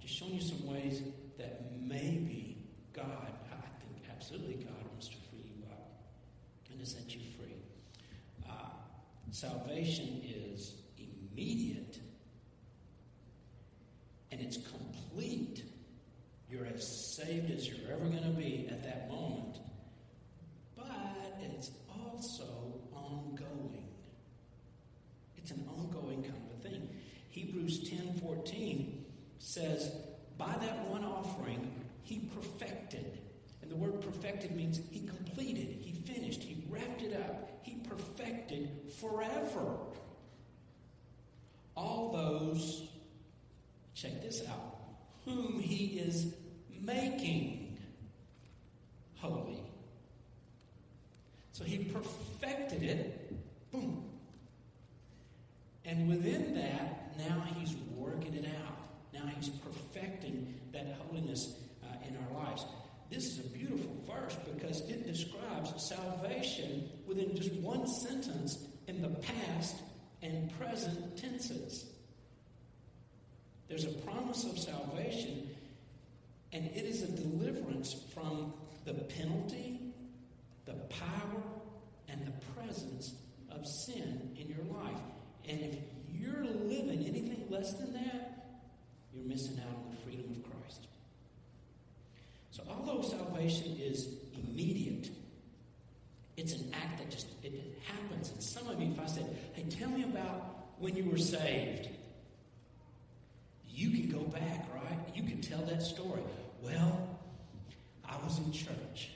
just 0.00 0.14
showing 0.14 0.34
you 0.34 0.40
some 0.40 0.66
ways 0.66 1.02
that 1.36 1.60
maybe 1.78 2.56
God, 2.94 3.04
I 3.52 3.68
think 3.80 4.04
absolutely 4.10 4.64
God 4.64 4.86
wants 4.90 5.08
to 5.08 5.16
free 5.30 5.44
you 5.44 5.64
up 5.70 5.80
and 6.69 6.69
to 6.80 6.86
set 6.86 7.14
you 7.14 7.20
free. 7.36 7.54
Uh, 8.48 8.52
salvation 9.30 10.22
is 10.24 10.74
immediate 10.98 11.98
and 14.32 14.40
it's 14.40 14.56
complete. 14.56 15.64
You're 16.50 16.66
as 16.66 17.14
saved 17.16 17.50
as 17.50 17.68
you're 17.68 17.92
ever 17.92 18.04
going 18.04 18.22
to 18.22 18.30
be 18.30 18.68
at 18.70 18.82
that 18.84 19.10
moment. 19.10 19.58
But 20.76 21.38
it's 21.42 21.70
also 21.88 22.44
ongoing. 22.94 23.86
It's 25.36 25.50
an 25.50 25.68
ongoing 25.68 26.22
kind 26.22 26.34
of 26.34 26.58
a 26.58 26.68
thing. 26.68 26.88
Hebrews 27.28 27.90
10 27.90 28.20
14 28.22 29.04
says, 29.38 29.92
By 30.38 30.56
that 30.60 30.88
one 30.88 31.04
offering, 31.04 31.70
he 32.02 32.20
perfected. 32.34 33.18
And 33.62 33.70
the 33.70 33.76
word 33.76 34.00
perfected 34.00 34.56
means 34.56 34.80
he 34.90 35.06
completed, 35.06 35.78
he 35.80 35.92
finished, 35.92 36.42
he 36.42 36.59
wrapped 36.70 37.02
it 37.02 37.14
up, 37.14 37.60
he 37.62 37.74
perfected 37.88 38.70
forever. 39.00 39.76
All 41.76 42.12
those 42.12 42.88
check 43.94 44.22
this 44.22 44.42
out, 44.48 44.76
whom 45.24 45.60
he 45.60 45.98
is 45.98 46.34
making 46.80 47.78
holy. 49.16 49.62
So 51.52 51.64
he 51.64 51.78
perfected 51.78 52.82
it, 52.82 53.70
boom. 53.70 54.04
And 55.84 56.08
within 56.08 56.54
that, 56.54 57.18
now 57.18 57.44
he's 57.54 57.74
working 57.94 58.34
it 58.34 58.46
out. 58.46 58.78
Now 59.12 59.28
he's 59.36 59.48
perfecting 59.48 60.54
that 60.72 60.96
holiness 60.98 61.56
uh, 61.82 62.08
in 62.08 62.16
our 62.16 62.44
lives. 62.44 62.64
This 63.10 63.26
is 63.26 63.40
a 63.40 63.48
beautiful 63.48 63.92
verse 64.06 64.36
because 64.54 64.80
it 64.82 65.04
describes 65.04 65.72
salvation 65.82 66.88
within 67.06 67.34
just 67.34 67.52
one 67.54 67.86
sentence 67.86 68.58
in 68.86 69.02
the 69.02 69.08
past 69.08 69.76
and 70.22 70.56
present 70.58 71.16
tenses. 71.16 71.86
There's 73.68 73.84
a 73.84 73.90
promise 73.90 74.44
of 74.44 74.58
salvation, 74.58 75.48
and 76.52 76.66
it 76.66 76.84
is 76.84 77.02
a 77.02 77.08
deliverance 77.08 77.94
from 78.14 78.52
the 78.84 78.94
penalty, 78.94 79.80
the 80.66 80.74
power, 80.74 81.42
and 82.08 82.26
the 82.26 82.32
presence 82.54 83.14
of 83.50 83.66
sin 83.66 84.36
in 84.38 84.48
your 84.48 84.64
life. 84.76 85.00
And 85.48 85.60
if 85.60 85.76
you're 86.12 86.44
living 86.44 87.06
anything 87.06 87.46
less 87.48 87.72
than 87.74 87.92
that, 87.94 88.44
you're 89.12 89.24
missing 89.24 89.60
out 89.60 89.76
on 89.76 89.90
the 89.90 89.96
freedom 90.02 90.30
of 90.30 90.42
Christ. 90.42 90.86
So 92.50 92.62
although 92.68 93.02
salvation 93.02 93.76
is 93.80 94.08
immediate, 94.34 95.08
it's 96.36 96.52
an 96.54 96.72
act 96.74 96.98
that 96.98 97.10
just 97.10 97.26
it 97.42 97.52
happens. 97.86 98.30
And 98.30 98.42
some 98.42 98.68
of 98.68 98.80
you, 98.80 98.90
if 98.90 99.00
I 99.00 99.06
said, 99.06 99.36
hey, 99.52 99.64
tell 99.64 99.88
me 99.88 100.02
about 100.02 100.66
when 100.78 100.96
you 100.96 101.04
were 101.04 101.18
saved, 101.18 101.88
you 103.68 103.90
can 103.90 104.08
go 104.10 104.24
back, 104.24 104.68
right? 104.74 104.98
You 105.14 105.22
can 105.22 105.40
tell 105.40 105.62
that 105.62 105.82
story. 105.82 106.22
Well, 106.62 107.18
I 108.04 108.16
was 108.24 108.38
in 108.38 108.52
church, 108.52 109.10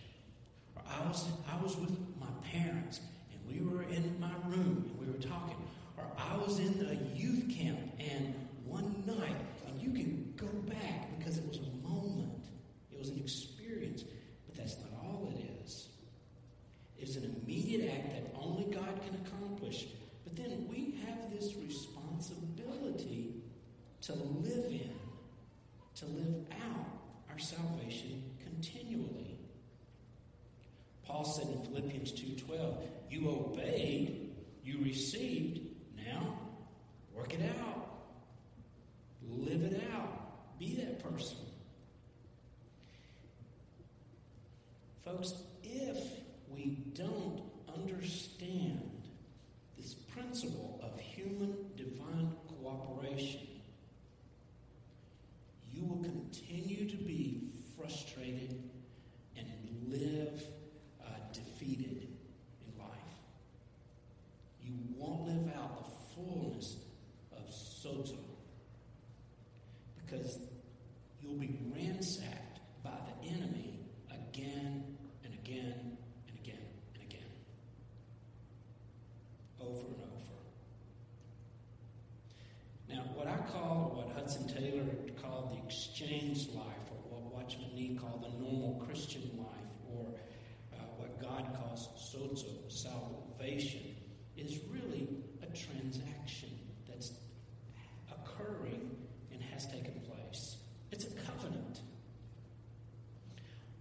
or 0.77 0.83
I 0.89 1.07
was 1.09 1.27
I 1.51 1.63
was 1.63 1.77
with 1.77 1.91
my 2.21 2.29
parents, 2.53 3.01
and 3.33 3.41
we 3.53 3.69
were 3.69 3.83
in 3.83 4.19
my 4.21 4.33
room 4.47 4.89
and 4.89 4.99
we 4.99 5.07
were 5.07 5.19
talking, 5.21 5.57
or 5.99 6.05
I 6.17 6.37
was 6.37 6.59
in 6.61 6.87
a 6.89 7.19
youth 7.19 7.51
camp, 7.55 7.79
and 7.99 8.35
one 8.65 9.03
night, 9.07 9.37
and 9.67 9.81
you 9.81 9.91
can 9.91 10.33
go 10.37 10.47
back 10.73 11.19
because 11.19 11.37
it 11.39 11.47
was 11.49 11.59
was 13.05 13.13
an 13.13 13.19
experience, 13.19 14.03
but 14.47 14.57
that's 14.57 14.77
not 14.79 14.89
all 15.03 15.31
it 15.35 15.63
is. 15.63 15.89
It's 16.99 17.17
an 17.17 17.37
immediate 17.43 17.91
act 17.93 18.11
that 18.15 18.35
only 18.41 18.65
God 18.65 18.99
can 19.05 19.15
accomplish. 19.27 19.89
But 20.25 20.37
then 20.37 20.67
we 20.71 20.99
have 21.07 21.31
this 21.31 21.55
responsibility 21.57 23.35
to 24.03 24.15
live 24.15 24.67
in, 24.71 24.91
to 25.97 26.07
live 26.07 26.47
out 26.67 26.87
our 27.31 27.39
salvation 27.39 28.23
continually. 28.43 29.39
Paul 31.05 31.25
said 31.25 31.49
in 31.49 31.59
Philippians 31.59 32.13
2:12, 32.13 32.89
"You 33.11 33.29
obeyed, 33.29 34.35
you 34.65 34.79
received, 34.79 35.61
now 35.95 36.39
work 37.15 37.35
it 37.35 37.43
out. 37.61 38.07
Live 39.29 39.63
it 39.63 39.83
out. 39.93 40.59
Be 40.59 40.75
that 40.77 41.01
person." 41.01 41.54
Folks, 45.17 45.35
if 45.63 45.97
we 46.49 46.79
don't 46.95 47.43
understand 47.73 48.91
this 49.77 49.95
principle 49.95 50.81
of 50.83 50.99
human 50.99 51.55
divine 51.77 52.33
cooperation, 52.49 53.47
you 55.73 55.85
will 55.85 56.03
continue 56.03 56.89
to 56.89 56.97
be 56.97 57.53
frustrated 57.79 58.61
and 59.37 59.47
live 59.87 60.43
uh, 61.05 61.11
defeated 61.33 62.09
in 62.67 62.79
life. 62.79 62.89
You 64.65 64.73
won't 64.97 65.29
live 65.29 65.55
out 65.57 65.85
the 65.85 66.15
fullness 66.15 66.77
of 67.37 67.45
sozo 67.51 68.19
because 70.05 70.39
you'll 71.21 71.39
be 71.39 71.57
ransacked 71.73 72.59
by 72.83 72.91
the 72.91 73.29
enemy 73.29 73.79
again 74.35 74.85
and 75.25 75.35
again 75.35 75.97
and 76.29 76.39
again 76.41 76.59
and 76.95 77.03
again. 77.05 77.31
Over 79.75 79.87
and 79.89 80.03
over. 80.05 80.39
Now, 82.89 83.03
what 83.17 83.27
I 83.27 83.39
call, 83.51 83.93
what 83.97 84.15
Hudson 84.15 84.47
Taylor 84.47 84.85
called 85.21 85.51
the 85.51 85.67
exchange 85.67 86.49
life, 86.55 86.87
or 86.93 87.19
what 87.19 87.35
Watchman 87.35 87.71
Nee 87.75 87.99
called 88.01 88.23
the 88.23 88.29
normal 88.41 88.85
Christian 88.87 89.29
life, 89.37 89.75
or 89.93 90.07
uh, 90.73 90.77
what 90.97 91.21
God 91.21 91.59
calls 91.59 91.89
sozo, 91.99 92.71
salvation, 92.71 93.97
is 94.37 94.61
really 94.71 95.09
a 95.43 95.47
transaction 95.47 96.51
that's 96.89 97.11
occurring 98.13 98.97
and 99.33 99.43
has 99.43 99.67
taken 99.67 100.01
place. 100.09 100.59
It's 100.93 101.07
a 101.07 101.11
covenant. 101.27 101.81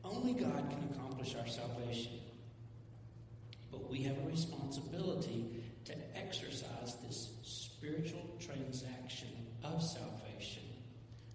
Only 0.03 0.34
God 0.34 0.71
can 0.71 0.89
accomplish 0.91 1.36
our 1.36 1.45
salvation. 1.47 2.19
But 3.71 3.91
we 3.91 4.01
have 4.03 4.17
a 4.17 4.27
responsibility 4.27 5.63
to 5.86 5.93
exercise 6.15 6.95
this 7.06 7.32
spiritual 7.43 8.25
transaction 8.39 9.29
of 9.63 9.82
salvation. 9.82 10.63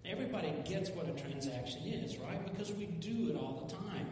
Everybody 0.05 0.53
gets 0.65 0.89
what 0.89 1.07
a 1.07 1.21
transaction 1.21 1.83
is, 1.83 2.17
right? 2.17 2.43
Because 2.51 2.71
we 2.71 2.85
do 2.85 3.29
it 3.29 3.35
all 3.35 3.67
the 3.67 3.75
time. 3.75 4.07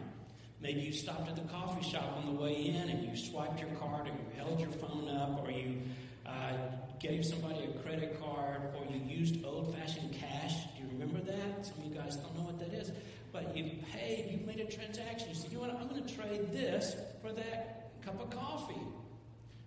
Maybe 0.68 0.82
you 0.82 0.92
stopped 0.92 1.26
at 1.30 1.34
the 1.34 1.50
coffee 1.50 1.82
shop 1.82 2.18
on 2.18 2.26
the 2.26 2.42
way 2.42 2.66
in 2.66 2.90
and 2.90 3.02
you 3.02 3.16
swiped 3.16 3.58
your 3.58 3.70
card 3.80 4.06
or 4.06 4.10
you 4.10 4.36
held 4.36 4.60
your 4.60 4.68
phone 4.68 5.08
up 5.08 5.42
or 5.42 5.50
you 5.50 5.80
uh, 6.26 6.52
gave 7.00 7.24
somebody 7.24 7.64
a 7.64 7.82
credit 7.82 8.20
card 8.20 8.60
or 8.76 8.84
you 8.92 9.00
used 9.00 9.42
old 9.46 9.74
fashioned 9.74 10.12
cash. 10.12 10.52
Do 10.76 10.82
you 10.82 10.88
remember 10.92 11.20
that? 11.20 11.64
Some 11.64 11.78
of 11.78 11.84
you 11.86 11.98
guys 11.98 12.16
don't 12.16 12.36
know 12.36 12.42
what 12.42 12.58
that 12.58 12.74
is. 12.74 12.92
But 13.32 13.56
you 13.56 13.78
paid, 13.94 14.30
you 14.30 14.46
made 14.46 14.60
a 14.60 14.70
transaction. 14.70 15.30
You 15.30 15.34
said, 15.36 15.50
you 15.52 15.56
know 15.56 15.68
what, 15.68 15.74
I'm 15.74 15.88
going 15.88 16.04
to 16.04 16.14
trade 16.14 16.52
this 16.52 16.96
for 17.22 17.32
that 17.32 17.90
cup 18.04 18.20
of 18.20 18.28
coffee. 18.28 18.82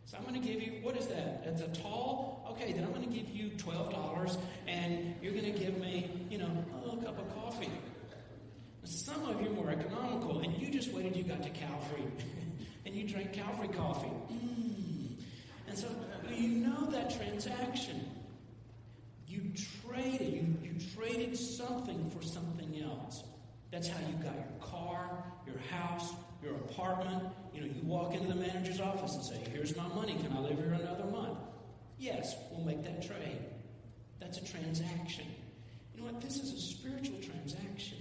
So 0.06 0.18
I'm 0.18 0.24
going 0.24 0.40
to 0.40 0.48
give 0.48 0.62
you, 0.62 0.84
what 0.84 0.96
is 0.96 1.08
that? 1.08 1.42
It's 1.48 1.62
a 1.64 1.82
tall? 1.82 2.46
Okay, 2.52 2.74
then 2.74 2.84
I'm 2.84 2.94
going 2.94 3.10
to 3.10 3.12
give 3.12 3.28
you 3.32 3.50
$12 3.58 4.38
and 4.68 5.16
you're 5.20 5.34
going 5.34 5.52
to 5.52 5.60
give 5.60 5.80
me, 5.80 6.28
you 6.30 6.38
know, 6.38 6.64
a 6.76 6.86
little 6.86 7.02
cup 7.02 7.18
of 7.18 7.34
coffee. 7.34 7.72
Some 8.92 9.24
of 9.24 9.42
you 9.42 9.54
were 9.54 9.70
economical 9.70 10.40
and 10.40 10.62
you 10.62 10.70
just 10.70 10.92
waited 10.92 11.16
you 11.16 11.24
got 11.24 11.42
to 11.44 11.50
Calvary 11.50 12.04
and 12.86 12.94
you 12.94 13.08
drank 13.08 13.32
Calvary 13.32 13.70
coffee. 13.70 14.12
Mm. 14.30 15.24
And 15.70 15.78
so 15.78 15.88
you 16.30 16.50
know 16.50 16.88
that 16.88 17.16
transaction. 17.16 18.06
You 19.28 19.44
traded, 19.88 20.34
you, 20.34 20.58
you 20.62 20.76
traded 20.94 21.38
something 21.38 22.10
for 22.10 22.22
something 22.22 22.84
else. 22.84 23.24
That's 23.72 23.88
how 23.88 24.00
you 24.02 24.14
got 24.16 24.36
your 24.36 24.60
car, 24.60 25.24
your 25.48 25.60
house, 25.70 26.12
your 26.44 26.56
apartment, 26.56 27.24
you 27.54 27.62
know, 27.62 27.68
you 27.68 27.82
walk 27.84 28.14
into 28.14 28.28
the 28.28 28.36
manager's 28.36 28.82
office 28.82 29.16
and 29.16 29.24
say, 29.24 29.50
Here's 29.54 29.74
my 29.78 29.88
money. 29.88 30.18
Can 30.22 30.34
I 30.34 30.40
live 30.42 30.58
here 30.58 30.74
another 30.74 31.06
month? 31.06 31.40
Yes, 31.98 32.36
we'll 32.52 32.66
make 32.66 32.84
that 32.84 33.08
trade. 33.08 33.40
That's 34.20 34.38
a 34.38 34.44
transaction. 34.44 35.28
You 35.96 36.02
know 36.02 36.12
what? 36.12 36.20
This 36.20 36.40
is 36.40 36.52
a 36.52 36.60
spiritual 36.60 37.20
transaction. 37.22 38.00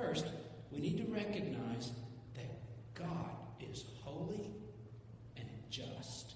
First, 0.00 0.26
we 0.70 0.80
need 0.80 0.98
to 0.98 1.12
recognize 1.12 1.92
that 2.34 2.50
God 2.94 3.30
is 3.60 3.84
holy 4.02 4.50
and 5.36 5.46
just. 5.70 6.34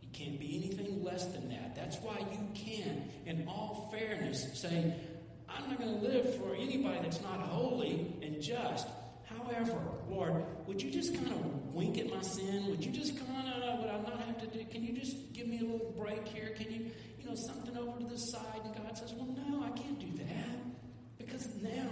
He 0.00 0.06
can't 0.08 0.38
be 0.38 0.56
anything 0.56 1.02
less 1.04 1.26
than 1.26 1.48
that. 1.50 1.74
That's 1.74 1.96
why 1.98 2.18
you 2.18 2.48
can, 2.54 3.08
in 3.26 3.46
all 3.48 3.92
fairness, 3.92 4.46
say, 4.54 4.94
I'm 5.48 5.68
not 5.68 5.78
going 5.78 6.00
to 6.00 6.06
live 6.06 6.36
for 6.36 6.54
anybody 6.54 6.98
that's 7.02 7.20
not 7.22 7.40
holy 7.40 8.14
and 8.22 8.40
just. 8.42 8.86
However, 9.26 9.78
Lord, 10.08 10.44
would 10.66 10.82
you 10.82 10.90
just 10.90 11.14
kind 11.14 11.32
of 11.32 11.74
wink 11.74 11.98
at 11.98 12.10
my 12.10 12.22
sin? 12.22 12.66
Would 12.68 12.84
you 12.84 12.92
just 12.92 13.16
kind 13.18 13.48
of, 13.48 13.80
would 13.80 13.90
I 13.90 14.00
not 14.02 14.20
have 14.22 14.38
to 14.40 14.46
do, 14.46 14.64
can 14.64 14.84
you 14.84 14.92
just 14.92 15.32
give 15.32 15.46
me 15.46 15.58
a 15.58 15.62
little 15.62 15.94
break 15.98 16.26
here? 16.28 16.50
Can 16.56 16.72
you, 16.72 16.90
you 17.18 17.28
know, 17.28 17.34
something 17.34 17.76
over 17.76 17.98
to 17.98 18.06
the 18.06 18.16
side? 18.16 18.60
And 18.64 18.74
God 18.74 18.96
says, 18.96 19.12
well, 19.14 19.28
no, 19.48 19.64
I 19.64 19.70
can't 19.70 19.98
do 19.98 20.24
that. 20.24 20.63
Because 21.34 21.48
now 21.62 21.90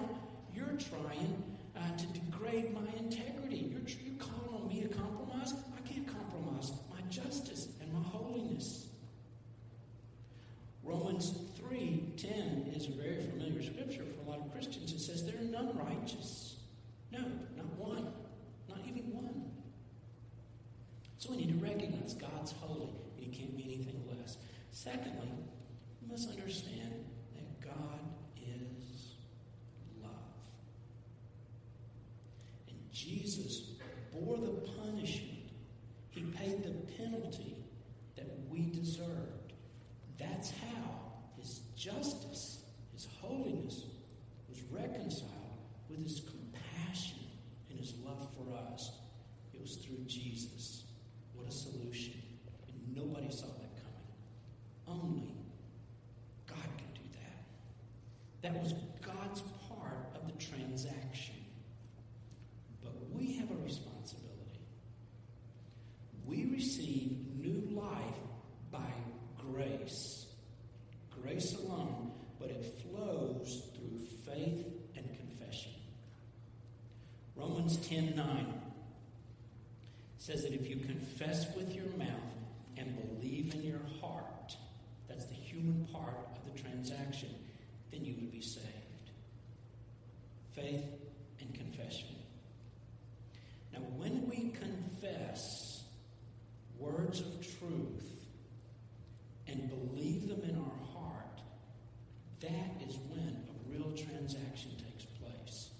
you're 0.55 0.79
trying 0.79 1.43
uh, 1.77 1.97
to 1.97 2.07
degrade 2.07 2.73
my 2.73 2.87
integrity. 2.97 3.73
You're, 3.73 3.81
you're 4.05 4.21
calling 4.21 4.63
on 4.63 4.69
me 4.69 4.83
to 4.83 4.89
compromise. 4.89 5.55
I 5.77 5.81
can't 5.89 6.07
compromise 6.07 6.71
my 6.93 7.01
justice 7.11 7.67
and 7.81 7.93
my 7.93 8.03
holiness. 8.09 8.87
Romans 10.85 11.33
3.10 11.61 12.77
is 12.77 12.87
a 12.87 12.93
very 12.93 13.21
familiar 13.21 13.65
scripture 13.65 14.05
for 14.05 14.29
a 14.29 14.31
lot 14.31 14.47
of 14.47 14.53
Christians. 14.53 14.93
It 14.93 15.01
says, 15.01 15.25
there 15.27 15.41
are 15.41 15.45
none 15.45 15.77
righteous. 15.77 16.59
No, 17.11 17.19
not 17.57 17.67
one. 17.77 18.13
Not 18.69 18.79
even 18.87 19.13
one. 19.13 19.43
So 21.19 21.31
we 21.31 21.39
need 21.39 21.59
to 21.59 21.65
recognize 21.65 22.15
God's 22.15 22.53
holy, 22.53 22.91
and 23.17 23.27
He 23.27 23.37
can't 23.37 23.57
be 23.57 23.65
anything 23.65 24.05
less. 24.09 24.37
Secondly, 24.71 25.31
we 26.01 26.13
must 26.13 26.31
understand 26.31 26.93
that 27.35 27.61
God 27.61 27.99
is 28.37 28.93
love. 30.03 30.11
And 32.69 32.77
Jesus 33.35 33.63
bore 34.13 34.37
the 34.37 34.53
punishment, 34.83 35.51
He 36.11 36.23
paid 36.23 36.63
the 36.63 36.73
penalty 36.97 37.57
that 38.17 38.27
we 38.51 38.67
deserved. 38.71 39.53
That's 40.19 40.51
how 40.51 41.13
His 41.39 41.61
justice, 41.77 42.59
His 42.93 43.09
holiness, 43.21 43.85
was 44.49 44.63
reconciled 44.71 45.31
with 45.89 46.03
His 46.03 46.21
compassion 46.21 47.21
and 47.71 47.79
His 47.79 47.95
love 48.05 48.29
for 48.37 48.55
us. 48.73 48.93
It 49.55 49.61
was 49.61 49.77
through 49.77 50.05
Jesus. 50.07 50.85
What 51.35 51.49
a 51.49 51.53
solution. 51.53 52.21
And 52.69 52.97
nobody 52.97 53.31
saw 53.31 53.47
that 53.47 53.73
coming. 53.83 55.03
Only 55.03 55.35
God 56.47 56.59
could 56.77 56.95
do 56.95 57.09
that. 57.15 58.53
That 58.53 58.63
was 58.63 58.75
God's 59.05 59.41
part 59.69 60.15
of 60.15 60.27
the 60.27 60.45
transaction. 60.45 61.37
But 62.83 62.93
we 63.13 63.35
have 63.35 63.51
a 63.51 63.63
responsibility. 63.63 64.61
We 66.27 66.47
receive 66.47 67.17
new 67.39 67.69
life 67.71 68.15
by 68.71 68.93
grace. 69.39 70.27
Grace 71.23 71.55
alone, 71.55 72.13
but 72.41 72.51
it 72.51 72.65
flows 72.83 73.63
through 73.77 74.01
faith 74.27 74.67
and 74.97 75.07
confession. 75.17 75.73
Romans 77.37 77.77
10 77.89 78.15
9 78.17 78.47
says 80.23 80.45
that 80.45 80.53
if 80.53 80.69
you 80.71 80.77
confess 80.77 81.53
with 81.57 81.75
your 81.75 81.89
mouth 81.97 82.09
and 82.77 82.97
believe 82.97 83.53
in 83.55 83.63
your 83.63 83.81
heart, 84.01 84.57
that's 85.09 85.25
the 85.25 85.35
human 85.35 85.85
part 85.93 86.29
of 86.37 86.45
the 86.45 86.63
transaction, 86.63 87.35
then 87.91 88.05
you 88.05 88.15
would 88.15 88.31
be 88.31 88.41
saved. 88.41 88.67
Faith 90.55 90.85
and 91.41 91.53
confession. 91.55 92.15
Now, 93.73 93.81
when 93.97 94.29
we 94.29 94.53
confess 94.61 95.83
words 96.79 97.21
of 97.21 97.59
truth 97.59 98.13
and 99.49 99.69
believe 99.69 100.29
them 100.29 100.43
in 100.49 100.57
our 100.57 100.87
heart, 100.95 101.41
that 102.41 102.87
is 102.89 102.97
when 103.09 103.45
a 103.49 103.73
real 103.73 103.91
transaction 103.97 104.71
takes 104.77 105.05
place. 105.21 105.71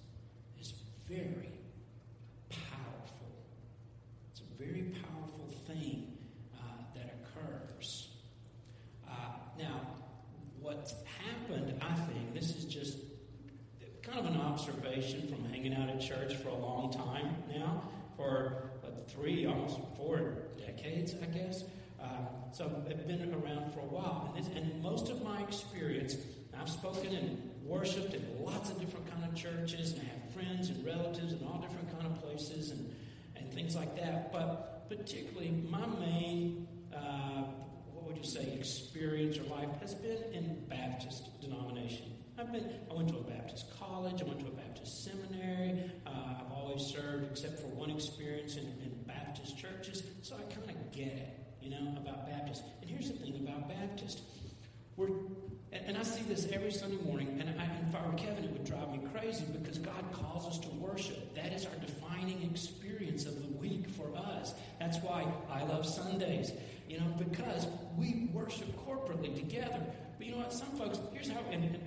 It's 0.59 0.75
very 1.09 1.53
powerful. 2.49 3.33
It's 4.31 4.41
a 4.41 4.63
very 4.65 4.95
powerful 5.03 5.53
thing 5.67 6.17
uh, 6.57 6.63
that 6.95 7.15
occurs. 7.21 8.09
Uh, 9.09 9.13
now, 9.59 9.81
what's 10.61 10.95
happened, 11.27 11.75
I 11.83 11.95
think, 11.95 12.35
this 12.35 12.57
is 12.57 12.65
just 12.65 12.99
kind 14.03 14.19
of 14.19 14.27
an 14.27 14.41
observation 14.93 15.29
from 15.29 15.45
hanging 15.51 15.75
out 15.75 15.89
at 15.89 16.01
church 16.01 16.37
for 16.37 16.49
a 16.49 16.55
long 16.55 16.93
time 16.93 17.35
now, 17.55 17.83
for 18.17 18.71
three, 19.09 19.47
almost 19.47 19.79
four 19.97 20.35
decades, 20.59 21.15
I 21.23 21.27
guess. 21.27 21.65
Uh, 22.01 22.07
so 22.53 22.85
I've 22.89 23.07
been 23.07 23.33
around 23.33 23.73
for 23.73 23.81
a 23.81 23.85
while, 23.85 24.35
and, 24.37 24.47
and 24.57 24.83
most 24.83 25.11
of 25.11 25.23
my 25.23 25.41
experience, 25.43 26.17
I've 26.59 26.69
spoken 26.69 27.15
and 27.15 27.51
worshipped 27.65 28.15
in 28.15 28.25
lots 28.41 28.71
of 28.71 28.81
different 28.81 29.11
kind 29.11 29.25
of 29.25 29.35
churches, 29.35 29.93
and 29.93 30.03
I 30.03 30.05
have 30.05 30.35
friends 30.35 30.69
and 30.69 30.85
relatives 30.85 31.33
in 31.33 31.45
all 31.47 31.61
different 31.61 31.91
kind 31.91 32.07
of 32.07 32.23
places, 32.23 32.71
and 32.71 32.95
and 33.37 33.53
things 33.53 33.75
like 33.75 33.97
that. 33.97 34.33
But 34.33 34.89
particularly, 34.89 35.51
my 35.69 35.87
main 35.87 36.67
uh, 36.95 37.45
what 37.93 38.07
would 38.07 38.17
you 38.17 38.25
say 38.25 38.53
experience 38.53 39.39
or 39.39 39.45
life 39.45 39.81
has 39.81 39.95
been 39.95 40.23
in 40.33 40.65
Baptist 40.69 41.41
denomination. 41.41 42.22
I've 42.39 42.53
been. 42.53 42.69
I 42.91 42.95
went 42.95 43.09
to 43.09 43.19
a 43.19 43.23
Baptist 43.23 43.67
college. 43.79 44.23
I 44.23 44.25
went 44.25 44.41
to 44.41 44.47
a 44.47 44.51
Baptist 44.51 45.05
seminary. 45.05 45.91
Uh, 46.07 46.11
I've 46.41 46.53
always 46.53 46.83
served, 46.83 47.31
except 47.31 47.61
for 47.61 47.69
one 47.69 47.91
experience 47.91 48.57
in, 48.57 48.65
in 48.65 48.93
Baptist 49.07 49.59
churches. 49.59 50.03
So 50.23 50.37
I 50.37 50.53
kind 50.53 50.71
of 50.71 50.93
get 50.93 51.09
it, 51.09 51.39
you 51.61 51.71
know, 51.71 51.95
about 51.97 52.27
Baptist. 52.27 52.63
And 52.81 52.91
here's 52.91 53.11
the 53.11 53.19
thing 53.19 53.47
about 53.47 53.69
Baptist: 53.69 54.23
we're 54.97 55.09
and, 55.73 55.97
I 55.97 56.03
see 56.03 56.23
this 56.25 56.49
every 56.53 56.71
Sunday 56.71 57.03
morning, 57.03 57.41
and, 57.41 57.59
I, 57.59 57.65
if 57.65 57.95
I 57.95 58.07
were 58.07 58.13
Kevin, 58.15 58.45
it 58.45 58.51
would 58.51 58.65
drive 58.65 58.91
me 58.91 59.01
crazy 59.15 59.45
because 59.53 59.79
God 59.79 60.05
calls 60.13 60.47
us 60.47 60.59
to 60.59 60.69
worship. 60.69 61.35
That 61.35 61.53
is 61.53 61.65
our 61.65 61.75
defining 61.77 62.43
experience 62.43 63.25
of 63.25 63.41
the 63.41 63.49
week 63.57 63.89
for 63.89 64.15
us. 64.15 64.53
That's 64.79 64.99
why 64.99 65.27
I 65.51 65.65
love 65.65 65.87
Sundays, 65.87 66.53
you 66.89 67.01
know, 67.01 67.07
because 67.19 67.67
we 67.97 68.29
worship 68.35 68.69
corporately 68.87 69.35
together. 69.35 69.81
But 70.19 70.27
you 70.27 70.33
know 70.33 70.39
what? 70.39 70.53
Some 70.53 70.69
folks, 70.77 70.99
here's 71.13 71.31
how, 71.31 71.41
and, 71.51 71.79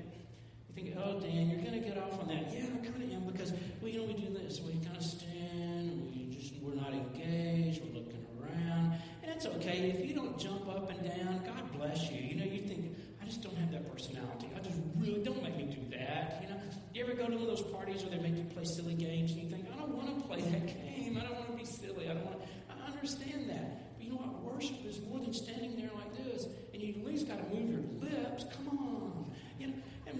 think, 0.76 0.96
oh, 0.98 1.20
Dan, 1.20 1.50
you're 1.50 1.62
going 1.62 1.82
to 1.82 1.88
get 1.88 1.98
off 1.98 2.20
on 2.20 2.28
that. 2.28 2.52
Yeah, 2.52 2.66
I 2.68 2.86
kind 2.86 3.02
of 3.02 3.12
am 3.12 3.24
because, 3.32 3.52
well, 3.82 3.90
you 3.90 4.00
know, 4.00 4.06
we 4.06 4.14
do 4.14 4.34
this. 4.34 4.60
We 4.62 4.74
kind 4.84 4.98
of 4.98 5.04
stand, 5.04 6.12
we 6.14 6.36
just, 6.36 6.54
we're 6.62 6.76
not 6.76 6.94
engaged, 6.94 7.82
we're 7.84 8.00
looking 8.00 8.26
around. 8.40 9.00
And 9.24 9.32
it's 9.32 9.46
okay. 9.46 9.90
If 9.96 10.06
you 10.08 10.14
don't 10.14 10.38
jump 10.38 10.68
up 10.68 10.92
and 10.92 11.02
down, 11.04 11.42
God 11.46 11.72
bless 11.78 12.12
you. 12.12 12.20
You 12.20 12.36
know, 12.36 12.46
you 12.46 12.62
think, 12.68 12.96
I 13.22 13.26
just 13.26 13.42
don't 13.42 13.56
have 13.58 13.72
that 13.72 13.90
personality. 13.92 14.50
I 14.56 14.60
just 14.60 14.78
really 14.98 15.24
don't 15.24 15.42
make 15.42 15.56
me 15.58 15.64
do 15.64 15.98
that. 15.98 16.40
You 16.44 16.50
know, 16.50 16.60
you 16.94 17.04
ever 17.04 17.14
go 17.14 17.28
to 17.28 17.34
one 17.34 17.42
of 17.42 17.48
those 17.48 17.64
parties 17.74 18.04
where 18.04 18.12
they 18.12 18.22
make 18.22 18.38
you 18.38 18.44
play 18.44 18.66
silly 18.66 18.96
games 18.96 19.32
and 19.32 19.42
you 19.44 19.50
think, 19.50 19.66
I 19.74 19.80
don't 19.80 19.96
want 19.96 20.20
to 20.20 20.28
play 20.28 20.42
that 20.42 20.68
game. 20.68 21.18
I 21.18 21.26
don't 21.26 21.36
want 21.36 21.52
to 21.52 21.58
be 21.58 21.66
silly. 21.66 22.10
I 22.10 22.14
don't 22.14 22.26
want. 22.26 22.42
to. 22.42 22.48
I 22.70 22.92
understand 22.92 23.50
that. 23.50 23.96
But 23.98 24.04
you 24.06 24.12
know 24.12 24.18
what? 24.18 24.54
Worship 24.54 24.86
is 24.86 25.00
more 25.10 25.20
than 25.20 25.34
standing 25.34 25.76
there 25.76 25.90
like 25.96 26.16
this, 26.24 26.46
and 26.74 26.82
you 26.82 26.96
at 27.00 27.06
least 27.06 27.28
got 27.28 27.38
to 27.38 27.56
move 27.56 27.70
your 27.70 27.82
lips. 28.00 28.46
Come 28.56 28.70
on, 28.70 28.95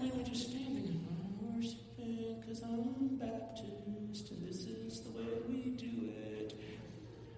when 0.00 0.16
we 0.16 0.24
just 0.24 0.50
stand 0.50 0.76
there, 0.76 0.94
I'm 1.10 1.56
worshiping 1.56 2.40
because 2.40 2.62
I'm 2.62 3.16
Baptist, 3.16 4.30
and 4.30 4.46
this 4.46 4.66
is 4.66 5.00
the 5.00 5.10
way 5.10 5.24
we 5.48 5.70
do 5.70 6.10
it. 6.32 6.58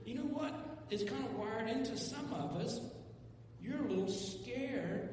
You 0.04 0.14
know 0.16 0.22
what? 0.22 0.54
It's 0.90 1.04
kind 1.04 1.24
of 1.24 1.34
wired 1.34 1.68
into 1.68 1.96
some 1.96 2.32
of 2.32 2.56
us. 2.56 2.80
You're 3.60 3.84
a 3.84 3.88
little 3.88 4.08
scared 4.08 5.10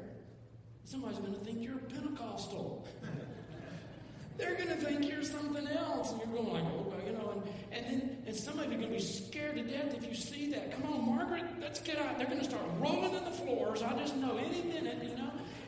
Somebody's 0.85 1.17
going 1.17 1.33
to 1.33 1.39
think 1.39 1.63
you're 1.63 1.77
Pentecostal. 1.77 2.87
They're 4.37 4.53
going 4.53 4.67
to 4.67 4.75
think 4.75 5.09
you're 5.09 5.23
something 5.23 5.67
else. 5.67 6.11
And 6.11 6.21
you're 6.21 6.43
going 6.43 6.53
like, 6.53 6.63
oh, 6.63 6.93
you 7.03 7.13
know, 7.13 7.43
and, 7.71 7.85
and 7.85 8.01
then 8.01 8.23
and 8.27 8.35
some 8.35 8.59
of 8.59 8.65
you 8.71 8.77
are 8.77 8.81
going 8.81 8.91
to 8.91 8.97
be 8.97 9.01
scared 9.01 9.55
to 9.55 9.63
death 9.63 9.95
if 9.95 10.07
you 10.07 10.13
see 10.13 10.51
that. 10.51 10.73
Come 10.73 10.93
on, 10.93 11.15
Margaret, 11.15 11.43
let's 11.59 11.79
get 11.79 11.97
out. 11.97 12.19
They're 12.19 12.27
going 12.27 12.39
to 12.39 12.45
start 12.45 12.61
rolling 12.77 13.15
in 13.15 13.23
the 13.25 13.31
floors. 13.31 13.81
I 13.81 13.93
just 13.97 14.15
know 14.15 14.37
any 14.37 14.61
minute, 14.61 15.03
you 15.03 15.17
know. 15.17 15.24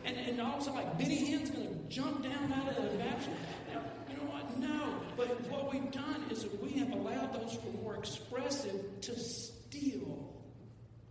And, 0.07 0.15
and 0.17 0.41
all 0.41 0.55
of 0.55 0.61
a 0.61 0.63
sudden, 0.63 0.79
like 0.79 0.97
Benny 0.97 1.15
Hinn's 1.15 1.49
going 1.49 1.67
to 1.67 1.75
jump 1.89 2.23
down 2.23 2.53
out 2.53 2.69
of 2.69 2.75
the 2.75 2.97
baptism. 2.97 3.33
Now, 3.73 3.81
you 4.09 4.15
know 4.15 4.31
what? 4.31 4.57
No. 4.57 4.93
But 5.17 5.27
what 5.51 5.71
we've 5.71 5.91
done 5.91 6.23
is 6.31 6.43
that 6.43 6.63
we 6.63 6.71
have 6.79 6.93
allowed 6.93 7.33
those 7.33 7.55
who 7.55 7.69
are 7.69 7.81
more 7.83 7.95
expressive 7.97 9.01
to 9.01 9.19
steal 9.19 10.33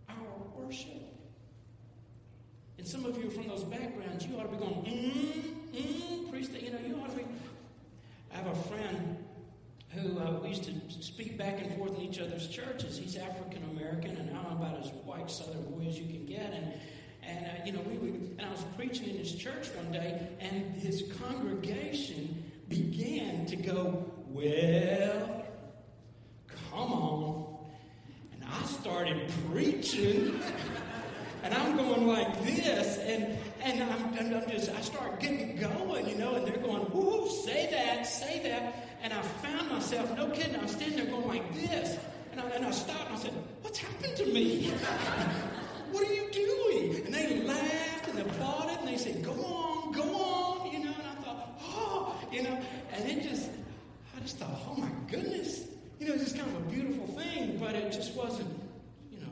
our 0.09 0.15
worship. 0.55 1.03
And 2.79 2.87
some 2.87 3.05
of 3.05 3.17
you 3.17 3.29
from 3.29 3.47
those 3.47 3.63
backgrounds, 3.63 4.25
you 4.25 4.35
ought 4.37 4.43
to 4.43 4.49
be 4.49 4.57
going, 4.57 4.83
mm, 4.83 5.79
mm, 5.79 6.31
priest, 6.31 6.51
you 6.53 6.71
know, 6.71 6.79
you 6.85 6.95
ought 6.95 7.11
to 7.11 7.17
be. 7.17 7.25
I 8.33 8.37
have 8.37 8.47
a 8.47 8.55
friend 8.63 9.23
who 9.89 10.19
uh, 10.19 10.39
we 10.41 10.49
used 10.49 10.63
to 10.63 10.73
speak 11.01 11.37
back 11.37 11.61
and 11.61 11.75
forth 11.77 11.95
in 11.95 12.01
each 12.01 12.19
other's 12.19 12.47
churches. 12.47 12.97
He's 12.97 13.15
African 13.15 13.63
American, 13.71 14.17
and 14.17 14.35
I'm 14.35 14.57
about 14.57 14.79
as 14.79 14.91
white 15.05 15.29
Southern 15.29 15.63
boy 15.65 15.87
as 15.87 15.99
you 15.99 16.05
can 16.05 16.25
get. 16.25 16.53
And 16.53 16.73
and 17.27 17.45
uh, 17.45 17.49
you 17.65 17.71
know, 17.73 17.81
we 17.81 17.97
would, 17.97 18.35
and 18.37 18.41
I 18.41 18.49
was 18.51 18.63
preaching 18.75 19.09
in 19.09 19.17
his 19.17 19.33
church 19.35 19.67
one 19.75 19.91
day, 19.91 20.27
and 20.39 20.73
his 20.75 21.03
congregation 21.21 22.43
began 22.69 23.45
to 23.47 23.55
go, 23.55 24.05
well, 24.29 25.45
come 26.71 26.93
on. 26.93 27.57
And 28.33 28.43
I 28.49 28.65
started 28.65 29.31
preaching, 29.51 30.39
and 31.43 31.53
I'm 31.53 31.77
going 31.77 32.07
like 32.07 32.43
this, 32.45 32.97
and 32.99 33.37
and 33.61 33.83
I'm, 33.83 34.33
I'm 34.35 34.49
just, 34.49 34.71
I 34.71 34.81
start 34.81 35.19
getting 35.19 35.57
going, 35.57 36.07
you 36.07 36.15
know, 36.15 36.35
and 36.35 36.47
they're 36.47 36.57
going, 36.57 36.83
whoo, 36.91 37.29
say 37.29 37.69
that, 37.71 38.05
say 38.05 38.41
that. 38.43 38.87
And 39.01 39.11
I 39.11 39.21
found 39.21 39.69
myself, 39.69 40.15
no 40.15 40.29
kidding, 40.29 40.55
I 40.55 40.63
was 40.63 40.71
standing 40.71 40.97
there 40.97 41.07
going 41.07 41.27
like 41.27 41.53
this. 41.53 41.97
And 42.31 42.39
I, 42.39 42.45
and 42.49 42.65
I 42.65 42.71
stopped 42.71 43.07
and 43.07 43.17
I 43.17 43.19
said, 43.19 43.33
what's 43.61 43.79
happened 43.79 44.15
to 44.17 44.25
me? 44.27 44.69
what 45.91 46.07
are 46.07 46.13
you 46.13 46.29
doing? 46.31 46.56
They 47.17 47.41
laughed 47.41 48.07
and 48.09 48.19
applauded 48.19 48.77
and 48.79 48.87
they 48.87 48.97
said, 48.97 49.23
go 49.23 49.31
on, 49.31 49.91
go 49.91 50.03
on, 50.03 50.71
you 50.71 50.79
know. 50.79 50.93
And 50.93 51.07
I 51.07 51.21
thought, 51.23 51.59
oh, 51.61 52.15
you 52.31 52.43
know. 52.43 52.59
And 52.93 53.09
it 53.09 53.23
just, 53.27 53.49
I 54.15 54.19
just 54.21 54.37
thought, 54.37 54.51
oh 54.67 54.75
my 54.75 54.91
goodness. 55.09 55.67
You 55.99 56.07
know, 56.07 56.13
it's 56.13 56.25
just 56.25 56.37
kind 56.37 56.47
of 56.47 56.57
a 56.57 56.69
beautiful 56.69 57.07
thing, 57.07 57.57
but 57.57 57.73
it 57.73 57.91
just 57.91 58.13
wasn't, 58.13 58.49
you 59.11 59.19
know, 59.19 59.31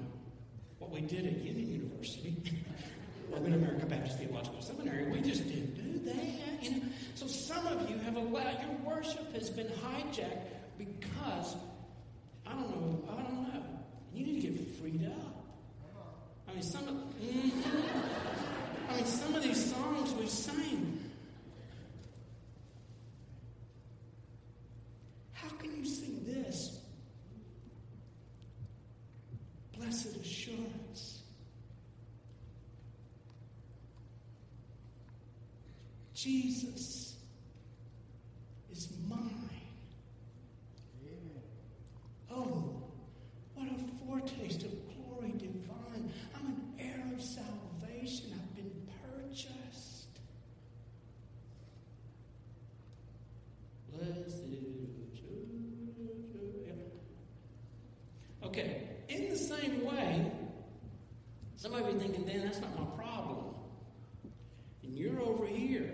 what 0.80 0.90
we 0.90 1.02
did 1.02 1.28
at 1.28 1.38
Union 1.44 1.72
University. 1.72 2.36
Urban 3.36 3.54
America 3.54 3.86
Baptist 3.86 4.18
Theological 4.18 4.62
Seminary, 4.62 5.12
we 5.12 5.22
just 5.22 5.48
didn't 5.48 5.76
do 5.76 6.10
that. 6.10 6.64
You 6.64 6.72
know? 6.72 6.82
So 7.14 7.28
some 7.28 7.68
of 7.68 7.88
you 7.90 7.98
have 8.00 8.16
allowed 8.16 8.62
your 8.62 8.96
worship 8.96 9.32
has 9.34 9.50
been 9.50 9.68
hijacked 9.68 10.48
because 10.78 11.56
I 12.48 12.52
don't 12.54 12.70
know, 12.70 13.10
I 13.12 13.22
don't 13.22 13.54
know. 13.54 13.64
You 14.14 14.26
need 14.26 14.42
to 14.42 14.48
get 14.48 14.78
freed 14.80 15.06
up. 15.06 15.35
Mean, 16.56 16.64
some 16.64 16.88
of 16.88 16.94
mm-hmm. 16.96 18.90
I 18.90 18.96
mean, 18.96 19.06
some 19.06 19.36
of 19.36 19.44
these 19.44 19.74
songs 19.74 20.14
we 20.14 20.26
sang. 20.28 21.12
How 25.34 25.50
can 25.50 25.76
you 25.76 25.84
sing 25.86 26.24
this? 26.26 26.80
Blessed 29.78 30.16
assurance. 30.16 31.24
Jesus 36.14 37.16
is 38.72 38.88
mine. 39.10 39.22
Oh, 42.32 42.82
what 43.54 43.68
a 43.68 44.06
foretaste 44.06 44.64
of 44.64 44.72
glory 44.96 45.32
divine. 45.38 46.12
I'm 46.36 46.48
an 46.48 46.74
heir 46.80 47.04
of 47.14 47.22
salvation. 47.22 48.34
I've 48.34 48.56
been 48.56 48.72
purchased. 49.14 50.08
Blessed. 53.92 54.42
Okay, 58.44 58.84
in 59.10 59.30
the 59.30 59.38
same 59.38 59.84
way, 59.86 60.32
some 61.56 61.74
of 61.74 61.92
you 61.92 62.00
thinking, 62.00 62.26
Dan, 62.26 62.44
that's 62.44 62.62
not 62.62 62.78
my 62.78 62.86
problem. 62.96 63.56
And 64.84 64.96
you're 64.96 65.20
over 65.20 65.46
here. 65.46 65.94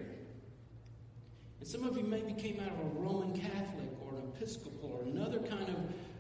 And 1.60 1.68
some 1.68 1.86
of 1.86 1.96
you 1.96 2.04
maybe 2.04 2.34
came 2.34 2.60
out 2.60 2.70
of 2.72 2.80
a 2.80 3.00
Roman 3.00 3.40
Catholic 3.40 3.90
or 4.02 4.16
an 4.16 4.24
Episcopal 4.36 5.00
or 5.00 5.04
another 5.04 5.40
kind 5.40 5.70
of 5.70 5.78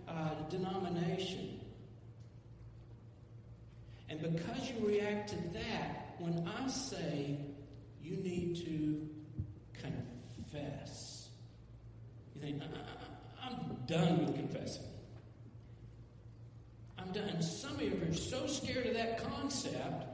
uh, 0.07 0.35
denomination. 0.49 1.59
And 4.09 4.21
because 4.21 4.69
you 4.69 4.85
react 4.85 5.29
to 5.29 5.35
that, 5.53 6.15
when 6.19 6.47
I 6.47 6.67
say 6.67 7.37
you 8.03 8.17
need 8.17 8.57
to 8.65 9.09
confess, 9.73 11.29
you 12.35 12.41
think, 12.41 12.61
I, 13.41 13.47
am 13.47 13.77
done 13.87 14.25
with 14.25 14.35
confessing. 14.35 14.83
I'm 16.99 17.11
done. 17.13 17.29
And 17.29 17.43
some 17.43 17.75
of 17.75 17.81
you 17.81 17.99
are 18.07 18.13
so 18.13 18.45
scared 18.47 18.85
of 18.85 18.93
that 18.95 19.23
concept 19.23 20.05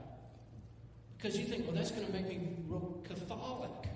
because 1.18 1.38
you 1.38 1.46
think, 1.46 1.66
well, 1.66 1.76
that's 1.76 1.92
going 1.92 2.06
to 2.06 2.14
make 2.14 2.28
me 2.30 2.40
real 2.68 3.04
Catholic. 3.08 3.90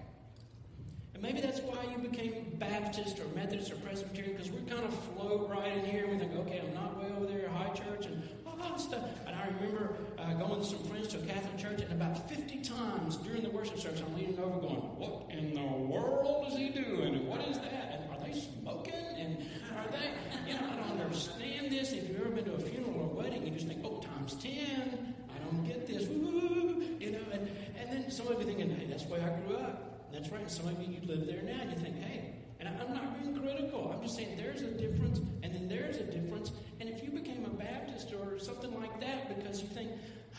And 1.13 1.21
maybe 1.21 1.41
that's 1.41 1.59
why 1.59 1.85
you 1.91 2.09
became 2.09 2.57
Baptist 3.01 3.19
or 3.19 3.35
Methodist 3.35 3.71
or 3.71 3.75
Presbyterian, 3.77 4.35
because 4.35 4.51
we 4.51 4.61
kind 4.69 4.83
of 4.83 4.93
float 5.05 5.49
right 5.49 5.75
in 5.75 5.85
here. 5.85 6.03
And 6.05 6.13
we 6.13 6.19
think, 6.19 6.35
okay, 6.41 6.61
I'm 6.63 6.73
not 6.75 7.01
way 7.01 7.09
over 7.17 7.25
there, 7.25 7.49
high 7.49 7.73
church, 7.73 8.05
and 8.05 8.21
all 8.45 8.55
that 8.57 8.79
stuff. 8.79 9.03
And 9.25 9.35
I 9.35 9.47
remember 9.47 9.95
uh, 10.19 10.33
going 10.33 10.59
with 10.59 10.67
some 10.67 10.83
friends 10.83 11.07
to 11.09 11.17
a 11.17 11.21
Catholic 11.21 11.57
church, 11.57 11.81
and 11.81 11.91
about 11.93 12.29
50 12.29 12.59
times 12.59 13.17
during 13.17 13.41
the 13.41 13.49
worship 13.49 13.79
service, 13.79 14.03
I'm 14.05 14.15
leaning 14.15 14.37
over 14.39 14.59
going, 14.59 14.81
what 15.01 15.31
in 15.31 15.55
the 15.55 15.63
world 15.63 16.51
is 16.51 16.57
he 16.57 16.69
doing? 16.69 17.15
And 17.15 17.27
what 17.27 17.41
is 17.47 17.57
that? 17.57 18.05
And 18.05 18.11
are 18.11 18.23
they 18.23 18.39
smoking? 18.39 18.93
And 18.93 19.49
are 19.75 19.87
they, 19.89 20.51
you 20.51 20.59
know, 20.59 20.67
I 20.71 20.75
don't 20.75 21.01
understand 21.01 21.71
this. 21.71 21.93
If 21.93 22.07
you've 22.07 22.21
ever 22.21 22.29
been 22.29 22.45
to 22.45 22.53
a 22.53 22.59
funeral 22.59 22.99
or 22.99 23.03
a 23.05 23.13
wedding, 23.15 23.47
you 23.47 23.51
just 23.51 23.67
think, 23.67 23.81
oh, 23.83 23.99
times 23.99 24.35
10. 24.35 25.15
I 25.33 25.39
don't 25.39 25.65
get 25.65 25.87
this. 25.87 26.07
Woo, 26.07 26.85
you 26.99 27.13
know, 27.13 27.25
and, 27.31 27.49
and 27.79 27.89
then 27.91 28.11
some 28.11 28.27
of 28.27 28.37
you 28.39 28.45
thinking, 28.45 28.69
hey, 28.69 28.85
that's 28.85 29.05
the 29.05 29.13
way 29.13 29.21
I 29.21 29.39
grew 29.41 29.55
up. 29.57 30.13
That's 30.13 30.29
right. 30.29 30.41
And 30.41 30.51
some 30.51 30.67
of 30.67 30.79
you, 30.79 30.99
you 31.01 31.07
live 31.07 31.25
there 31.25 31.41
now, 31.41 31.61
and 31.61 31.71
you 31.71 31.77
think, 31.77 31.97
hey, 32.03 32.35
and 32.61 32.69
I'm 32.79 32.93
not 32.93 33.19
being 33.19 33.35
critical. 33.35 33.91
I'm 33.93 34.03
just 34.03 34.15
saying 34.15 34.37
there's 34.37 34.61
a 34.61 34.71
difference, 34.71 35.19
and 35.41 35.53
then 35.53 35.67
there's 35.67 35.97
a 35.97 36.03
difference. 36.03 36.51
And 36.79 36.87
if 36.87 37.03
you 37.03 37.09
became 37.09 37.43
a 37.45 37.49
Baptist 37.49 38.13
or 38.13 38.37
something 38.37 38.73
like 38.79 38.99
that 39.01 39.35
because 39.35 39.61
you 39.61 39.67
think, 39.69 39.89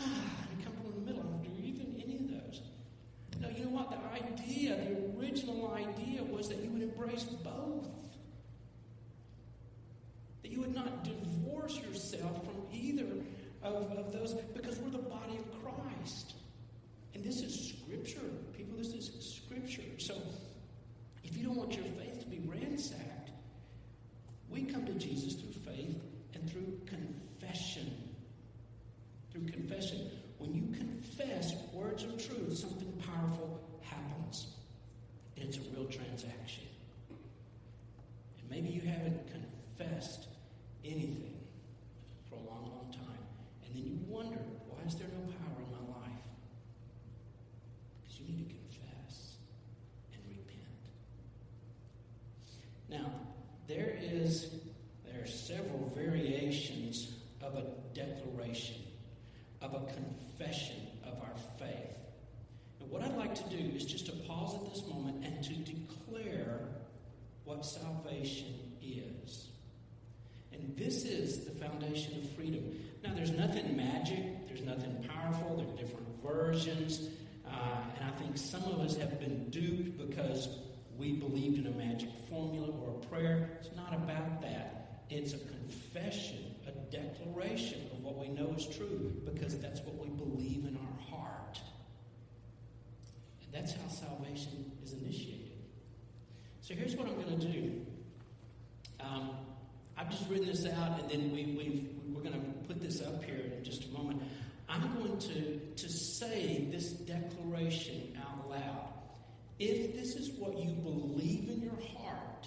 ah, 0.01 0.07
you 0.51 0.65
come 0.65 0.73
from 0.75 0.93
the 0.93 1.13
middle, 1.13 1.23
I 1.23 1.45
do 1.45 1.51
even 1.63 2.01
any 2.03 2.17
of 2.17 2.29
those. 2.29 2.63
No, 3.41 3.49
you 3.49 3.65
know 3.65 3.71
what? 3.71 3.91
The 3.91 4.25
idea, 4.25 4.77
the 4.77 5.19
original 5.19 5.75
idea 5.75 6.23
was 6.23 6.49
that 6.49 6.59
you 6.59 6.71
would 6.71 6.83
embrace 6.83 7.25
both. 7.25 7.89
That 10.43 10.53
you 10.53 10.61
would 10.61 10.75
not 10.75 11.05
divorce 11.05 11.79
yourself 11.79 12.45
from 12.45 12.63
either 12.73 13.07
of, 13.63 13.91
of 13.93 14.13
those 14.13 14.35
because 14.55 14.79
we're 14.79 14.91
the 14.91 14.99
body 14.99 15.39
of 15.39 15.63
Christ. 15.63 16.35
And 17.15 17.25
this 17.25 17.43
is 17.43 17.75
scripture. 17.75 18.21
People, 18.57 18.79
this 18.79 18.89
is 18.89 19.43
scripture. 19.45 19.83
So 19.99 20.15
if 21.33 21.39
you 21.39 21.45
don't 21.45 21.57
want 21.57 21.75
your 21.75 21.85
faith 21.85 22.21
to 22.21 22.27
be 22.27 22.41
ransacked, 22.47 23.31
we 24.51 24.65
come 24.65 24.85
to 24.85 24.93
Jesus 24.93 25.33
through 25.35 25.53
faith 25.73 25.99
and 26.35 26.51
through 26.51 26.79
confession. 26.87 27.91
Through 29.33 29.47
confession. 29.47 30.11
When 30.37 30.53
you 30.53 30.63
confess 30.77 31.55
words 31.73 32.05
of 32.05 32.19
truth, 32.19 32.59
something 32.59 32.93
powerful 33.07 33.61
happens. 33.81 34.49
It's 35.37 35.57
a 35.57 35.61
real 35.75 35.87
transaction. 35.87 36.65
And 37.09 38.51
maybe 38.51 38.69
you 38.69 38.83
haven't 38.83 39.23
confessed 39.31 40.27
anything 40.85 41.41
for 42.29 42.37
a 42.37 42.41
long, 42.41 42.71
long 42.71 42.93
time. 42.93 43.25
And 43.65 43.75
then 43.75 43.85
you 43.85 43.99
wonder, 44.07 44.39
why 44.69 44.87
is 44.87 44.97
there 44.97 45.09
no 45.09 45.33
power 45.33 45.63
in 45.65 45.71
my 45.73 45.95
life? 45.97 46.13
Because 48.03 48.21
you 48.21 48.27
need 48.37 48.49
to 48.49 48.55
confess 48.55 49.37
and 50.13 50.23
repent. 50.29 50.63
Now, 52.89 53.11
there 53.69 53.97
is 54.01 54.51
there 55.05 55.23
are 55.23 55.27
several 55.27 55.93
variations 55.95 57.13
of 57.41 57.55
a 57.55 57.65
declaration, 57.95 58.77
of 59.73 59.83
a 59.83 59.93
confession 59.93 60.77
of 61.05 61.15
our 61.21 61.35
faith. 61.59 61.97
And 62.81 62.91
what 62.91 63.03
I'd 63.03 63.17
like 63.17 63.35
to 63.35 63.57
do 63.57 63.77
is 63.77 63.85
just 63.85 64.07
to 64.07 64.13
pause 64.13 64.55
at 64.55 64.73
this 64.73 64.87
moment 64.87 65.25
and 65.25 65.43
to 65.45 65.55
declare 65.55 66.61
what 67.45 67.65
salvation 67.65 68.55
is. 68.83 69.49
And 70.53 70.77
this 70.77 71.05
is 71.05 71.45
the 71.45 71.53
foundation 71.53 72.19
of 72.19 72.31
freedom. 72.31 72.79
Now, 73.03 73.15
there's 73.15 73.33
nothing 73.33 73.77
magic, 73.77 74.49
there's 74.49 74.63
nothing 74.63 75.09
powerful, 75.09 75.57
there 75.57 75.67
are 75.67 75.77
different 75.77 76.07
versions. 76.25 77.09
Uh, 77.47 77.81
and 77.97 78.05
I 78.05 78.11
think 78.19 78.37
some 78.37 78.63
of 78.65 78.81
us 78.81 78.97
have 78.97 79.19
been 79.19 79.49
duped 79.51 79.99
because 79.99 80.49
we 80.97 81.13
believed 81.13 81.59
in 81.59 81.67
a 81.67 81.77
magic 81.77 82.11
formula 82.29 82.69
or 82.69 82.91
a 82.91 83.07
prayer. 83.07 83.59
It's 83.61 83.75
not 83.75 83.93
about 83.95 84.41
that. 84.43 85.03
It's 85.11 85.33
a 85.33 85.39
confession, 85.39 86.52
a 86.67 86.73
declaration 86.91 87.89
of 87.93 88.03
what 88.03 88.19
we 88.19 88.29
know 88.29 88.55
is 88.57 88.67
true 88.77 89.13
because 89.25 89.59
that's 89.59 89.81
what 89.81 89.97
we 89.99 90.09
believe 90.09 90.65
in 90.65 90.77
our 90.77 91.01
heart. 91.11 91.61
And 93.43 93.53
that's 93.53 93.73
how 93.75 93.89
salvation 93.89 94.73
is 94.85 94.93
initiated. 94.93 95.53
So 96.61 96.75
here's 96.75 96.95
what 96.95 97.09
I'm 97.09 97.15
going 97.17 97.41
to 97.41 97.47
do. 97.47 97.87
Um, 99.01 99.31
I've 99.97 100.11
just 100.11 100.29
written 100.31 100.47
this 100.47 100.67
out, 100.67 101.01
and 101.01 101.11
then 101.11 101.33
we, 101.33 101.55
we've, 101.57 101.89
we're 102.15 102.23
going 102.23 102.41
to 102.41 102.69
put 102.69 102.81
this 102.81 103.03
up 103.03 103.23
here 103.25 103.53
in 103.57 103.65
just 103.65 103.87
a 103.87 103.89
moment. 103.93 104.23
I'm 104.69 104.95
going 104.99 105.19
to, 105.19 105.59
to 105.59 105.89
say 105.89 106.69
this 106.71 106.93
declaration 106.93 108.17
out 108.27 108.49
loud. 108.49 108.93
If 109.59 109.95
this 109.95 110.15
is 110.17 110.31
what 110.39 110.59
you 110.59 110.73
believe 110.73 111.49
in 111.51 111.63
your 111.63 111.79
heart, 111.99 112.47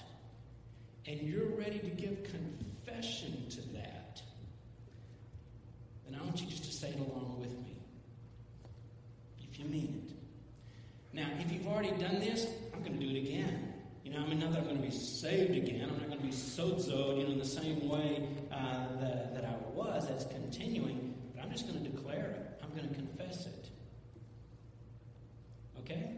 and 1.06 1.22
you're 1.22 1.50
ready 1.50 1.80
to 1.80 1.90
give 1.90 2.24
confession 2.24 3.46
to 3.50 3.62
that, 3.74 4.05
then 6.16 6.22
I 6.22 6.26
want 6.26 6.42
you 6.42 6.48
just 6.48 6.64
to 6.64 6.72
say 6.72 6.90
it 6.90 7.00
along 7.00 7.38
with 7.42 7.52
me. 7.60 7.76
If 9.52 9.60
you 9.60 9.66
mean 9.66 10.02
it. 10.08 10.16
Now, 11.16 11.28
if 11.40 11.52
you've 11.52 11.68
already 11.68 11.92
done 11.92 12.20
this, 12.20 12.48
I'm 12.74 12.80
going 12.80 13.00
to 13.00 13.06
do 13.06 13.16
it 13.16 13.20
again. 13.20 13.74
You 14.04 14.12
know, 14.12 14.24
I 14.24 14.28
mean, 14.28 14.40
not 14.40 14.52
that 14.52 14.60
I'm 14.60 14.66
going 14.66 14.78
to 14.78 14.82
be 14.82 14.92
saved 14.92 15.56
again. 15.56 15.90
I'm 15.90 15.98
not 15.98 16.08
going 16.08 16.20
to 16.20 16.26
be 16.26 16.32
sozoed, 16.32 17.18
you 17.18 17.24
know, 17.24 17.32
in 17.32 17.40
the 17.40 17.46
same 17.46 17.90
way 17.90 18.28
uh, 18.52 19.00
that, 19.00 19.34
that 19.34 19.46
I 19.46 19.56
was. 19.74 20.08
That's 20.08 20.26
continuing. 20.26 21.16
But 21.34 21.44
I'm 21.44 21.52
just 21.52 21.68
going 21.68 21.84
to 21.84 21.90
declare 21.90 22.36
it. 22.38 22.62
I'm 22.64 22.70
going 22.76 22.88
to 22.88 22.96
confess 22.96 23.46
it. 23.48 23.70
Okay? 25.80 26.12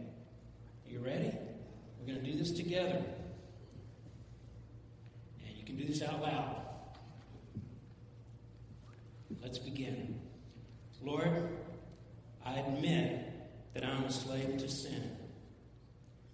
Are 0.86 0.90
you 0.90 1.00
ready? 1.00 1.32
We're 1.98 2.12
going 2.14 2.24
to 2.24 2.30
do 2.30 2.38
this 2.38 2.52
together. 2.52 3.02
And 5.46 5.56
you 5.56 5.64
can 5.64 5.76
do 5.76 5.84
this 5.84 6.02
out 6.02 6.20
loud. 6.20 6.67
Let's 9.48 9.60
begin. 9.60 10.20
Lord, 11.02 11.48
I 12.44 12.58
admit 12.58 13.32
that 13.72 13.82
I'm 13.82 14.04
a 14.04 14.12
slave 14.12 14.58
to 14.58 14.68
sin, 14.68 15.16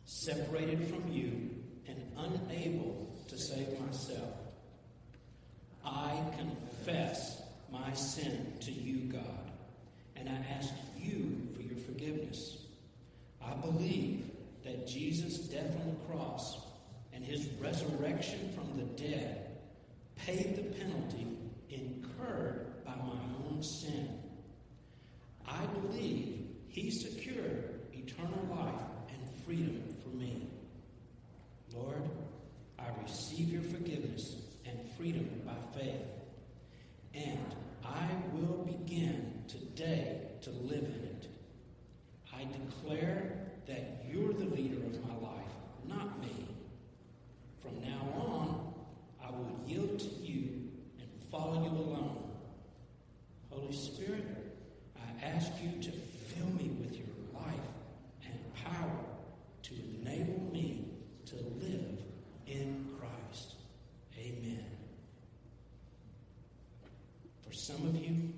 separated 0.04 0.88
from 0.88 1.12
you 1.12 1.48
and 1.86 1.96
unable 2.16 3.14
to 3.28 3.38
save 3.38 3.78
myself. 3.78 4.34
I 5.86 6.20
confess 6.36 7.40
my 7.70 7.92
sin 7.92 8.52
to 8.62 8.72
you, 8.72 9.12
God, 9.12 9.52
and 10.16 10.28
I 10.28 10.56
ask 10.58 10.74
you 10.98 11.38
for 11.54 11.62
your 11.62 11.78
forgiveness. 11.84 12.64
I 13.40 13.54
believe 13.54 14.24
that 14.64 14.88
Jesus' 14.88 15.38
death 15.38 15.70
on 15.82 15.86
the 15.86 16.12
cross 16.12 16.58
and 17.12 17.24
his 17.24 17.46
resurrection 17.60 18.50
from 18.56 18.76
the 18.76 18.86
dead 19.00 19.52
paid 20.16 20.56
the 20.56 20.64
penalty 20.80 21.28
incurred 21.70 22.73
by 22.84 22.94
my 22.96 23.20
own 23.48 23.62
sin. 23.62 24.08
I 25.46 25.64
believe 25.66 26.46
he 26.68 26.90
secured 26.90 27.80
eternal 27.92 28.46
life 28.50 28.82
and 29.08 29.44
freedom 29.44 29.82
for 30.02 30.08
me. 30.16 30.48
Lord, 31.74 32.02
I 32.78 32.84
receive 33.02 33.48
your 33.48 33.62
forgiveness 33.62 34.36
and 34.66 34.78
freedom 34.96 35.28
by 35.44 35.78
faith. 35.78 36.02
And 37.14 37.54
I 37.84 38.08
will 38.32 38.64
begin 38.64 39.44
today 39.48 40.22
to 40.42 40.50
live 40.50 40.84
in 40.84 41.08
it. 41.10 41.28
I 42.34 42.44
declare 42.44 43.38
that 43.66 44.04
you're 44.08 44.32
the 44.32 44.46
leader 44.46 44.84
of 44.84 45.06
my 45.06 45.14
life, 45.28 45.52
not 45.86 46.20
me. 46.20 46.48
From 47.62 47.80
now 47.80 48.20
on, 48.20 48.74
I 49.24 49.30
will 49.30 49.60
yield 49.66 49.98
to 49.98 50.08
you 50.22 50.68
and 50.98 51.08
follow 51.30 51.64
you 51.64 51.70
alone. 51.70 52.24
Holy 53.50 53.72
Spirit, 53.72 54.26
I 54.96 55.24
ask 55.24 55.50
you 55.62 55.80
to 55.80 55.90
fill 55.90 56.46
me 56.46 56.70
with 56.80 56.96
your 56.96 57.06
life 57.32 57.54
and 58.26 58.54
power 58.64 58.98
to 59.62 59.74
enable 60.00 60.50
me 60.52 60.84
to 61.26 61.36
live 61.36 61.98
in 62.46 62.86
Christ. 62.98 63.54
Amen. 64.18 64.64
For 67.46 67.52
some 67.52 67.86
of 67.86 67.96
you, 67.96 68.32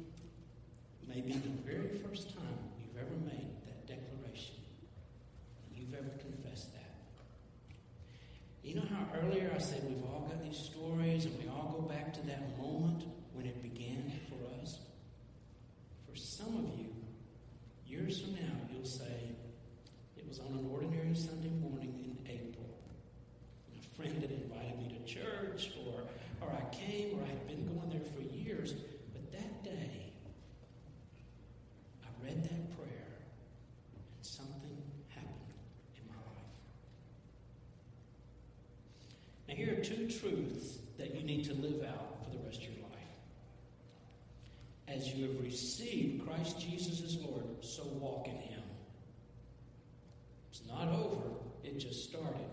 maybe 1.09 1.33
the 1.33 1.71
very 1.71 1.99
first 2.07 2.35
time 2.35 2.59
you've 2.81 3.03
ever 3.03 3.17
made 3.25 3.49
that 3.67 3.87
declaration, 3.87 4.57
you've 5.75 5.95
ever 5.95 6.11
confessed 6.19 6.73
that. 6.75 6.83
You 8.63 8.77
know 8.77 8.83
how 9.57 9.63
earlier 9.63 9.69
I 9.69 9.71
said 9.71 9.89
we've 9.89 10.05
all 10.05 10.29
got 10.29 10.43
these 10.43 10.59
stories 10.59 11.25
and 11.25 11.39
we 11.39 11.49
all 11.49 11.77
go 11.81 11.89
back 11.89 12.13
to 12.15 12.27
that 12.27 12.59
moment 12.59 13.05
when 13.33 13.47
it 13.47 13.63
began 13.63 14.13
for 14.29 14.63
us? 14.63 14.79
For 16.09 16.17
some 16.17 16.57
of 16.57 16.79
you, 16.79 16.93
years 17.87 18.21
from 18.21 18.35
now, 18.35 18.55
you'll 18.73 18.85
say, 18.85 19.31
it 20.17 20.29
was 20.29 20.41
on 20.41 20.59
an 20.59 20.69
ordinary 20.71 21.15
Sunday 21.15 21.51
morning 21.61 21.95
in 22.05 22.31
April. 22.31 22.67
And 23.73 23.83
a 23.83 23.97
friend 23.97 24.21
had 24.21 24.31
invited 24.31 24.79
me 24.79 24.99
to 24.99 25.05
church, 25.15 25.73
or, 25.87 26.03
or 26.41 26.53
I 26.53 26.75
came, 26.75 27.19
or 27.19 27.25
I 27.25 27.29
had 27.29 27.47
been 27.47 27.67
going 27.67 27.91
there 27.91 28.01
for 28.15 28.23
years. 28.35 28.73
But 28.73 29.33
that 29.33 29.65
day, 29.65 30.13
I 32.05 32.25
read 32.25 32.43
that 32.45 32.77
prayer, 32.77 33.17
and 33.95 34.27
something 34.27 34.83
happened 35.09 35.53
in 35.97 36.09
my 36.09 36.15
life. 36.15 36.57
Now, 39.46 39.46
here 39.57 39.73
are 39.73 39.83
two 39.83 40.07
truths 40.07 40.81
that 40.99 41.15
you 41.15 41.23
need 41.23 41.43
to 41.43 41.55
live 41.55 41.83
out 41.89 42.23
for 42.23 42.31
the 42.31 42.45
rest 42.45 42.59
of 42.59 42.65
your 42.65 42.83
life. 42.83 42.93
As 44.87 45.15
you 45.15 45.29
have 45.29 45.41
received 45.41 46.27
Christ 46.27 46.61
Jesus 46.61 47.03
as 47.03 47.17
Lord, 47.17 47.45
so 47.63 47.85
walk 47.95 48.29
in 48.29 48.37
Him. 48.37 48.63
It's 50.51 50.61
not 50.69 50.89
over, 50.89 51.23
it 51.65 51.79
just 51.79 52.05
started. 52.05 52.51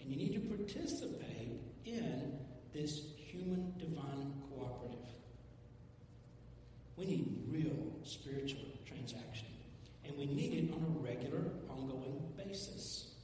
And 0.00 0.10
you 0.10 0.16
need 0.16 0.34
to 0.34 0.54
participate 0.54 1.62
in 1.86 2.38
this 2.74 3.00
human 3.16 3.72
divine 3.78 4.34
cooperative. 4.50 4.98
We 6.96 7.06
need 7.06 7.42
real 7.48 7.90
spiritual 8.02 8.66
transaction, 8.84 9.46
and 10.04 10.14
we 10.18 10.26
need 10.26 10.52
it 10.52 10.74
on 10.74 10.82
a 10.82 10.98
regular, 11.00 11.44
ongoing 11.70 12.20
basis. 12.36 13.14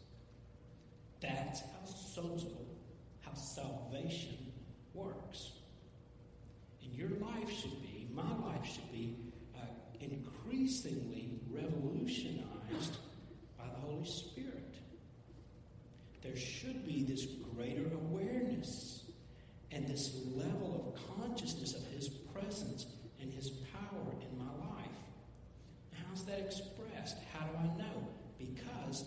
That's 1.21 1.61
how 1.61 1.85
sozo, 1.87 2.53
how 3.21 3.35
salvation 3.35 4.53
works. 4.95 5.53
And 6.83 6.95
your 6.95 7.11
life 7.21 7.51
should 7.51 7.83
be, 7.83 8.09
my 8.13 8.23
life 8.61 8.75
should 8.75 8.93
be, 8.93 9.17
uh, 9.57 9.65
increasingly 10.01 11.39
revolutionized 11.51 12.97
by 13.59 13.65
the 13.67 13.81
Holy 13.81 14.05
Spirit. 14.05 14.75
There 16.23 16.37
should 16.37 16.87
be 16.87 17.03
this 17.03 17.27
greater 17.55 17.87
awareness 17.95 19.05
and 19.71 19.87
this 19.87 20.15
level 20.35 20.95
of 20.95 21.17
consciousness 21.19 21.75
of 21.75 21.87
His 21.87 22.09
presence 22.09 22.87
and 23.21 23.33
His 23.33 23.51
power 23.51 24.13
in 24.21 24.39
my 24.39 24.53
life. 24.67 24.91
How's 25.93 26.25
that 26.25 26.41
expressed? 26.41 27.17
How 27.33 27.47
do 27.47 27.57
I 27.59 27.79
know? 27.79 28.09
Because 28.39 29.05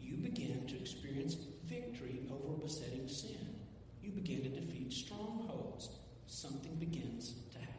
you 0.00 0.16
begin 0.16 0.66
to 0.66 0.76
experience 0.80 1.34
victory 1.64 2.22
over 2.30 2.54
besetting 2.54 3.08
sin. 3.08 3.54
You 4.02 4.10
begin 4.10 4.42
to 4.42 4.48
defeat 4.48 4.92
strongholds. 4.92 5.90
Something 6.26 6.74
begins 6.76 7.34
to 7.52 7.58
happen. 7.58 7.76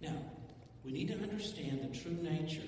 Now, 0.00 0.16
we 0.82 0.92
need 0.92 1.08
to 1.08 1.14
understand 1.14 1.82
the 1.82 1.98
true 1.98 2.16
nature, 2.22 2.62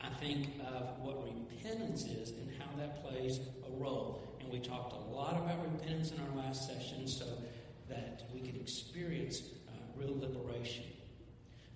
I 0.00 0.08
think, 0.20 0.48
of 0.64 1.00
what 1.00 1.24
repentance 1.24 2.04
is 2.04 2.30
and 2.30 2.50
how 2.58 2.76
that 2.76 3.02
plays 3.04 3.40
a 3.66 3.70
role. 3.76 4.22
And 4.40 4.50
we 4.50 4.60
talked 4.60 4.92
a 4.92 5.12
lot 5.12 5.34
about 5.34 5.64
repentance 5.64 6.12
in 6.12 6.20
our 6.20 6.44
last 6.44 6.68
session 6.68 7.08
so 7.08 7.24
that 7.88 8.22
we 8.32 8.40
can 8.40 8.54
experience 8.56 9.42
uh, 9.68 9.72
real 9.96 10.14
liberation. 10.28 10.84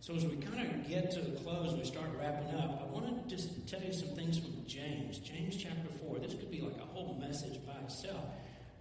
So, 0.01 0.15
as 0.15 0.25
we 0.25 0.37
kind 0.37 0.71
of 0.71 0.89
get 0.89 1.11
to 1.13 1.21
the 1.21 1.39
close 1.41 1.75
we 1.75 1.85
start 1.85 2.09
wrapping 2.19 2.59
up, 2.59 2.81
I 2.83 2.91
want 2.91 3.29
to 3.29 3.37
just 3.37 3.69
tell 3.69 3.83
you 3.83 3.93
some 3.93 4.09
things 4.17 4.39
from 4.39 4.65
James. 4.67 5.19
James 5.19 5.57
chapter 5.57 5.91
4. 6.07 6.19
This 6.21 6.33
could 6.33 6.51
be 6.51 6.63
like 6.63 6.77
a 6.79 6.87
whole 6.87 7.19
message 7.21 7.59
by 7.67 7.75
itself. 7.85 8.25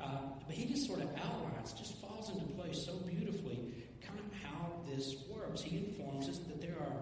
Uh, 0.01 0.19
but 0.47 0.55
he 0.55 0.65
just 0.65 0.87
sort 0.87 1.01
of 1.01 1.09
outlines, 1.21 1.73
just 1.73 1.99
falls 1.99 2.29
into 2.29 2.45
place 2.53 2.85
so 2.85 2.95
beautifully, 2.99 3.59
kind 4.01 4.17
of 4.17 4.25
how 4.41 4.71
this 4.87 5.17
works. 5.29 5.61
He 5.61 5.77
informs 5.77 6.29
us 6.29 6.37
that 6.47 6.61
there 6.61 6.77
are 6.79 7.01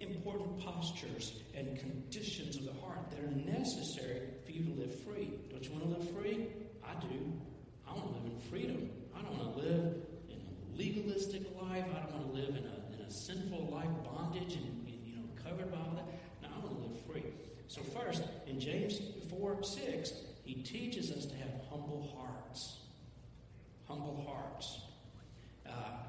important 0.00 0.58
postures 0.58 1.34
and 1.54 1.78
conditions 1.78 2.56
of 2.56 2.64
the 2.64 2.80
heart 2.80 3.10
that 3.10 3.20
are 3.20 3.52
necessary 3.52 4.22
for 4.44 4.52
you 4.52 4.64
to 4.64 4.80
live 4.80 5.04
free. 5.04 5.32
Don't 5.50 5.62
you 5.62 5.72
want 5.72 5.84
to 5.84 5.90
live 5.98 6.10
free? 6.10 6.48
I 6.82 6.98
do. 7.00 7.32
I 7.86 7.92
want 7.92 8.08
to 8.08 8.14
live 8.14 8.32
in 8.32 8.40
freedom. 8.48 8.90
I 9.14 9.22
don't 9.22 9.38
want 9.38 9.54
to 9.54 9.62
live 9.62 9.96
legalistic 10.76 11.42
life. 11.60 11.84
I 11.94 12.00
don't 12.00 12.12
want 12.12 12.34
to 12.34 12.40
live 12.40 12.50
in 12.50 12.64
a, 12.64 12.94
in 12.94 13.06
a 13.06 13.10
sinful 13.10 13.68
life 13.72 13.88
bondage 14.04 14.54
and, 14.54 14.88
you 15.04 15.16
know 15.16 15.22
covered 15.42 15.70
by 15.70 15.78
all 15.78 15.94
that. 15.94 16.06
No, 16.42 16.48
I 16.54 16.64
want 16.64 16.76
to 16.76 16.88
live 16.88 17.00
free. 17.06 17.32
So 17.68 17.82
first, 17.82 18.22
in 18.46 18.60
James 18.60 19.00
4, 19.30 19.62
6, 19.62 20.12
he 20.44 20.54
teaches 20.54 21.10
us 21.10 21.26
to 21.26 21.34
have 21.36 21.50
humble 21.70 22.16
hearts. 22.16 22.78
Humble 23.88 24.24
hearts. 24.28 24.80
Uh, 25.66 26.06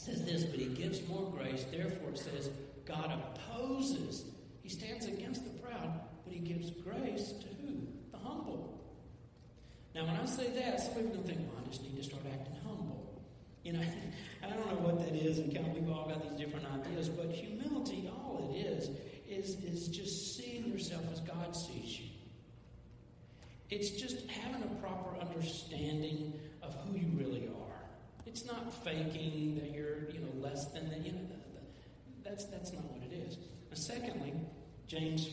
says 0.00 0.24
this, 0.24 0.44
but 0.44 0.58
he 0.58 0.66
gives 0.66 1.06
more 1.08 1.30
grace. 1.30 1.64
Therefore, 1.70 2.10
it 2.10 2.18
says, 2.18 2.48
God 2.86 3.12
opposes. 3.12 4.24
He 4.62 4.70
stands 4.70 5.06
against 5.06 5.44
the 5.44 5.50
proud, 5.60 6.00
but 6.24 6.32
he 6.32 6.40
gives 6.40 6.70
grace 6.70 7.32
to 7.32 7.46
who? 7.60 7.86
The 8.10 8.18
humble. 8.18 8.80
Now, 9.94 10.06
when 10.06 10.16
I 10.16 10.24
say 10.24 10.48
that, 10.50 10.80
some 10.80 10.94
people 10.94 11.10
can 11.10 11.24
think, 11.24 11.38
well, 11.40 11.62
I 11.62 11.68
just 11.68 11.82
need 11.82 11.96
to 11.96 12.02
start 12.02 12.22
acting 12.32 12.56
humble. 12.64 12.99
You 13.62 13.74
know, 13.74 13.82
I 14.42 14.48
don't 14.48 14.66
know 14.66 14.86
what 14.86 14.98
that 15.00 15.14
is, 15.14 15.38
and 15.38 15.54
kind 15.54 15.66
of 15.66 15.74
we've 15.74 15.90
all 15.90 16.08
got 16.08 16.22
these 16.22 16.38
different 16.38 16.66
ideas, 16.66 17.08
but 17.08 17.30
humility, 17.30 18.10
all 18.10 18.50
it 18.54 18.58
is, 18.58 18.90
is, 19.28 19.56
is 19.62 19.88
just 19.88 20.36
seeing 20.36 20.72
yourself 20.72 21.04
as 21.12 21.20
God 21.20 21.54
sees 21.54 22.00
you. 22.00 22.06
It's 23.68 23.90
just 23.90 24.28
having 24.28 24.62
a 24.62 24.74
proper 24.82 25.16
understanding 25.18 26.32
of 26.62 26.74
who 26.84 26.98
you 26.98 27.08
really 27.14 27.48
are. 27.48 27.80
It's 28.26 28.44
not 28.44 28.72
faking 28.84 29.60
that 29.60 29.72
you're, 29.74 30.10
you 30.10 30.20
know, 30.20 30.32
less 30.40 30.66
than 30.66 30.88
the, 30.88 30.98
you 30.98 31.12
know, 31.12 31.20
that's, 32.24 32.44
that's 32.46 32.72
not 32.72 32.84
what 32.84 33.02
it 33.10 33.14
is. 33.14 33.38
Secondly, 33.72 34.34
James 34.86 35.28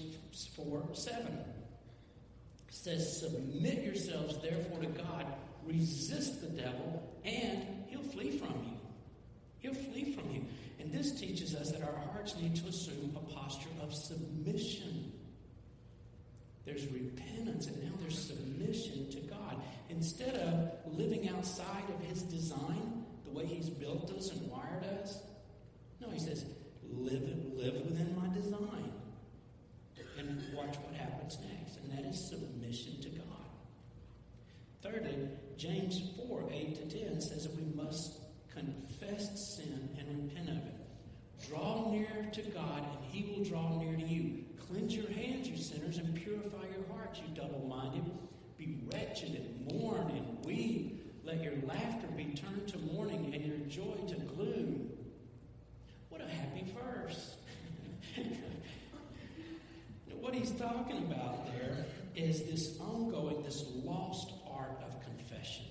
4 0.56 0.84
7 0.94 1.38
says, 2.70 3.20
Submit 3.20 3.84
yourselves 3.84 4.38
therefore 4.42 4.80
to 4.82 4.88
God, 4.88 5.26
resist 5.68 6.42
the 6.42 6.48
devil, 6.48 7.04
and 7.26 7.64
he'll 7.88 8.02
flee 8.04 8.38
from 8.38 8.54
you. 8.66 8.78
He'll 9.60 9.74
flee 9.74 10.14
from 10.14 10.34
you. 10.34 10.46
And 10.80 10.92
this 10.92 11.12
teaches 11.20 11.56
us 11.56 11.72
that 11.72 11.82
our 11.82 11.98
hearts 12.12 12.36
need 12.38 12.56
to 12.58 12.68
assume 12.68 13.16
a 13.16 13.34
posture 13.34 13.70
of 13.82 13.94
submission. 13.94 15.12
There's 16.66 16.86
repentance, 16.88 17.68
and 17.68 17.84
now 17.84 17.92
there's 18.00 18.20
submission 18.20 19.10
to 19.12 19.20
God. 19.22 19.62
Instead 19.90 20.36
of 20.36 20.98
living 20.98 21.30
outside 21.30 21.84
of 21.90 22.06
His 22.06 22.22
design, 22.24 23.06
the 23.26 23.32
way 23.32 23.46
He's 23.46 23.70
built 23.70 24.12
us 24.12 24.32
and 24.32 24.50
wired 24.50 24.84
us, 25.02 25.22
no, 26.02 26.10
He 26.10 26.20
says, 26.20 26.46
live, 26.90 27.24
live 27.56 27.76
within 27.86 28.16
my 28.20 28.34
design. 28.34 28.92
And 30.18 30.42
watch 30.56 30.76
what 30.78 30.96
happens 30.96 31.38
next, 31.48 31.78
and 31.78 31.92
that 31.92 32.10
is 32.10 32.20
submission 32.30 33.00
to 33.02 33.10
God. 33.10 33.28
Thirdly, 34.82 35.30
James 35.58 36.02
4 36.28 36.50
8 36.52 36.90
to 36.90 37.00
10 37.00 37.22
says 37.22 37.44
that 37.44 37.56
we 37.56 37.66
must 37.74 38.20
confess 38.54 39.56
sin 39.56 39.90
and 39.98 40.30
repent 40.30 40.50
of 40.50 40.58
it. 40.58 40.76
Draw 41.50 41.92
near 41.92 42.30
to 42.32 42.42
God, 42.44 42.84
and 42.84 43.04
He 43.12 43.32
will 43.32 43.44
draw 43.44 43.78
near 43.78 43.96
to 43.96 44.04
you. 44.04 44.44
Cleanse 44.68 44.96
your 44.96 45.10
hands, 45.10 45.48
you 45.48 45.58
sinners, 45.58 45.98
and 45.98 46.14
purify 46.14 46.66
your 46.76 46.86
hearts, 46.96 47.20
you 47.20 47.36
double 47.36 47.66
minded. 47.68 48.04
Be 48.58 48.78
wretched 48.92 49.30
and 49.36 49.72
mourn 49.72 50.12
and 50.12 50.46
weep. 50.46 51.04
Let 51.24 51.44
your 51.44 51.54
laughter 51.66 52.08
be 52.16 52.36
turned 52.36 52.68
to 52.70 52.78
mourning 52.80 53.34
and 53.34 53.46
your 53.46 53.58
joy 53.68 53.96
to 54.08 54.16
gloom. 54.16 54.90
What 56.10 56.22
a 56.22 56.28
happy 56.28 56.66
verse. 56.74 57.36
what 60.20 60.34
he's 60.34 60.52
talking 60.52 60.98
about 60.98 61.46
there 61.48 61.86
is 62.16 62.44
this 62.44 62.78
ongoing, 62.80 63.44
this 63.44 63.64
lost 63.84 64.34
art 64.52 64.82
of 64.86 65.07
confession. 65.38 65.66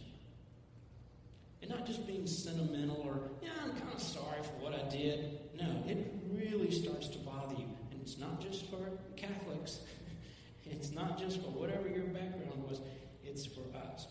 And 1.63 1.71
not 1.71 1.87
just 1.87 2.07
being 2.07 2.27
sentimental 2.27 3.03
or, 3.05 3.31
yeah, 3.43 3.51
I'm 3.65 3.73
kind 3.73 3.93
of 3.93 4.01
sorry 4.01 4.43
for 4.43 4.65
what 4.65 4.75
I 4.75 4.89
did. 4.89 5.39
No, 5.59 5.83
it 5.87 6.13
really 6.31 6.71
starts 6.71 7.09
to 7.09 7.19
bother 7.19 7.55
you. 7.55 7.67
And 7.91 8.01
it's 8.03 8.19
not 8.19 8.41
just 8.41 8.71
for 8.71 8.91
Catholics, 9.17 9.81
it's 10.65 10.93
not 10.93 11.19
just 11.19 11.41
for 11.43 11.51
whatever 11.51 11.89
your 11.89 12.05
background 12.05 12.63
was, 12.69 12.81
it's 13.25 13.47
for 13.47 13.65
us. 13.93 14.07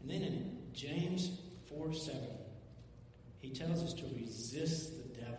And 0.00 0.10
then 0.10 0.22
in 0.22 0.58
James 0.74 1.30
4 1.68 1.92
7, 1.92 2.20
he 3.40 3.50
tells 3.50 3.82
us 3.82 3.94
to 3.94 4.04
resist 4.16 4.92
the 4.96 5.20
devil. 5.20 5.38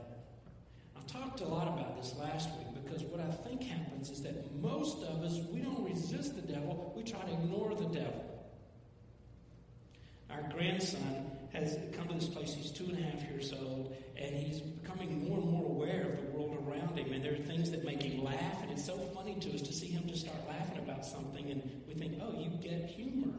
I 0.98 1.02
talked 1.12 1.42
a 1.42 1.46
lot 1.46 1.68
about 1.68 2.02
this 2.02 2.16
last 2.18 2.50
week 2.58 2.84
because 2.84 3.04
what 3.04 3.20
I 3.20 3.30
think 3.48 3.64
happens 3.64 4.10
is 4.10 4.22
that 4.24 4.52
most 4.62 5.04
of 5.04 5.22
us, 5.22 5.40
we 5.52 5.60
don't 5.60 5.84
resist 5.84 6.36
the 6.36 6.54
devil, 6.54 6.94
we 6.96 7.04
try 7.04 7.22
to 7.22 7.34
ignore 7.34 7.76
the 7.76 7.86
devil. 7.86 8.39
Our 10.32 10.44
grandson 10.54 11.32
has 11.54 11.78
come 11.98 12.08
to 12.08 12.14
this 12.14 12.28
place. 12.28 12.54
He's 12.54 12.72
two 12.72 12.86
and 12.86 13.00
a 13.00 13.02
half 13.02 13.24
years 13.30 13.52
old, 13.54 13.96
and 14.16 14.36
he's 14.36 14.60
becoming 14.60 15.28
more 15.28 15.40
and 15.40 15.50
more 15.50 15.66
aware 15.66 16.14
of 16.14 16.18
the 16.18 16.38
world 16.38 16.58
around 16.68 16.98
him. 16.98 17.12
And 17.12 17.24
there 17.24 17.34
are 17.34 17.38
things 17.38 17.72
that 17.72 17.84
make 17.84 18.02
him 18.04 18.24
laugh, 18.24 18.62
and 18.62 18.72
it's 18.72 18.86
so 18.86 18.98
funny 19.16 19.36
to 19.36 19.54
us 19.56 19.62
to 19.64 19.74
see 19.74 19.88
him 19.88 20.04
just 20.08 20.22
start 20.26 20.38
laughing 20.48 20.78
about 20.78 21.06
something, 21.06 21.50
and 21.50 21.84
we 21.88 21.96
think, 21.96 22.20
oh, 22.22 22.40
you 22.40 22.50
get 22.62 22.86
humor. 22.86 23.34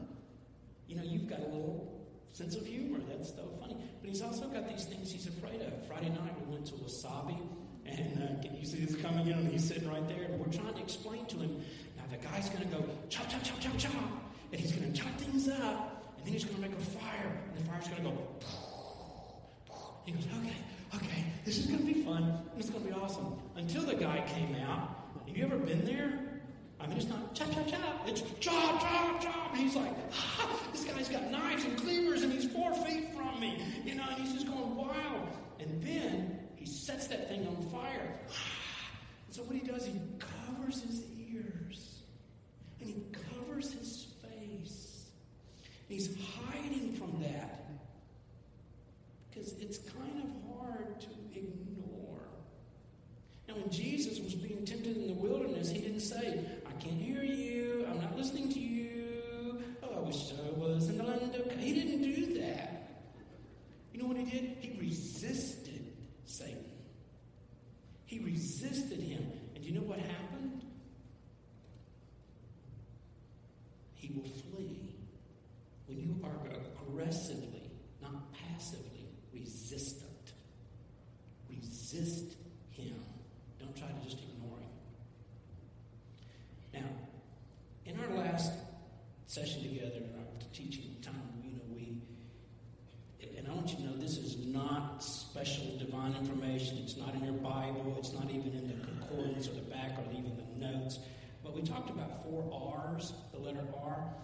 You 0.89 0.97
know, 0.97 1.05
you've 1.05 1.29
got 1.29 1.39
a 1.39 1.45
little 1.45 2.05
sense 2.33 2.57
of 2.57 2.67
humor. 2.67 2.99
That's 3.09 3.31
so 3.31 3.49
funny. 3.61 3.77
But 4.01 4.11
he's 4.11 4.23
also 4.23 4.49
got 4.49 4.69
these 4.69 4.85
things 4.87 5.13
he's 5.13 5.29
afraid 5.29 5.63
of. 5.63 5.87
Friday 5.87 6.09
night 6.09 6.35
we 6.45 6.53
went 6.53 6.67
to 6.67 6.75
Wasabi, 6.75 7.39
and 7.87 8.23
uh, 8.23 8.43
can 8.43 8.57
you 8.57 8.67
see 8.67 8.85
this 8.85 9.01
coming 9.01 9.29
in? 9.29 9.35
And 9.35 9.49
he's 9.49 9.69
sitting 9.69 9.89
right 9.89 10.07
there, 10.09 10.25
and 10.25 10.41
we're 10.41 10.53
trying 10.53 10.75
to 10.75 10.83
explain 10.83 11.25
to 11.27 11.37
him. 11.37 11.63
Now 11.97 12.05
the 12.11 12.17
guy's 12.17 12.49
going 12.49 12.69
to 12.69 12.77
go 12.77 12.85
chop, 13.09 13.29
chop, 13.29 13.45
chop, 13.45 13.61
chop, 13.61 13.79
chop, 13.79 13.95
and 14.51 14.61
he's 14.61 14.73
going 14.73 14.93
to 14.93 15.01
chop 15.01 15.17
things 15.19 15.49
up 15.49 16.00
and 16.21 16.27
then 16.27 16.35
he's 16.35 16.45
going 16.45 16.57
to 16.57 16.69
make 16.69 16.73
a 16.73 16.83
fire, 16.83 17.33
and 17.49 17.59
the 17.59 17.69
fire's 17.69 17.89
going 17.89 18.03
to 18.05 18.11
go. 18.11 18.19
He 20.05 20.13
goes, 20.13 20.27
okay, 20.27 20.57
okay, 20.97 21.25
this 21.47 21.57
is 21.57 21.67
going 21.67 21.79
to 21.79 21.85
be 21.87 22.03
fun. 22.03 22.43
It's 22.59 22.69
going 22.69 22.85
to 22.85 22.91
be 22.91 22.95
awesome. 22.95 23.39
Until 23.57 23.83
the 23.83 23.95
guy 23.95 24.23
came 24.35 24.55
out. 24.67 24.97
Have 25.27 25.37
you 25.37 25.45
ever 25.45 25.57
been 25.57 25.85
there? 25.87 26.19
I 26.79 26.87
mean, 26.87 26.99
it's 26.99 27.09
not 27.09 27.35
chop, 27.35 27.51
chop, 27.53 27.67
chop. 27.69 28.09
It's 28.09 28.23
chop, 28.41 28.81
chop, 28.81 29.23
chop. 29.23 29.57
He's 29.57 29.77
like, 29.77 29.93
ah, 30.13 30.61
this 30.73 30.85
guy's 30.85 31.09
got 31.09 31.31
knives 31.31 31.65
and 31.65 31.79
cleavers, 31.79 32.23
and 32.23 32.33
he's 32.33 32.51
four 32.51 32.75
feet 32.75 33.15
from 33.15 33.41
me. 33.41 33.63
You 33.85 33.95
know, 33.95 34.05
and 34.11 34.23
he's 34.23 34.35
just 34.35 34.47
going 34.47 34.77
wild. 34.77 35.29
And 35.59 35.83
then 35.83 36.39
he 36.57 36.67
sets 36.67 37.07
that 37.09 37.29
thing 37.29 37.47
on 37.47 37.57
fire. 37.71 38.15
And 39.27 39.37
so 39.37 39.43
what 39.45 39.55
he 39.55 39.65
does, 39.65 39.87
he 39.87 39.93
covers 40.19 40.83
his 40.83 41.05
ears. 41.33 42.01
And 42.81 42.89
he 42.89 42.97
covers 43.13 43.73
his 43.73 44.00
He's 45.91 46.17
hiding 46.37 46.93
from 46.93 47.21
that 47.21 47.69
because 49.29 49.55
it's 49.55 49.79
kind 49.79 50.23
of 50.23 50.57
hard 50.57 51.01
to 51.01 51.09
ignore. 51.35 52.29
Now, 53.49 53.57
when 53.57 53.71
Jesus 53.71 54.21
was 54.21 54.37
being 54.37 54.65
tempted 54.65 54.97
in 54.97 55.09
the 55.09 55.15
wilderness, 55.15 55.69
he 55.69 55.81
didn't 55.81 55.99
say, 55.99 56.47
I 56.65 56.73
can't 56.81 56.95
hear 56.95 57.25
you, 57.25 57.89
I'm 57.91 58.01
not 58.01 58.17
listening 58.17 58.53
to 58.53 58.61
you, 58.61 59.65
oh, 59.83 59.97
I 59.97 59.99
wish 59.99 60.33
I 60.33 60.57
was 60.57 60.89
in 60.89 60.97
the 60.97 61.03
land 61.03 61.35
of. 61.35 61.51
He 61.59 61.75
didn't 61.75 62.03
do 62.03 62.41
that. 62.41 63.03
You 63.93 64.01
know 64.01 64.07
what 64.07 64.17
he 64.17 64.25
did? 64.25 64.59
He 64.61 64.79
resisted 64.79 65.93
Satan. 66.25 66.65
He 68.07 68.21
resisted 68.21 69.01
him. 69.01 69.27
And 69.57 69.65
you 69.65 69.73
know 69.73 69.81
what 69.81 69.99
happened? 69.99 70.65
He 73.95 74.13
will 74.15 74.23
flee 74.23 74.91
when 75.91 75.99
you 75.99 76.17
are 76.23 76.31
aggressively, 76.87 77.69
not 78.01 78.33
passively, 78.33 79.09
resistant. 79.35 80.33
Resist 81.49 82.37
him. 82.71 82.95
Don't 83.59 83.77
try 83.77 83.89
to 83.89 84.05
just 84.05 84.19
ignore 84.23 84.59
him. 84.59 84.71
Now, 86.75 86.89
in 87.87 87.99
our 87.99 88.25
last 88.25 88.53
session 89.27 89.63
together, 89.65 89.97
in 89.97 90.15
our 90.17 90.27
teaching 90.53 90.95
time, 91.03 91.15
you 91.43 91.51
know, 91.51 91.65
we, 91.75 92.01
and 93.37 93.49
I 93.49 93.53
want 93.53 93.71
you 93.71 93.77
to 93.79 93.83
know 93.83 93.97
this 93.97 94.17
is 94.17 94.47
not 94.47 95.03
special 95.03 95.77
divine 95.77 96.15
information. 96.15 96.79
It's 96.85 96.97
not 96.97 97.15
in 97.15 97.25
your 97.25 97.35
Bible. 97.35 97.97
It's 97.99 98.13
not 98.13 98.31
even 98.31 98.53
in 98.53 98.69
the 98.69 98.87
concordance 98.87 99.49
or 99.49 99.55
the 99.55 99.63
back 99.63 99.99
or 99.99 100.05
even 100.13 100.37
the 100.37 100.67
notes. 100.67 101.01
But 101.43 101.57
we 101.57 101.63
talked 101.63 101.91
about 101.91 102.20
four 102.31 102.79
R's, 102.87 103.13
the 103.33 103.39
letter 103.39 103.67
R 103.83 104.15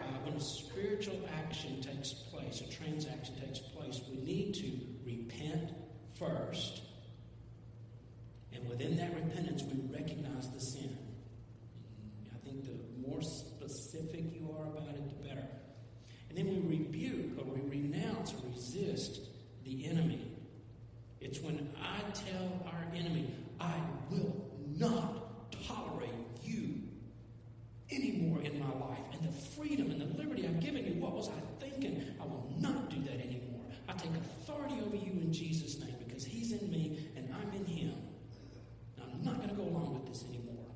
uh, 0.00 0.04
when 0.24 0.34
a 0.34 0.40
spiritual 0.40 1.18
action 1.44 1.80
takes 1.80 2.12
place, 2.12 2.60
a 2.60 2.68
transaction 2.70 3.34
takes 3.40 3.58
place, 3.58 4.00
we 4.10 4.16
need 4.16 4.54
to 4.54 4.72
repent 5.04 5.70
first. 6.18 6.82
And 8.52 8.68
within 8.68 8.96
that 8.96 9.14
repentance, 9.14 9.62
we 9.62 9.80
recognize 9.96 10.50
the 10.50 10.60
sin. 10.60 10.96
I 12.34 12.38
think 12.44 12.64
the 12.64 13.08
more 13.08 13.22
specific 13.22 14.24
you 14.34 14.54
are 14.58 14.66
about 14.66 14.94
it, 14.94 15.08
the 15.08 15.28
better. 15.28 15.46
And 16.28 16.38
then 16.38 16.46
we 16.46 16.76
rebuke 16.76 17.38
or 17.38 17.44
we 17.44 17.60
renounce 17.68 18.32
or 18.32 18.48
resist 18.52 19.20
the 19.64 19.86
enemy. 19.86 20.32
It's 21.20 21.40
when 21.40 21.70
I 21.80 22.00
tell 22.10 22.66
our 22.66 22.84
enemy, 22.94 23.32
I 23.60 23.74
will 24.10 24.44
not 24.76 25.52
tolerate 25.66 26.10
you 26.42 26.73
anymore 27.94 28.40
in 28.42 28.58
my 28.58 28.72
life. 28.86 28.98
And 29.12 29.22
the 29.22 29.32
freedom 29.32 29.90
and 29.90 30.00
the 30.00 30.18
liberty 30.18 30.46
I've 30.46 30.60
given 30.60 30.84
you, 30.84 31.00
what 31.00 31.12
was 31.12 31.28
I 31.28 31.64
thinking? 31.64 32.04
I 32.20 32.24
will 32.24 32.52
not 32.58 32.90
do 32.90 33.00
that 33.02 33.20
anymore. 33.20 33.60
I 33.88 33.92
take 33.92 34.10
authority 34.10 34.76
over 34.84 34.96
you 34.96 35.12
in 35.12 35.32
Jesus' 35.32 35.78
name 35.78 35.94
because 36.06 36.24
He's 36.24 36.52
in 36.52 36.70
me 36.70 37.08
and 37.16 37.28
I'm 37.34 37.52
in 37.54 37.66
Him. 37.66 37.94
I'm 39.00 39.24
not 39.24 39.36
going 39.36 39.50
to 39.50 39.54
go 39.54 39.62
along 39.62 39.94
with 39.94 40.06
this 40.06 40.24
anymore. 40.28 40.66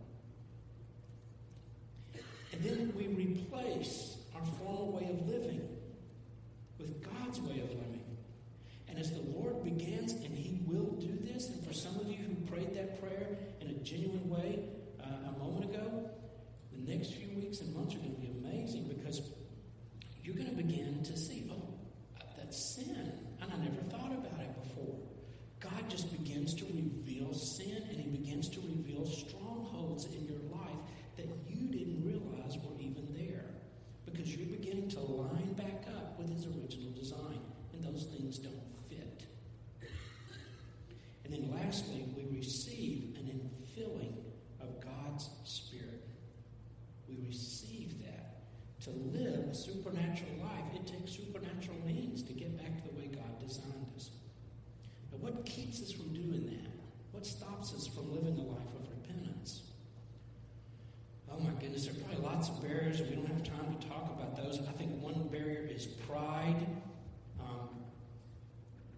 And 2.52 2.62
then 2.62 2.92
we 2.96 3.06
replace 3.08 4.16
our 4.34 4.44
former 4.58 4.92
way 4.92 5.10
of 5.10 5.28
living 5.28 5.68
with 6.78 7.02
God's 7.02 7.40
way 7.40 7.60
of 7.60 7.68
living. 7.70 8.16
And 8.88 8.98
as 8.98 9.10
the 9.10 9.20
Lord 9.20 9.62
begins, 9.64 10.12
and 10.12 10.36
He 10.36 10.60
will 10.66 10.92
do 10.92 11.18
this, 11.22 11.48
and 11.50 11.64
for 11.66 11.72
some 11.72 11.96
of 12.00 12.06
you 12.06 12.16
who 12.16 12.34
prayed 12.50 12.74
that 12.74 13.00
prayer 13.00 13.36
in 13.60 13.68
a 13.68 13.74
genuine 13.74 14.28
way 14.28 14.60
uh, 15.00 15.30
a 15.34 15.38
moment 15.38 15.74
ago, 15.74 16.10
next 16.88 17.12
few 17.14 17.28
weeks 17.36 17.60
and 17.60 17.74
months 17.74 17.94
are 17.94 17.98
going 17.98 18.14
to 18.14 18.20
be 18.20 18.32
amazing 18.42 18.88
because 18.88 19.20
you're 20.22 20.34
going 20.34 20.48
to 20.48 20.56
begin 20.56 21.02
to 21.04 21.16
see, 21.16 21.50
oh, 21.50 21.74
that's 22.36 22.76
sin. 22.76 23.12
And 23.40 23.52
I 23.52 23.56
never 23.56 23.82
thought 23.90 24.12
about 24.12 24.40
it 24.40 24.54
before. 24.62 24.96
God 25.60 25.90
just 25.90 26.10
begins 26.12 26.54
to 26.54 26.64
reveal 26.64 27.32
sin 27.34 27.82
and 27.90 28.00
He 28.00 28.08
begins 28.08 28.48
to 28.50 28.60
reveal 28.60 29.06
strongholds 29.06 30.06
in 30.06 30.26
your 30.26 30.40
life 30.50 30.80
that 31.16 31.26
you 31.48 31.68
didn't 31.68 32.04
realize 32.04 32.56
were 32.58 32.80
even 32.80 33.08
there 33.16 33.44
because 34.04 34.34
you're 34.34 34.46
beginning 34.46 34.88
to 34.90 35.00
line 35.00 35.52
back 35.54 35.84
up 35.96 36.18
with 36.18 36.30
His 36.30 36.46
original 36.46 36.90
design 36.92 37.40
and 37.72 37.84
those 37.84 38.06
things 38.16 38.38
don't 38.38 38.54
fit. 38.88 39.24
And 41.24 41.32
then 41.32 41.50
lastly, 41.52 42.04
we 42.16 42.36
receive 42.36 43.16
an 43.16 43.28
infilling 43.28 44.17
a 49.50 49.54
supernatural 49.54 50.32
life, 50.42 50.74
it 50.74 50.86
takes 50.86 51.12
supernatural 51.12 51.78
means 51.86 52.22
to 52.22 52.32
get 52.32 52.56
back 52.58 52.76
to 52.82 52.88
the 52.88 53.00
way 53.00 53.06
God 53.06 53.40
designed 53.40 53.86
us. 53.96 54.10
But 55.10 55.20
what 55.20 55.44
keeps 55.46 55.82
us 55.82 55.92
from 55.92 56.12
doing 56.12 56.46
that? 56.46 56.70
What 57.12 57.24
stops 57.26 57.74
us 57.74 57.86
from 57.86 58.12
living 58.12 58.36
the 58.36 58.42
life 58.42 58.74
of 58.76 58.88
repentance? 58.90 59.62
Oh 61.32 61.38
my 61.40 61.50
goodness, 61.60 61.86
there 61.86 61.94
are 61.94 62.04
probably 62.04 62.24
lots 62.24 62.48
of 62.48 62.62
barriers, 62.62 63.00
and 63.00 63.10
we 63.10 63.16
don't 63.16 63.26
have 63.26 63.42
time 63.42 63.76
to 63.78 63.88
talk 63.88 64.12
about 64.16 64.36
those. 64.36 64.60
I 64.68 64.72
think 64.72 65.02
one 65.02 65.28
barrier 65.28 65.68
is 65.70 65.86
pride. 65.86 66.66
Um, 67.40 67.68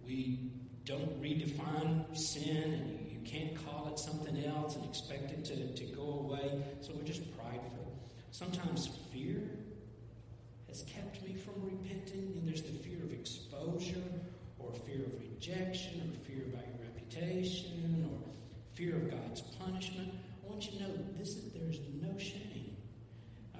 we 0.05 0.51
don't 0.85 1.21
redefine 1.21 2.17
sin, 2.17 2.73
and 2.73 2.89
you, 2.89 3.19
you, 3.19 3.19
can't 3.23 3.55
call 3.65 3.87
it 3.93 3.99
something 3.99 4.43
else 4.45 4.75
and 4.75 4.83
expect 4.83 5.31
it 5.31 5.45
to, 5.45 5.73
to 5.73 5.95
go 5.95 6.25
away. 6.25 6.63
So 6.81 6.91
we're 6.93 7.03
just 7.03 7.23
prideful. 7.37 7.93
Sometimes 8.31 8.89
fear 9.13 9.43
kept 10.83 11.23
me 11.23 11.33
from 11.35 11.53
repenting, 11.63 12.33
and 12.37 12.47
there's 12.47 12.61
the 12.61 12.77
fear 12.79 13.03
of 13.03 13.11
exposure, 13.11 14.03
or 14.59 14.73
fear 14.85 15.05
of 15.05 15.13
rejection, 15.21 16.01
or 16.01 16.19
fear 16.25 16.43
about 16.47 16.65
your 16.67 16.87
reputation, 16.87 18.07
or 18.11 18.29
fear 18.73 18.95
of 18.95 19.11
God's 19.11 19.41
punishment. 19.41 20.13
I 20.43 20.49
want 20.49 20.65
you 20.65 20.77
to 20.79 20.83
know 20.83 20.93
this 21.17 21.29
is, 21.29 21.51
there's 21.53 21.79
no 22.01 22.17
shame. 22.17 22.75
Uh, 23.55 23.59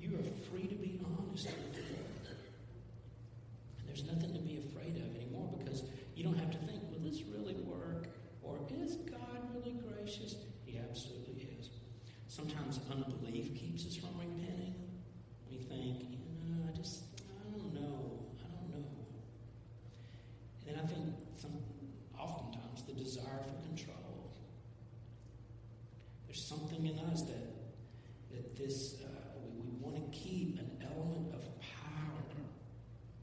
you 0.00 0.14
are 0.16 0.50
free 0.50 0.66
to 0.66 0.74
be 0.74 1.00
honest 1.04 1.46
with 1.46 1.74
the 1.74 1.80
Lord. 1.80 2.36
And 3.78 3.88
there's 3.88 4.04
nothing 4.04 4.32
to 4.34 4.40
be 4.40 4.58
afraid 4.58 4.96
of 4.96 5.14
anymore 5.16 5.54
because 5.58 5.82
you 6.14 6.24
don't 6.24 6.38
have 6.38 6.50
to 6.50 6.58
think, 6.58 6.82
will 6.90 7.00
this 7.10 7.22
really 7.22 7.54
work? 7.54 8.08
Or 8.42 8.58
is 8.82 8.96
God 8.96 9.38
really 9.54 9.76
gracious? 9.88 10.36
He 10.64 10.78
absolutely 10.78 11.48
is. 11.58 11.70
Sometimes 12.28 12.80
unbelief 12.90 13.54
keeps 13.54 13.86
us 13.86 13.96
from 13.96 14.10
repenting. 14.18 14.74
We 15.50 15.58
think, 15.58 16.02
you 16.10 16.54
know, 16.54 16.68
I 16.68 16.76
just, 16.76 17.02
I 17.20 17.50
don't 17.50 17.74
know. 17.74 18.20
I 18.40 18.48
don't 18.50 18.70
know. 18.70 18.86
And 20.68 20.76
I 20.80 20.86
think 20.86 21.14
some, 21.36 21.52
oftentimes 22.18 22.82
the 22.82 22.92
desire 22.92 23.40
for 23.44 23.66
control. 23.68 24.32
There's 26.26 26.44
something 26.44 26.84
in 26.86 26.98
us 27.10 27.22
that 27.22 27.44
that 28.30 28.56
this 28.56 28.96
uh, 29.02 29.08
we, 29.42 29.70
we 29.70 29.76
want 29.80 29.96
to 29.96 30.18
keep 30.18 30.58
an 30.58 30.70
element 30.82 31.34
of 31.34 31.42
power. 31.60 32.22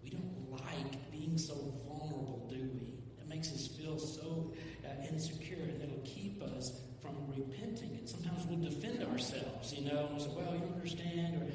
We 0.04 0.10
don't 0.10 0.52
like 0.52 1.12
being 1.12 1.38
so 1.38 1.54
vulnerable, 1.88 2.48
do 2.50 2.70
we? 2.74 2.96
It 3.22 3.30
makes 3.30 3.54
us 3.54 3.68
feel 3.68 4.00
so 4.00 4.52
uh, 4.84 5.08
insecure, 5.12 5.62
and 5.62 5.82
it'll 5.82 6.02
keep 6.04 6.42
us 6.42 6.72
from 7.02 7.16
repenting. 7.28 7.92
And 8.00 8.10
sometimes 8.10 8.46
we'll 8.48 8.68
defend 8.70 9.04
ourselves, 9.04 9.74
you 9.74 9.86
know, 9.88 10.08
and 10.08 10.18
we'll 10.18 10.26
say, 10.26 10.32
"Well, 10.36 10.54
you 10.56 10.62
don't 10.62 10.74
understand," 10.74 11.36
or 11.42 11.46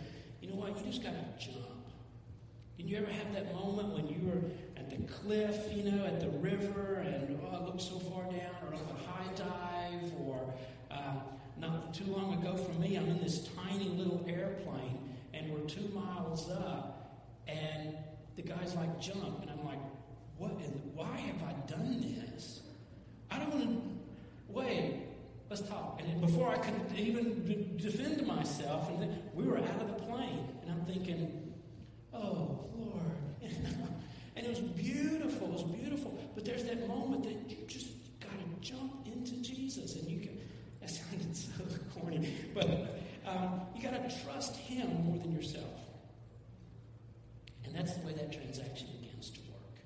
"You 0.41 0.51
know 0.51 0.57
what? 0.57 0.79
You 0.79 0.93
just 0.93 1.03
got 1.03 1.13
to 1.13 1.45
jump." 1.45 1.67
Did 2.77 2.80
you 2.91 2.97
ever 2.97 3.13
have 3.13 3.33
that 3.33 3.55
moment 3.55 3.95
when 3.95 4.09
you 4.09 4.19
were 4.27 4.43
at 4.77 4.91
the 4.91 4.97
cliff, 5.13 5.73
you 5.73 5.85
know, 5.85 6.05
at 6.05 6.19
the 6.19 6.29
river, 6.29 7.05
and 7.07 7.39
oh, 7.41 7.57
it 7.57 7.63
looks 7.63 7.85
so 7.85 8.01
far 8.01 8.25
down, 8.25 8.51
or 8.67 8.75
on 8.75 8.85
the 8.89 9.01
high 9.07 9.33
dive, 9.37 10.13
or 10.19 10.53
uh, 10.91 11.15
not 11.57 11.95
too 11.95 12.07
long 12.07 12.35
ago 12.35 12.57
for 12.57 12.73
me, 12.81 12.97
I'm 12.97 13.09
in 13.09 13.21
this 13.21 13.49
tiny 13.55 13.91
little 13.91 14.25
airplane, 14.29 15.15
and 15.33 15.53
we're 15.53 15.69
two 15.69 15.89
miles 15.95 16.51
up, 16.51 17.23
and 17.47 17.97
the 18.35 18.43
guy's 18.43 18.75
like, 18.75 19.01
jump, 19.01 19.41
and 19.41 19.49
I'm 19.53 19.65
like, 19.65 19.79
what? 20.37 20.51
Why 20.93 21.17
have 21.17 21.43
I 21.45 21.53
done 21.71 22.01
this? 22.01 22.63
I 23.31 23.39
don't 23.39 23.51
want 23.51 23.69
to. 23.69 24.53
Wait, 24.53 25.03
let's 25.49 25.63
talk. 25.63 26.01
And 26.05 26.21
before 26.21 26.51
I 26.51 26.59
could 26.59 26.99
even 26.99 27.77
defend 27.77 28.27
myself, 28.27 28.89
and 28.89 29.23
we 29.33 29.45
were 29.45 29.59
out 29.59 29.81
of 29.81 29.87
the 29.87 30.03
plane, 30.07 30.49
and 30.63 30.73
I'm 30.73 30.85
thinking, 30.87 31.40
oh 32.23 32.67
Lord, 32.77 33.17
and 34.37 34.47
it 34.47 34.49
was 34.49 34.61
beautiful. 34.61 35.49
It 35.49 35.53
was 35.53 35.63
beautiful. 35.63 36.19
But 36.35 36.45
there's 36.45 36.65
that 36.65 36.87
moment 36.87 37.25
that 37.25 37.51
you 37.51 37.57
just 37.67 37.89
got 38.21 38.33
to 38.33 38.61
jump 38.61 39.07
into 39.07 39.37
Jesus, 39.43 39.97
and 39.97 40.09
you 40.09 40.21
can. 40.21 40.39
That 40.81 40.91
sounded 40.91 41.37
so 41.37 41.51
corny, 41.95 42.35
but 42.55 42.67
um, 43.27 43.61
you 43.77 43.83
got 43.83 44.09
to 44.09 44.25
trust 44.25 44.57
Him 44.57 45.05
more 45.05 45.19
than 45.19 45.33
yourself, 45.33 45.81
and 47.65 47.75
that's 47.75 47.95
the 47.95 48.07
way 48.07 48.13
that 48.15 48.33
transaction 48.33 48.89
begins 49.01 49.31
to 49.31 49.41
work. 49.41 49.77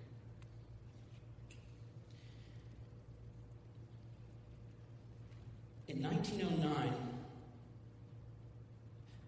In 5.89 6.03
1909, 6.03 7.14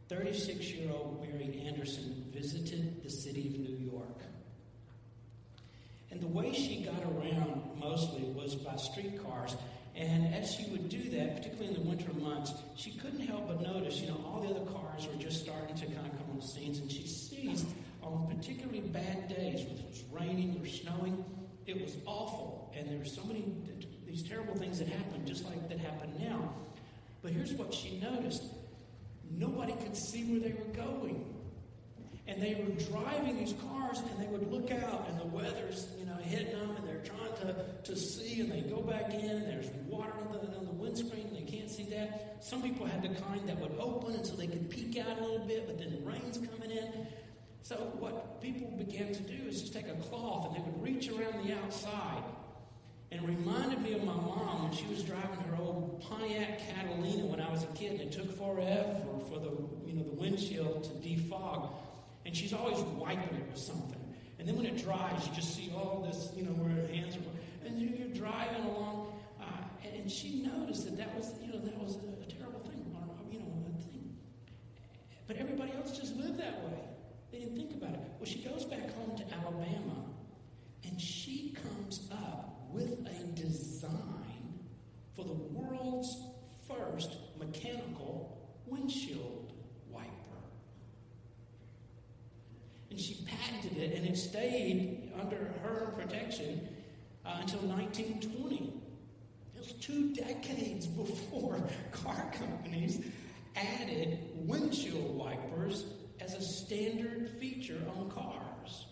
36 0.09 0.71
year 0.73 0.91
old 0.93 1.21
Mary 1.23 1.65
Anderson 1.67 2.25
visited 2.33 3.03
the 3.03 3.11
city 3.11 3.49
of 3.49 3.61
New 3.61 3.91
York. 3.91 4.21
And 6.11 6.21
the 6.21 6.29
way 6.29 6.53
she 6.53 6.85
got 6.85 7.03
around 7.03 7.63
mostly 7.79 8.23
was 8.23 8.55
by 8.55 8.77
streetcars. 8.77 9.57
And 9.97 10.33
as 10.35 10.55
she 10.55 10.71
would 10.71 10.89
do 10.89 11.11
that, 11.11 11.37
particularly 11.37 11.75
in 11.75 11.83
the 11.83 11.89
winter 11.89 12.13
months, 12.15 12.53
she 12.77 12.93
couldn't 12.93 13.27
help 13.27 13.49
but 13.49 13.63
notice, 13.63 14.01
you 14.01 14.09
know, 14.09 14.23
all 14.27 14.41
the 14.41 14.49
other 14.49 14.71
cars 14.71 15.07
were 15.07 15.21
just 15.21 15.43
starting 15.43 15.75
to 15.75 15.87
kind 15.87 16.07
of 16.07 16.13
come 16.13 16.31
on 16.31 16.37
the 16.37 16.47
scenes. 16.47 16.79
And 16.79 16.91
she 16.91 17.07
sees 17.07 17.65
on 18.03 18.33
particularly 18.35 18.81
bad 18.81 19.29
days, 19.29 19.67
when 19.67 19.79
it 19.79 19.89
was 19.89 20.05
raining 20.13 20.61
or 20.63 20.67
snowing, 20.67 21.25
it 21.67 21.81
was 21.81 21.97
awful. 22.07 22.73
And 22.77 22.89
there 22.89 22.99
were 22.99 23.05
so 23.05 23.25
many, 23.25 23.45
these 24.07 24.23
terrible 24.23 24.55
things 24.55 24.79
that 24.79 24.89
happened, 24.89 25.27
just 25.27 25.45
like 25.45 25.69
that 25.69 25.79
happen 25.79 26.13
now. 26.21 26.55
But 27.23 27.33
here's 27.33 27.53
what 27.55 27.75
she 27.75 27.99
noticed 27.99 28.45
nobody 29.31 29.73
could 29.73 29.97
see 29.97 30.25
where 30.25 30.41
they 30.41 30.53
were 30.53 30.73
going. 30.75 31.33
And 32.29 32.43
they 32.43 32.55
were 32.55 32.75
driving 32.91 33.37
these 33.37 33.55
cars 33.71 34.01
and 34.01 34.21
they 34.21 34.27
would 34.27 34.51
look 34.51 34.71
out 34.73 35.09
and 35.09 35.21
the 35.21 35.27
weather's, 35.27 35.89
you 35.99 36.07
know, 36.07 36.17
hitting 36.17 36.59
them 36.59 36.75
and 36.77 36.87
they're 36.87 37.05
trying 37.05 37.33
to, 37.43 37.55
to 37.85 37.97
see 37.97 38.41
and 38.41 38.51
they 38.51 38.63
go 38.63 38.81
back 38.81 39.15
in 39.15 39.31
and 39.31 39.47
there's 39.47 39.71
water 39.87 40.13
on 40.21 40.33
the, 40.33 40.57
on 40.57 40.65
the 40.65 40.73
windscreen 40.73 41.29
and 41.29 41.37
they 41.37 41.51
can't 41.51 41.71
see 41.71 41.85
that. 41.85 42.39
Some 42.41 42.63
people 42.63 42.85
had 42.85 43.03
the 43.03 43.21
kind 43.21 43.49
that 43.49 43.59
would 43.61 43.79
open 43.79 44.15
and 44.15 44.27
so 44.27 44.35
they 44.35 44.49
could 44.49 44.69
peek 44.69 44.99
out 44.99 45.19
a 45.19 45.21
little 45.21 45.47
bit, 45.47 45.69
but 45.69 45.79
then 45.79 45.93
the 45.93 46.11
rain's 46.11 46.39
coming 46.39 46.77
in. 46.77 47.07
So 47.63 47.77
what 47.99 48.41
people 48.41 48.71
began 48.77 49.13
to 49.13 49.23
do 49.23 49.49
is 49.49 49.61
just 49.61 49.73
take 49.73 49.89
a 49.89 49.95
cloth 49.95 50.49
and 50.49 50.57
they 50.57 50.69
would 50.69 50.83
reach 50.83 51.09
around 51.09 51.47
the 51.47 51.55
outside 51.55 52.23
and 53.17 53.25
it 53.25 53.29
reminded 53.29 53.83
me 53.83 53.93
of 53.95 54.05
my 54.05 54.15
mom 54.15 54.65
when 54.65 54.73
she 54.73 54.87
was 54.87 55.03
driving 55.03 55.39
her 55.49 55.57
old 55.57 56.03
Pontiac 56.03 56.61
Catalina 56.61 57.27
when 57.27 57.41
I 57.41 57.51
was 57.51 57.63
a 57.63 57.69
kid, 57.69 57.93
and 57.93 58.01
it 58.01 58.13
took 58.13 58.37
forever 58.37 59.01
for 59.29 59.39
the 59.39 59.51
you 59.87 59.95
know 59.95 60.03
the 60.03 60.17
windshield 60.17 60.85
to 60.85 60.91
defog. 61.09 61.71
And 62.25 62.37
she's 62.37 62.53
always 62.53 62.79
wiping 62.79 63.37
it 63.39 63.47
with 63.51 63.59
something. 63.59 64.01
And 64.39 64.49
then 64.49 64.57
when 64.57 64.67
it 64.67 64.83
dries, 64.83 65.27
you 65.27 65.35
just 65.35 65.55
see 65.55 65.73
all 65.75 66.05
this, 66.07 66.31
you 66.37 66.43
know, 66.43 66.51
where 66.53 66.69
her 66.69 66.93
hands 66.93 67.17
are. 67.17 67.67
And 67.67 67.81
you're 67.81 68.09
driving 68.09 68.65
along, 68.65 69.13
uh, 69.41 69.45
and 69.85 70.11
she 70.11 70.43
noticed 70.43 70.85
that 70.85 70.99
that 70.99 71.15
was, 71.15 71.33
you 71.41 71.53
know, 71.53 71.61
that 71.61 71.79
was 71.79 71.97
a, 71.97 72.31
terrible 72.31 72.61
thing, 72.61 72.85
you 73.31 73.39
know, 73.39 73.47
a 73.47 73.83
thing. 73.83 74.17
But 75.29 75.37
everybody 75.37 75.73
else 75.73 75.97
just 75.97 76.17
lived 76.17 76.39
that 76.39 76.65
way. 76.65 76.81
They 77.31 77.39
didn't 77.39 77.57
think 77.57 77.73
about 77.73 77.95
it. 77.95 78.01
Well, 78.19 78.27
she 78.27 78.41
goes 78.41 78.65
back 78.65 78.93
home 78.95 79.17
to 79.17 79.25
Alabama, 79.33 80.05
and 80.85 81.01
she 81.01 81.55
comes 81.63 82.09
up 82.13 82.46
with 82.77 83.07
a 83.07 83.25
design 83.41 84.61
for 85.15 85.25
the 85.25 85.33
world's 85.33 86.15
first 86.69 87.17
mechanical 87.39 88.39
windshield 88.67 89.53
wiper. 89.91 90.11
And 92.91 93.01
she 93.01 93.25
patented 93.27 93.79
it, 93.79 93.97
and 93.97 94.07
it 94.07 94.17
stayed 94.17 95.11
under 95.19 95.55
her 95.63 95.95
protection 95.97 96.69
uh, 97.25 97.39
until 97.41 97.61
1920. 97.61 98.75
It 99.55 99.59
was 99.59 99.73
two 99.73 100.15
decades 100.15 100.87
before 100.87 101.59
car 101.93 102.31
companies 102.39 103.01
added 103.57 104.19
windshield 104.35 105.17
wipers 105.17 105.87
as 106.21 106.35
a 106.35 106.43
standard 106.43 107.31
feature 107.41 107.81
on 107.97 108.11
cars. 108.11 108.85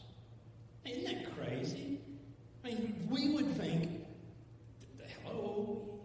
Isn't 0.86 1.04
that 1.04 1.36
crazy? 1.36 2.00
I 2.64 2.68
mean, 2.68 2.93
we 3.08 3.30
would 3.30 3.56
think, 3.56 3.90
hello. 5.24 6.00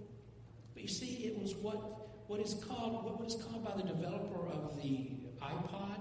But 0.73 0.83
you 0.83 0.89
see, 0.89 1.25
it 1.25 1.39
was 1.39 1.55
what, 1.55 2.27
what 2.27 2.39
is 2.39 2.53
called 2.53 3.03
what 3.19 3.27
is 3.27 3.35
called 3.35 3.63
by 3.63 3.75
the 3.75 3.83
developer 3.83 4.47
of 4.47 4.81
the 4.81 5.11
iPod 5.41 5.99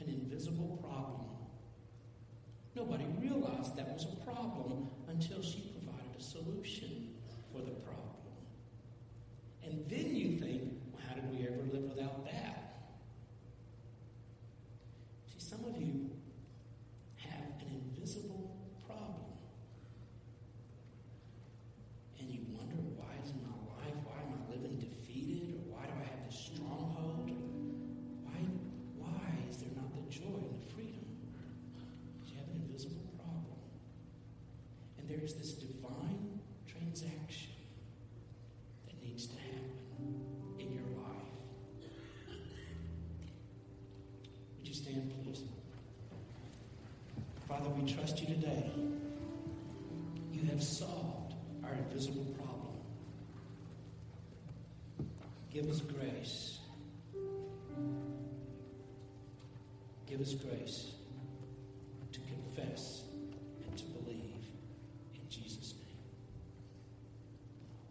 an 0.00 0.08
invisible 0.08 0.78
problem. 0.82 1.28
Nobody 2.74 3.04
realized 3.20 3.76
that 3.76 3.92
was 3.92 4.04
a 4.04 4.24
problem 4.24 4.88
until 5.08 5.42
she 5.42 5.72
provided 5.72 6.18
a 6.18 6.22
solution 6.22 7.14
for 7.52 7.58
the 7.60 7.70
problem. 7.70 8.08
And 9.64 9.84
then 9.88 10.14
you 10.14 10.38
think, 10.38 10.62
well, 10.90 11.02
how 11.08 11.14
did 11.14 11.30
we 11.30 11.46
ever 11.46 11.62
live 11.72 11.82
without 11.94 12.24
that? 12.24 12.74
See, 15.32 15.38
some 15.38 15.64
of 15.64 15.80
you 15.80 16.10
Us 60.22 60.34
grace 60.34 60.91